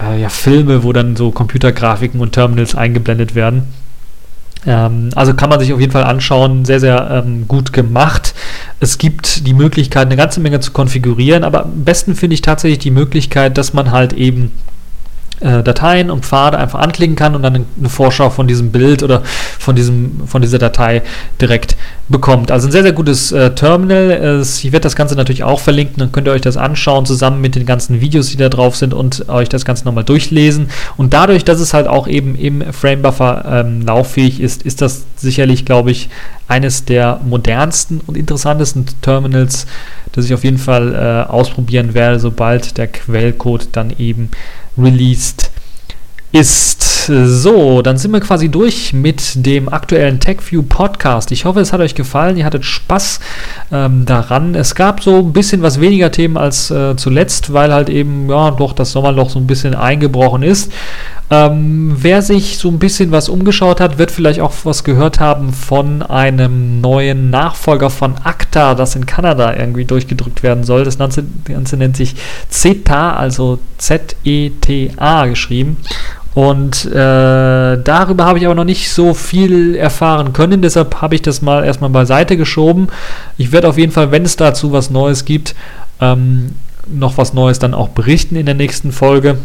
äh, 0.03 0.21
ja, 0.21 0.29
Filme, 0.29 0.83
wo 0.83 0.93
dann 0.93 1.15
so 1.15 1.31
Computergrafiken 1.31 2.21
und 2.21 2.33
Terminals 2.33 2.75
eingeblendet 2.75 3.35
werden. 3.35 3.63
Ähm, 4.67 5.11
also 5.15 5.35
kann 5.35 5.51
man 5.51 5.61
sich 5.61 5.73
auf 5.73 5.81
jeden 5.81 5.93
Fall 5.93 6.05
anschauen, 6.05 6.65
sehr, 6.65 6.81
sehr 6.81 7.25
ähm, 7.25 7.47
gut 7.49 7.73
gemacht. 7.73 8.35
Es 8.81 8.99
gibt 8.99 9.47
die 9.47 9.55
Möglichkeit, 9.55 10.07
eine 10.07 10.17
ganze 10.17 10.41
Menge 10.41 10.61
zu 10.61 10.73
konfigurieren, 10.73 11.45
aber 11.45 11.65
am 11.65 11.85
besten 11.85 12.15
finde 12.15 12.35
ich 12.35 12.43
tatsächlich 12.43 12.79
die 12.79 12.91
Möglichkeit, 12.91 13.59
dass 13.59 13.73
man 13.73 13.91
halt 13.91 14.13
eben 14.13 14.53
äh, 15.45 15.63
Dateien 15.63 16.11
und 16.11 16.25
Pfade 16.25 16.59
einfach 16.59 16.81
anklicken 16.81 17.17
kann 17.17 17.35
und 17.35 17.43
dann 17.43 17.67
eine 17.79 17.89
Vorschau 17.89 18.31
von 18.31 18.49
diesem 18.49 18.73
Bild 18.73 19.03
oder 19.03 19.23
von, 19.59 19.77
diesem, 19.77 20.27
von 20.27 20.43
dieser 20.43 20.59
Datei 20.59 21.03
direkt 21.41 21.77
bekommt. 22.09 22.51
Also 22.51 22.69
ein 22.69 22.73
sehr, 22.73 22.83
sehr 22.83 22.93
gutes 22.93 23.33
äh, 23.33 23.55
Terminal. 23.55 24.43
Ich 24.43 24.65
werde 24.65 24.81
das 24.81 24.97
Ganze 24.97 25.15
natürlich 25.15 25.45
auch 25.45 25.61
verlinken, 25.61 25.97
dann 25.99 26.13
könnt 26.13 26.27
ihr 26.27 26.33
euch 26.33 26.41
das 26.41 26.57
anschauen, 26.57 27.07
zusammen 27.07 27.41
mit 27.41 27.55
den 27.55 27.67
ganzen 27.67 28.01
Videos, 28.01 28.31
die 28.31 28.37
da 28.37 28.49
drauf 28.49 28.77
sind 28.77 28.95
und 28.95 29.29
euch 29.29 29.49
das 29.49 29.65
Ganze 29.65 29.85
nochmal 29.85 30.05
durchlesen. 30.05 30.69
Und 30.97 31.15
dadurch, 31.15 31.45
dass 31.45 31.61
es 31.61 31.75
halt 31.75 31.87
auch 31.87 32.09
eben 32.09 32.35
im 32.35 32.73
Framebuffer 32.73 33.45
ähm, 33.47 33.83
lauffähig 33.83 34.41
ist, 34.41 34.63
ist 34.63 34.81
das 34.83 35.05
sicherlich, 35.17 35.65
glaube 35.65 35.91
ich, 35.91 36.09
eines 36.49 36.85
der 36.85 37.21
modernsten 37.25 38.01
und 38.07 38.17
interessantesten 38.17 38.87
Terminals, 39.01 39.67
das 40.13 40.27
ich 40.27 40.35
auf 40.35 40.45
jeden 40.45 40.59
Fall 40.59 40.95
äh, 40.95 41.31
ausprobieren 41.31 41.95
werde, 41.95 42.21
sobald 42.21 42.77
der 42.77 42.87
Quellcode 42.87 43.69
dann 43.73 43.93
eben 43.99 44.31
released 44.77 45.51
ist. 46.33 46.74
So, 47.07 47.83
dann 47.83 47.99
sind 47.99 48.13
wir 48.13 48.21
quasi 48.21 48.49
durch 48.49 48.95
mit 48.95 49.45
dem 49.45 49.69
aktuellen 49.69 50.21
TechView 50.21 50.63
Podcast. 50.63 51.33
Ich 51.33 51.45
hoffe, 51.45 51.61
es 51.61 51.75
hat 51.75 51.81
euch 51.81 51.95
gefallen, 51.95 52.39
ihr 52.39 52.47
hattet 52.47 52.65
Spaß 52.65 53.21
ähm, 53.73 54.07
daran. 54.07 54.55
Es 54.55 54.75
gab 54.75 55.03
so 55.03 55.19
ein 55.19 55.35
bisschen 55.35 55.61
was 55.61 55.81
weniger 55.81 56.11
Themen 56.11 56.39
als 56.39 56.71
äh, 56.71 56.97
zuletzt, 56.97 57.53
weil 57.53 57.75
halt 57.75 57.91
eben, 57.91 58.31
ja, 58.31 58.53
doch 58.53 58.73
das 58.73 58.93
Sommerloch 58.93 59.29
so 59.29 59.39
ein 59.39 59.47
bisschen 59.47 59.75
eingebrochen 59.75 60.43
ist. 60.43 60.73
Ähm, 61.31 61.95
wer 61.99 62.23
sich 62.23 62.57
so 62.57 62.69
ein 62.69 62.79
bisschen 62.79 63.11
was 63.11 63.29
umgeschaut 63.29 63.81
hat, 63.81 63.99
wird 63.99 64.11
vielleicht 64.11 64.41
auch 64.41 64.53
was 64.65 64.83
gehört 64.83 65.21
haben 65.21 65.53
von 65.53 66.03
einem 66.03 66.81
neuen 66.81 67.29
Nachfolger 67.29 67.91
von 67.91 68.15
ACTA, 68.25 68.75
das 68.75 68.97
in 68.97 69.05
Kanada 69.05 69.55
irgendwie 69.55 69.85
durchgedrückt 69.85 70.43
werden 70.43 70.65
soll. 70.65 70.85
Das 70.85 70.97
Ganze, 70.97 71.25
das 71.45 71.55
Ganze 71.55 71.77
nennt 71.77 71.97
sich 71.97 72.15
CETA, 72.49 73.15
also 73.15 73.59
Z-E-T-A 73.77 75.27
geschrieben. 75.27 75.77
Und 76.35 76.85
äh, 76.87 77.79
darüber 77.79 78.25
habe 78.25 78.39
ich 78.39 78.45
aber 78.45 78.57
noch 78.57 78.65
nicht 78.65 78.91
so 78.91 79.15
viel 79.15 79.77
erfahren 79.77 80.33
können, 80.33 80.63
deshalb 80.63 81.01
habe 81.01 81.15
ich 81.15 81.23
das 81.23 81.43
mal 81.43 81.65
erstmal 81.65 81.91
beiseite 81.91 82.37
geschoben. 82.37 82.89
Ich 83.39 83.53
werde 83.53 83.69
auf 83.69 83.79
jeden 83.79 83.93
Fall, 83.93 84.11
wenn 84.11 84.25
es 84.25 84.37
dazu 84.37 84.73
was 84.73 84.91
Neues 84.91 85.25
gibt, 85.25 85.55
ähm, 86.01 86.57
noch 86.89 87.19
was 87.19 87.35
Neues 87.35 87.61
dann 87.61 87.73
auch 87.73 87.91
berichten 87.91 88.35
in 88.35 88.47
der 88.47 88.57
nächsten 88.57 88.91
Folge. 88.91 89.39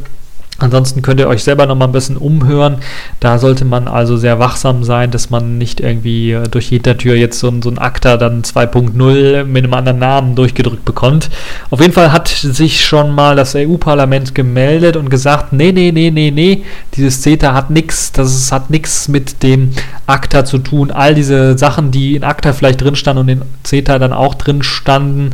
Ansonsten 0.59 1.01
könnt 1.01 1.19
ihr 1.19 1.27
euch 1.27 1.43
selber 1.43 1.65
noch 1.65 1.75
mal 1.75 1.85
ein 1.85 1.91
bisschen 1.91 2.17
umhören. 2.17 2.77
Da 3.19 3.39
sollte 3.39 3.65
man 3.65 3.87
also 3.87 4.17
sehr 4.17 4.39
wachsam 4.39 4.83
sein, 4.83 5.11
dass 5.11 5.29
man 5.29 5.57
nicht 5.57 5.79
irgendwie 5.79 6.31
äh, 6.31 6.47
durch 6.49 6.69
jede 6.71 6.97
Tür 6.97 7.15
jetzt 7.15 7.39
so, 7.39 7.51
so 7.61 7.69
ein 7.69 7.77
Akta 7.77 8.17
dann 8.17 8.43
2.0 8.43 9.45
mit 9.45 9.63
einem 9.63 9.73
anderen 9.73 9.99
Namen 9.99 10.35
durchgedrückt 10.35 10.85
bekommt. 10.85 11.29
Auf 11.69 11.81
jeden 11.81 11.93
Fall 11.93 12.11
hat 12.11 12.27
sich 12.27 12.85
schon 12.85 13.15
mal 13.15 13.35
das 13.35 13.55
EU-Parlament 13.55 14.35
gemeldet 14.35 14.97
und 14.97 15.09
gesagt, 15.09 15.53
nee, 15.53 15.71
nee, 15.71 15.91
nee, 15.91 16.11
nee, 16.11 16.31
nee, 16.31 16.63
dieses 16.95 17.21
CETA 17.21 17.53
hat 17.53 17.69
nichts, 17.69 18.11
das 18.11 18.51
hat 18.51 18.69
nichts 18.69 19.07
mit 19.07 19.41
dem 19.43 19.71
Akta 20.07 20.45
zu 20.45 20.57
tun. 20.57 20.91
All 20.91 21.15
diese 21.15 21.57
Sachen, 21.57 21.91
die 21.91 22.15
in 22.15 22.23
Akta 22.23 22.53
vielleicht 22.53 22.81
drin 22.81 22.95
standen 22.95 23.21
und 23.21 23.29
in 23.29 23.41
CETA 23.63 23.99
dann 23.99 24.13
auch 24.13 24.35
drin 24.35 24.63
standen, 24.63 25.31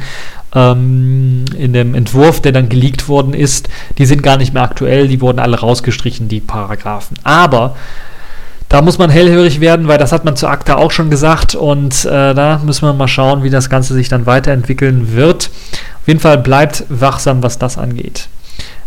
ähm, 0.55 1.45
in 1.57 1.73
dem 1.73 1.93
Entwurf, 1.93 2.41
der 2.41 2.53
dann 2.53 2.69
geleakt 2.69 3.07
worden 3.07 3.33
ist, 3.33 3.69
die 3.97 4.05
sind 4.05 4.23
gar 4.23 4.37
nicht 4.37 4.53
mehr 4.53 4.63
aktuell, 4.63 5.07
die 5.07 5.21
wurden 5.21 5.39
alle 5.39 5.59
rausgestrichen, 5.59 6.27
die 6.27 6.39
Paragraphen. 6.39 7.17
Aber 7.23 7.75
da 8.69 8.81
muss 8.81 8.97
man 8.97 9.09
hellhörig 9.09 9.59
werden, 9.59 9.87
weil 9.87 9.99
das 9.99 10.11
hat 10.11 10.25
man 10.25 10.35
zu 10.35 10.47
ACTA 10.47 10.75
auch 10.75 10.91
schon 10.91 11.09
gesagt 11.09 11.53
und 11.53 12.05
äh, 12.05 12.33
da 12.33 12.59
müssen 12.65 12.87
wir 12.87 12.93
mal 12.93 13.07
schauen, 13.07 13.43
wie 13.43 13.49
das 13.49 13.69
Ganze 13.69 13.93
sich 13.93 14.09
dann 14.09 14.25
weiterentwickeln 14.25 15.13
wird. 15.13 15.51
Auf 16.01 16.07
jeden 16.07 16.19
Fall 16.19 16.39
bleibt 16.39 16.83
wachsam, 16.89 17.43
was 17.43 17.59
das 17.59 17.77
angeht. 17.77 18.27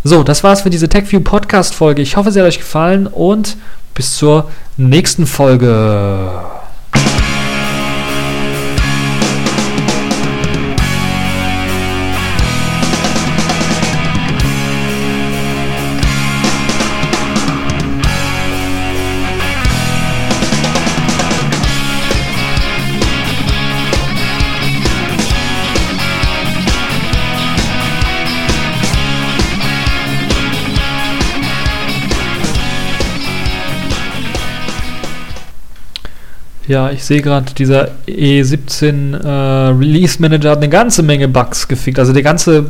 So, 0.05 0.23
das 0.23 0.43
war's 0.43 0.63
für 0.63 0.71
diese 0.71 0.89
TechView 0.89 1.21
Podcast 1.21 1.75
Folge. 1.75 2.03
Ich 2.03 2.17
hoffe, 2.17 2.33
sie 2.33 2.41
hat 2.41 2.47
euch 2.47 2.59
gefallen 2.59 3.07
und 3.07 3.57
bis 3.95 4.17
zur 4.17 4.51
nächsten 4.77 5.27
Folge. 5.27 6.31
Ja, 36.69 36.91
ich 36.91 37.03
sehe 37.03 37.23
gerade, 37.23 37.55
dieser 37.55 37.89
E17 38.07 39.17
äh, 39.25 39.69
Release 39.71 40.21
Manager 40.21 40.51
hat 40.51 40.59
eine 40.59 40.69
ganze 40.69 41.03
Menge 41.03 41.27
Bugs 41.27 41.67
gefickt. 41.67 41.99
Also 41.99 42.13
der 42.13 42.23
ganze 42.23 42.67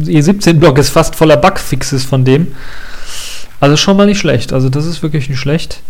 E17-Blog 0.00 0.76
ist 0.78 0.90
fast 0.90 1.16
voller 1.16 1.38
Bugfixes 1.38 2.04
von 2.04 2.26
dem. 2.26 2.48
Also 3.58 3.76
schon 3.76 3.96
mal 3.96 4.06
nicht 4.06 4.18
schlecht. 4.18 4.52
Also 4.52 4.68
das 4.68 4.84
ist 4.84 5.02
wirklich 5.02 5.30
nicht 5.30 5.40
schlecht. 5.40 5.80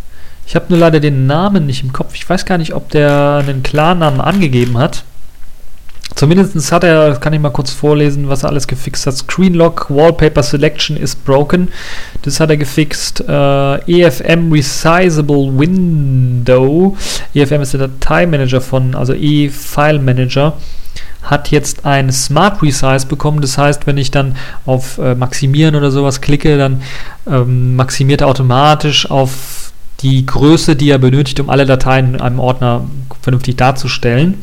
Ich 0.47 0.55
habe 0.55 0.67
nur 0.69 0.79
leider 0.79 1.01
den 1.01 1.27
Namen 1.27 1.67
nicht 1.67 1.83
im 1.83 1.93
Kopf. 1.93 2.15
Ich 2.15 2.29
weiß 2.29 2.47
gar 2.47 2.59
nicht, 2.59 2.75
ob 2.75 2.91
der 2.91 3.43
einen 3.47 3.65
Klarnamen 3.65 4.21
angegeben 4.21 4.79
hat. 4.79 5.03
Zumindest 6.19 6.73
hat 6.73 6.83
er, 6.83 7.15
kann 7.15 7.33
ich 7.33 7.39
mal 7.39 7.51
kurz 7.51 7.71
vorlesen, 7.71 8.29
was 8.29 8.43
er 8.43 8.49
alles 8.49 8.67
gefixt 8.67 9.07
hat. 9.07 9.17
Screenlock, 9.17 9.87
Wallpaper 9.89 10.43
Selection 10.43 10.97
is 10.97 11.15
broken. 11.15 11.69
Das 12.23 12.41
hat 12.41 12.51
er 12.51 12.57
gefixt. 12.57 13.21
Äh, 13.29 14.03
EFM 14.03 14.51
Resizable 14.51 15.57
Window. 15.57 16.97
EFM 17.35 17.63
ist 17.63 17.75
der 17.75 17.87
Dateimanager 17.87 18.61
von, 18.61 18.97
also 18.97 19.15
E-File 19.15 20.01
Manager 20.01 20.55
hat 21.23 21.53
jetzt 21.53 21.87
ein 21.87 22.11
Smart 22.11 22.65
Resize 22.65 23.07
bekommen. 23.07 23.41
Das 23.41 23.57
heißt, 23.57 23.87
wenn 23.87 23.97
ich 23.97 24.11
dann 24.11 24.35
auf 24.67 24.99
äh, 24.99 25.15
Maximieren 25.15 25.77
oder 25.77 25.93
sowas 25.93 26.21
klicke, 26.21 26.59
dann 26.59 26.83
ähm, 27.29 27.77
maximiert 27.77 28.23
er 28.23 28.27
automatisch 28.27 29.09
auf 29.09 29.71
die 30.01 30.27
Größe, 30.27 30.75
die 30.75 30.91
er 30.91 30.99
benötigt, 30.99 31.39
um 31.39 31.49
alle 31.49 31.65
Dateien 31.65 32.15
in 32.15 32.21
einem 32.21 32.41
Ordner 32.41 32.87
vernünftig 33.23 33.55
darzustellen 33.55 34.35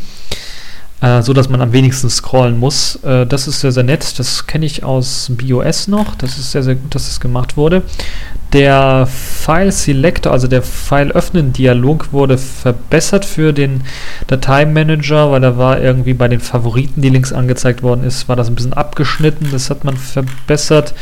äh, 1.02 1.22
so 1.22 1.34
dass 1.34 1.50
man 1.50 1.62
am 1.62 1.74
wenigsten 1.74 2.10
scrollen 2.10 2.60
muss. 2.60 2.98
Äh, 3.04 3.26
das 3.26 3.48
ist 3.48 3.62
sehr, 3.62 3.72
sehr 3.72 3.84
nett. 3.84 4.18
Das 4.20 4.48
kenne 4.48 4.66
ich 4.66 4.84
aus 4.84 5.32
BOS 5.32 5.88
noch. 5.88 6.16
Das 6.16 6.38
ist 6.38 6.52
sehr, 6.52 6.64
sehr 6.64 6.76
gut, 6.76 6.96
dass 6.96 7.08
das 7.08 7.20
gemacht 7.20 7.58
wurde. 7.58 7.84
Der 8.56 9.06
File 9.06 9.74
Selector, 9.74 10.32
also 10.32 10.48
der 10.48 10.62
File 10.62 11.12
öffnen 11.12 11.52
Dialog 11.52 12.14
wurde 12.14 12.38
verbessert 12.38 13.26
für 13.26 13.52
den 13.52 13.82
Dateimanager, 14.28 15.30
weil 15.30 15.42
da 15.42 15.58
war 15.58 15.82
irgendwie 15.82 16.14
bei 16.14 16.30
den 16.30 16.40
Favoriten, 16.40 17.02
die 17.02 17.10
links 17.10 17.34
angezeigt 17.34 17.84
worden 17.84 18.06
ist, 18.06 18.30
war 18.30 18.38
das 18.38 18.48
ein 18.48 18.56
bisschen 18.56 18.72
abgeschnitten. 18.72 19.50
Das 19.52 19.70
hat 19.70 19.84
man 19.84 19.98
verbessert. 19.98 20.94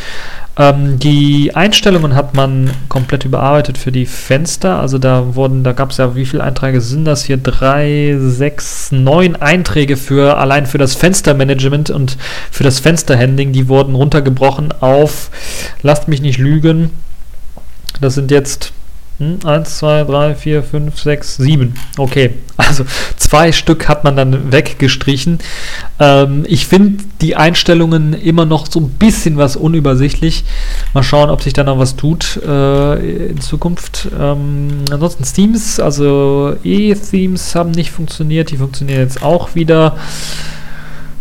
Ähm, 0.57 0.97
die 0.97 1.51
Einstellungen 1.53 2.15
hat 2.15 2.33
man 2.33 2.71
komplett 2.89 3.23
überarbeitet 3.23 3.77
für 3.77 3.91
die 3.91 4.07
Fenster. 4.07 4.79
Also 4.79 4.97
da 4.97 5.35
wurden, 5.35 5.63
da 5.63 5.73
gab 5.73 5.91
es 5.91 5.97
ja, 5.97 6.15
wie 6.15 6.25
viele 6.25 6.43
Einträge 6.43 6.81
sind 6.81 7.05
das 7.05 7.23
hier? 7.23 7.37
Drei, 7.37 8.15
sechs, 8.19 8.91
neun 8.91 9.35
Einträge 9.35 9.95
für 9.95 10.39
allein 10.39 10.65
für 10.65 10.79
das 10.79 10.95
Fenstermanagement 10.95 11.91
und 11.91 12.17
für 12.49 12.63
das 12.63 12.79
Fensterhandling. 12.79 13.51
Die 13.51 13.67
wurden 13.67 13.93
runtergebrochen 13.93 14.71
auf, 14.71 15.29
lasst 15.83 16.07
mich 16.07 16.23
nicht 16.23 16.39
lügen, 16.39 16.89
das 18.01 18.15
sind 18.15 18.31
jetzt 18.31 18.73
1, 19.19 19.77
2, 19.77 20.03
3, 20.05 20.35
4, 20.35 20.63
5, 20.63 20.99
6, 20.99 21.37
7. 21.37 21.73
Okay, 21.97 22.31
also 22.57 22.83
zwei 23.15 23.51
Stück 23.51 23.87
hat 23.87 24.03
man 24.03 24.15
dann 24.15 24.51
weggestrichen. 24.51 25.39
Ähm, 25.99 26.45
ich 26.47 26.67
finde 26.67 27.03
die 27.21 27.35
Einstellungen 27.35 28.13
immer 28.13 28.45
noch 28.45 28.69
so 28.69 28.79
ein 28.79 28.89
bisschen 28.89 29.37
was 29.37 29.55
unübersichtlich. 29.55 30.43
Mal 30.93 31.03
schauen, 31.03 31.29
ob 31.29 31.43
sich 31.43 31.53
da 31.53 31.63
noch 31.63 31.77
was 31.77 31.95
tut 31.95 32.39
äh, 32.45 33.27
in 33.29 33.39
Zukunft. 33.39 34.09
Ähm, 34.19 34.85
ansonsten 34.89 35.23
Themes, 35.23 35.79
also 35.79 36.55
E-Themes 36.63 37.53
haben 37.53 37.71
nicht 37.71 37.91
funktioniert. 37.91 38.49
Die 38.49 38.57
funktionieren 38.57 39.01
jetzt 39.01 39.21
auch 39.21 39.53
wieder. 39.53 39.95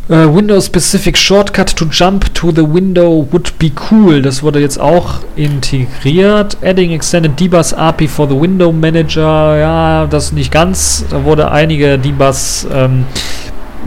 Uh, 0.09 0.27
Windows 0.27 0.67
Specific 0.67 1.17
Shortcut 1.17 1.77
to 1.77 1.85
jump 1.85 2.35
to 2.35 2.51
the 2.51 2.65
window 2.65 3.25
would 3.31 3.57
be 3.61 3.71
cool. 3.91 4.21
Das 4.21 4.43
wurde 4.43 4.59
jetzt 4.59 4.81
auch 4.81 5.21
integriert. 5.37 6.57
Adding 6.61 6.91
Extended 6.91 7.39
Debus 7.39 7.73
API 7.73 8.09
for 8.09 8.29
the 8.29 8.35
Window 8.35 8.73
Manager. 8.73 9.57
Ja, 9.57 10.07
das 10.07 10.33
nicht 10.33 10.51
ganz. 10.51 11.05
Da 11.09 11.23
wurde 11.23 11.53
einige 11.53 12.01
Debus 12.01 12.67
ähm, 12.73 13.07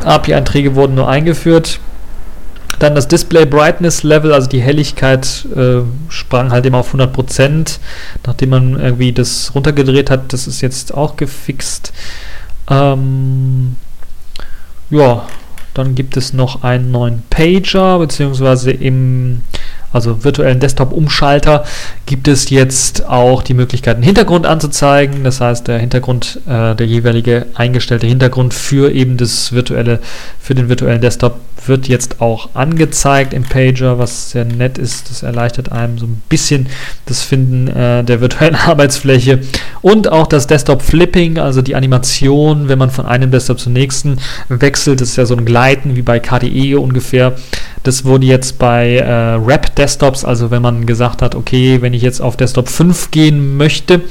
API-Einträge 0.06 0.76
wurden 0.76 0.96
nur 0.96 1.10
eingeführt. 1.10 1.80
Dann 2.80 2.96
das 2.96 3.10
Display 3.10 3.46
Brightness 3.46 4.04
Level, 4.04 4.34
also 4.34 4.48
die 4.48 4.62
Helligkeit 4.62 5.46
äh, 5.54 5.82
sprang 6.10 6.52
halt 6.52 6.66
immer 6.66 6.80
auf 6.80 6.94
100%, 6.94 7.80
nachdem 8.26 8.50
man 8.50 8.80
irgendwie 8.80 9.12
das 9.12 9.54
runtergedreht 9.54 10.10
hat. 10.10 10.32
Das 10.32 10.48
ist 10.48 10.62
jetzt 10.62 10.94
auch 10.94 11.18
gefixt. 11.18 11.92
Ähm, 12.70 13.76
ja, 14.90 15.26
dann 15.76 15.94
gibt 15.94 16.18
es 16.18 16.34
noch 16.34 16.64
einen 16.64 16.92
neuen 16.92 17.24
Pager, 17.30 18.00
beziehungsweise 18.00 18.72
im 18.72 19.42
also 19.96 20.26
virtuellen 20.26 20.60
Desktop-Umschalter, 20.60 21.64
gibt 22.06 22.28
es 22.28 22.50
jetzt 22.50 23.08
auch 23.08 23.42
die 23.42 23.54
Möglichkeit, 23.54 23.96
einen 23.96 24.04
Hintergrund 24.04 24.46
anzuzeigen. 24.46 25.24
Das 25.24 25.40
heißt, 25.40 25.70
der 25.70 25.80
Hintergrund, 25.80 26.42
äh, 26.48 26.76
der 26.76 26.86
jeweilige 26.86 27.46
eingestellte 27.56 28.06
Hintergrund 28.06 28.54
für 28.54 28.92
eben 28.92 29.16
das 29.16 29.54
virtuelle, 29.54 30.00
für 30.38 30.54
den 30.54 30.68
virtuellen 30.68 31.00
Desktop 31.00 31.40
wird 31.68 31.88
jetzt 31.88 32.22
auch 32.22 32.50
angezeigt 32.54 33.34
im 33.34 33.44
Pager, 33.44 34.00
was 34.00 34.32
sehr 34.32 34.46
nett 34.46 34.78
ist. 34.78 35.10
Das 35.10 35.24
erleichtert 35.24 35.72
einem 35.72 35.98
so 35.98 36.06
ein 36.06 36.22
bisschen 36.30 36.68
das 37.06 37.22
Finden 37.22 37.68
äh, 37.68 38.04
der 38.04 38.22
virtuellen 38.22 38.56
Arbeitsfläche 38.68 39.42
und 39.82 40.12
auch 40.12 40.28
das 40.28 40.48
Desktop 40.48 40.82
Flipping, 40.82 41.38
also 41.38 41.62
die 41.62 41.76
Animation, 41.76 42.70
wenn 42.70 42.80
man 42.80 42.92
von 42.92 43.06
einem 43.06 43.32
Desktop 43.32 43.60
zum 43.60 43.74
nächsten 43.74 44.18
wechselt. 44.50 45.02
Das 45.02 45.10
ist 45.10 45.16
ja 45.18 45.26
so 45.26 45.36
ein 45.36 45.46
Gleiten 45.46 45.96
wie 45.96 46.02
bei 46.02 46.20
KDE 46.20 46.80
ungefähr. 46.80 47.34
Das 47.84 48.04
wurde 48.04 48.26
jetzt 48.26 48.58
bei 48.58 48.98
äh, 48.98 49.36
Rap 49.36 49.76
Desktops, 49.76 50.26
also 50.26 50.50
wenn 50.50 50.62
man 50.62 50.86
gesagt 50.86 51.22
hat, 51.22 51.36
okay, 51.36 51.82
wenn 51.82 51.94
ich 51.94 52.02
jetzt 52.02 52.20
auf 52.20 52.36
Desktop 52.36 52.68
5 52.68 53.12
gehen 53.12 53.58
möchte, 53.58 54.02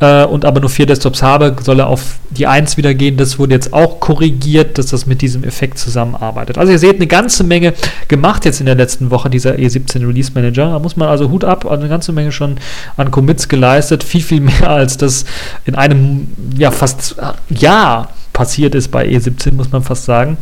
äh, 0.00 0.24
und 0.24 0.44
aber 0.44 0.60
nur 0.60 0.70
vier 0.70 0.86
Desktops 0.86 1.22
habe, 1.22 1.54
soll 1.62 1.80
er 1.80 1.86
auf 1.86 2.18
die 2.30 2.46
1 2.46 2.76
wieder 2.76 2.94
gehen. 2.94 3.16
Das 3.16 3.38
wurde 3.38 3.54
jetzt 3.54 3.72
auch 3.72 4.00
korrigiert, 4.00 4.78
dass 4.78 4.86
das 4.86 5.06
mit 5.06 5.22
diesem 5.22 5.44
Effekt 5.44 5.78
zusammenarbeitet. 5.78 6.58
Also 6.58 6.72
ihr 6.72 6.78
seht 6.78 6.96
eine 6.96 7.06
ganze 7.06 7.44
Menge 7.44 7.74
gemacht 8.08 8.44
jetzt 8.44 8.60
in 8.60 8.66
der 8.66 8.74
letzten 8.74 9.10
Woche, 9.10 9.30
dieser 9.30 9.52
E17 9.52 10.06
Release 10.06 10.32
Manager. 10.34 10.72
Da 10.72 10.78
muss 10.78 10.96
man 10.96 11.08
also 11.08 11.30
Hut 11.30 11.44
ab, 11.44 11.64
also 11.66 11.80
eine 11.80 11.88
ganze 11.88 12.12
Menge 12.12 12.32
schon 12.32 12.56
an 12.96 13.10
Commits 13.10 13.48
geleistet. 13.48 14.02
Viel, 14.02 14.22
viel 14.22 14.40
mehr 14.40 14.70
als 14.70 14.96
das 14.96 15.24
in 15.64 15.74
einem, 15.74 16.28
ja, 16.56 16.70
fast 16.70 17.16
Jahr 17.50 18.08
passiert 18.32 18.74
ist 18.74 18.88
bei 18.88 19.06
E17, 19.06 19.52
muss 19.52 19.70
man 19.70 19.82
fast 19.82 20.04
sagen. 20.04 20.38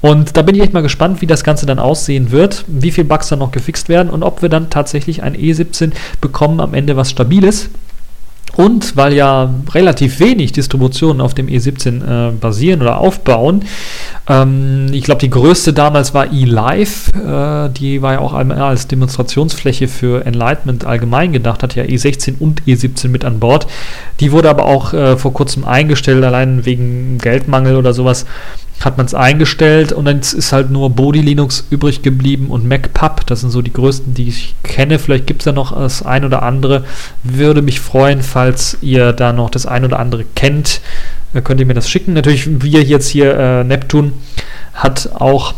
Und 0.00 0.36
da 0.36 0.42
bin 0.42 0.54
ich 0.54 0.62
echt 0.62 0.72
mal 0.72 0.82
gespannt, 0.82 1.20
wie 1.20 1.26
das 1.26 1.44
Ganze 1.44 1.66
dann 1.66 1.78
aussehen 1.78 2.30
wird, 2.30 2.64
wie 2.66 2.90
viele 2.90 3.06
Bugs 3.06 3.28
dann 3.28 3.38
noch 3.38 3.52
gefixt 3.52 3.88
werden 3.88 4.10
und 4.10 4.22
ob 4.22 4.42
wir 4.42 4.48
dann 4.50 4.70
tatsächlich 4.70 5.22
ein 5.22 5.34
E17 5.34 5.92
bekommen 6.20 6.60
am 6.60 6.74
Ende, 6.74 6.96
was 6.96 7.10
stabil 7.10 7.44
ist. 7.44 7.70
Und 8.56 8.96
weil 8.96 9.12
ja 9.14 9.52
relativ 9.72 10.20
wenig 10.20 10.52
Distributionen 10.52 11.20
auf 11.20 11.34
dem 11.34 11.48
E17 11.48 12.28
äh, 12.28 12.32
basieren 12.32 12.82
oder 12.82 12.98
aufbauen, 12.98 13.64
ähm, 14.28 14.86
ich 14.92 15.04
glaube, 15.04 15.20
die 15.20 15.30
größte 15.30 15.72
damals 15.72 16.14
war 16.14 16.32
eLive, 16.32 17.10
äh, 17.14 17.70
die 17.70 18.00
war 18.00 18.14
ja 18.14 18.18
auch 18.20 18.32
einmal 18.32 18.60
als 18.60 18.86
Demonstrationsfläche 18.86 19.88
für 19.88 20.24
Enlightenment 20.24 20.84
allgemein 20.84 21.32
gedacht, 21.32 21.62
hat 21.62 21.74
ja 21.74 21.84
E16 21.84 22.38
und 22.38 22.62
E17 22.62 23.08
mit 23.08 23.24
an 23.24 23.40
Bord. 23.40 23.66
Die 24.20 24.32
wurde 24.32 24.50
aber 24.50 24.66
auch 24.66 24.92
äh, 24.92 25.16
vor 25.16 25.32
kurzem 25.32 25.64
eingestellt, 25.64 26.24
allein 26.24 26.64
wegen 26.64 27.18
Geldmangel 27.18 27.76
oder 27.76 27.92
sowas 27.92 28.24
hat 28.80 28.96
man 28.96 29.06
es 29.06 29.14
eingestellt 29.14 29.92
und 29.92 30.04
dann 30.04 30.18
ist 30.18 30.52
halt 30.52 30.70
nur 30.70 30.90
Body 30.90 31.20
Linux 31.20 31.66
übrig 31.70 32.02
geblieben 32.02 32.48
und 32.48 32.66
MacPub. 32.66 33.24
Das 33.26 33.40
sind 33.40 33.50
so 33.50 33.62
die 33.62 33.72
größten, 33.72 34.14
die 34.14 34.28
ich 34.28 34.54
kenne. 34.62 34.98
Vielleicht 34.98 35.26
gibt 35.26 35.42
es 35.42 35.44
da 35.44 35.52
noch 35.52 35.74
das 35.74 36.04
ein 36.04 36.24
oder 36.24 36.42
andere. 36.42 36.84
Würde 37.22 37.62
mich 37.62 37.80
freuen, 37.80 38.22
falls 38.22 38.43
ihr 38.82 39.12
da 39.12 39.32
noch 39.32 39.50
das 39.50 39.66
ein 39.66 39.84
oder 39.84 39.98
andere 39.98 40.24
kennt. 40.34 40.80
Äh, 41.32 41.42
könnt 41.42 41.60
ihr 41.60 41.66
mir 41.66 41.74
das 41.74 41.88
schicken. 41.88 42.14
Natürlich, 42.14 42.62
wir 42.62 42.82
jetzt 42.82 43.08
hier, 43.08 43.36
äh, 43.36 43.64
Neptun 43.64 44.12
hat 44.72 45.10
auch 45.14 45.54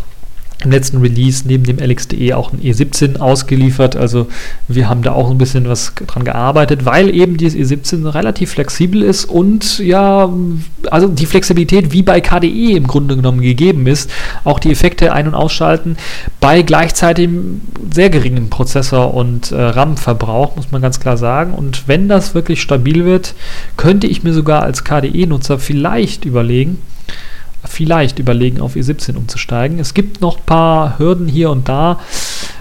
im 0.64 0.70
letzten 0.70 0.98
Release 0.98 1.46
neben 1.46 1.64
dem 1.64 1.78
LXDE 1.78 2.36
auch 2.36 2.52
ein 2.52 2.60
E17 2.60 3.18
ausgeliefert. 3.18 3.94
Also 3.94 4.26
wir 4.68 4.88
haben 4.88 5.02
da 5.02 5.12
auch 5.12 5.30
ein 5.30 5.38
bisschen 5.38 5.68
was 5.68 5.92
dran 6.06 6.24
gearbeitet, 6.24 6.84
weil 6.86 7.14
eben 7.14 7.36
dieses 7.36 7.70
E17 7.70 8.12
relativ 8.14 8.52
flexibel 8.52 9.02
ist 9.02 9.26
und 9.26 9.78
ja, 9.78 10.30
also 10.90 11.08
die 11.08 11.26
Flexibilität 11.26 11.92
wie 11.92 12.02
bei 12.02 12.20
KDE 12.20 12.76
im 12.76 12.86
Grunde 12.86 13.16
genommen 13.16 13.42
gegeben 13.42 13.86
ist. 13.86 14.10
Auch 14.44 14.58
die 14.58 14.70
Effekte 14.70 15.12
ein- 15.12 15.28
und 15.28 15.34
ausschalten 15.34 15.96
bei 16.40 16.62
gleichzeitig 16.62 17.28
sehr 17.92 18.08
geringem 18.08 18.48
Prozessor- 18.48 19.12
und 19.14 19.52
äh, 19.52 19.60
RAM-Verbrauch, 19.60 20.56
muss 20.56 20.72
man 20.72 20.80
ganz 20.80 21.00
klar 21.00 21.18
sagen. 21.18 21.52
Und 21.52 21.86
wenn 21.86 22.08
das 22.08 22.34
wirklich 22.34 22.62
stabil 22.62 23.04
wird, 23.04 23.34
könnte 23.76 24.06
ich 24.06 24.22
mir 24.22 24.32
sogar 24.32 24.62
als 24.62 24.84
KDE-Nutzer 24.84 25.58
vielleicht 25.58 26.24
überlegen, 26.24 26.78
vielleicht 27.76 28.18
überlegen, 28.18 28.60
auf 28.62 28.74
E17 28.74 29.16
umzusteigen. 29.16 29.78
Es 29.78 29.92
gibt 29.92 30.22
noch 30.22 30.38
ein 30.38 30.46
paar 30.46 30.98
Hürden 30.98 31.28
hier 31.28 31.50
und 31.50 31.68
da. 31.68 32.00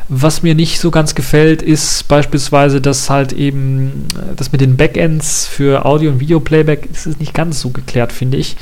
Was 0.09 0.43
mir 0.43 0.53
nicht 0.53 0.79
so 0.79 0.91
ganz 0.91 1.15
gefällt, 1.15 1.61
ist 1.61 2.07
beispielsweise, 2.07 2.81
dass 2.81 3.09
halt 3.09 3.31
eben 3.31 4.07
das 4.35 4.51
mit 4.51 4.61
den 4.61 4.75
Backends 4.75 5.47
für 5.47 5.85
Audio- 5.85 6.11
und 6.11 6.19
Video-Playback 6.19 6.89
ist 6.91 7.19
nicht 7.19 7.33
ganz 7.33 7.61
so 7.61 7.69
geklärt, 7.69 8.11
finde 8.11 8.37
ich. 8.37 8.57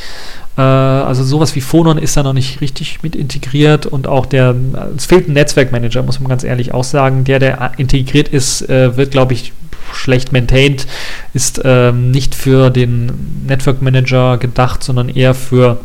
Äh, 0.58 0.62
also 0.62 1.24
sowas 1.24 1.56
wie 1.56 1.62
Phonon 1.62 1.98
ist 1.98 2.16
da 2.16 2.24
noch 2.24 2.34
nicht 2.34 2.62
richtig 2.62 3.02
mit 3.02 3.16
integriert 3.16 3.88
und 3.88 4.08
auch 4.08 4.28
der, 4.28 4.56
es 4.96 5.06
fehlt 5.06 5.28
ein 5.28 5.34
Netzwerkmanager, 5.34 6.04
muss 6.04 6.20
man 6.20 6.30
ganz 6.30 6.44
ehrlich 6.44 6.74
auch 6.74 6.84
sagen. 6.84 7.24
Der, 7.24 7.40
der 7.40 7.72
integriert 7.78 8.30
ist, 8.30 8.70
äh, 8.70 8.96
wird, 8.96 9.12
glaube 9.12 9.34
ich, 9.34 9.54
schlecht 9.92 10.32
maintained. 10.32 10.88
ist 11.34 11.62
ähm, 11.66 12.12
nicht 12.12 12.36
für 12.36 12.70
den 12.70 13.44
Network 13.48 13.82
Manager 13.82 14.38
gedacht, 14.38 14.84
sondern 14.84 15.10
eher 15.10 15.34
für 15.34 15.80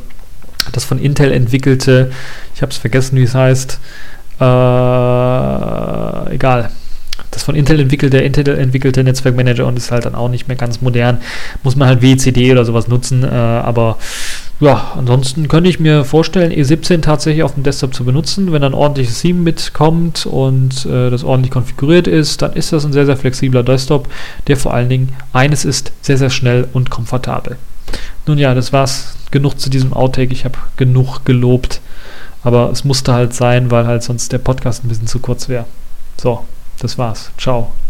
das 0.73 0.85
von 0.85 0.99
Intel 0.99 1.33
entwickelte, 1.33 2.11
ich 2.55 2.63
habe 2.63 2.71
es 2.71 2.79
vergessen, 2.79 3.17
wie 3.17 3.25
es 3.25 3.35
heißt, 3.35 3.79
äh, 4.41 6.35
egal, 6.35 6.71
das 7.31 7.43
von 7.43 7.55
Intel 7.55 7.81
entwickelte, 7.81 8.19
Intel 8.19 8.49
entwickelte 8.59 9.05
Netzwerkmanager 9.05 9.67
und 9.67 9.77
ist 9.77 9.91
halt 9.91 10.05
dann 10.05 10.15
auch 10.15 10.29
nicht 10.29 10.49
mehr 10.49 10.57
ganz 10.57 10.81
modern. 10.81 11.19
Muss 11.63 11.77
man 11.77 11.89
halt 11.89 12.03
WCD 12.03 12.53
oder 12.53 12.65
sowas 12.65 12.89
nutzen, 12.89 13.25
äh, 13.25 13.27
aber 13.27 13.99
ja, 14.61 14.93
ansonsten 14.97 15.47
könnte 15.47 15.71
ich 15.71 15.79
mir 15.79 16.05
vorstellen, 16.05 16.53
E17 16.53 17.01
tatsächlich 17.01 17.45
auf 17.45 17.55
dem 17.55 17.63
Desktop 17.63 17.95
zu 17.95 18.05
benutzen. 18.05 18.53
Wenn 18.53 18.63
dann 18.63 18.75
ordentliches 18.75 19.21
Theme 19.21 19.41
mitkommt 19.41 20.27
und 20.27 20.85
äh, 20.87 21.11
das 21.11 21.23
ordentlich 21.23 21.53
konfiguriert 21.53 22.09
ist, 22.09 22.43
dann 22.43 22.55
ist 22.55 22.73
das 22.73 22.85
ein 22.85 22.93
sehr, 22.93 23.07
sehr 23.07 23.17
flexibler 23.17 23.63
Desktop, 23.63 24.09
der 24.49 24.57
vor 24.57 24.75
allen 24.75 24.89
Dingen 24.89 25.13
eines 25.33 25.65
ist, 25.65 25.93
sehr, 26.03 26.19
sehr 26.19 26.31
schnell 26.31 26.67
und 26.73 26.91
komfortabel. 26.91 27.57
Nun 28.29 28.37
ja, 28.37 28.55
das 28.55 28.75
war's. 28.75 29.15
Genug 29.31 29.59
zu 29.59 29.71
diesem 29.71 29.95
Outtake. 29.95 30.33
Ich 30.33 30.45
habe 30.45 30.59
genug 30.77 31.25
gelobt. 31.25 31.81
Aber 32.43 32.71
es 32.71 32.85
musste 32.85 33.13
halt 33.15 33.35
sein, 33.35 33.71
weil 33.71 33.87
halt 33.87 34.03
sonst 34.03 34.33
der 34.33 34.39
Podcast 34.39 34.85
ein 34.85 34.89
bisschen 34.89 35.07
zu 35.07 35.19
kurz 35.19 35.49
wäre. 35.49 35.65
So, 36.21 36.45
das 36.79 36.99
war's. 36.99 37.31
Ciao. 37.39 37.73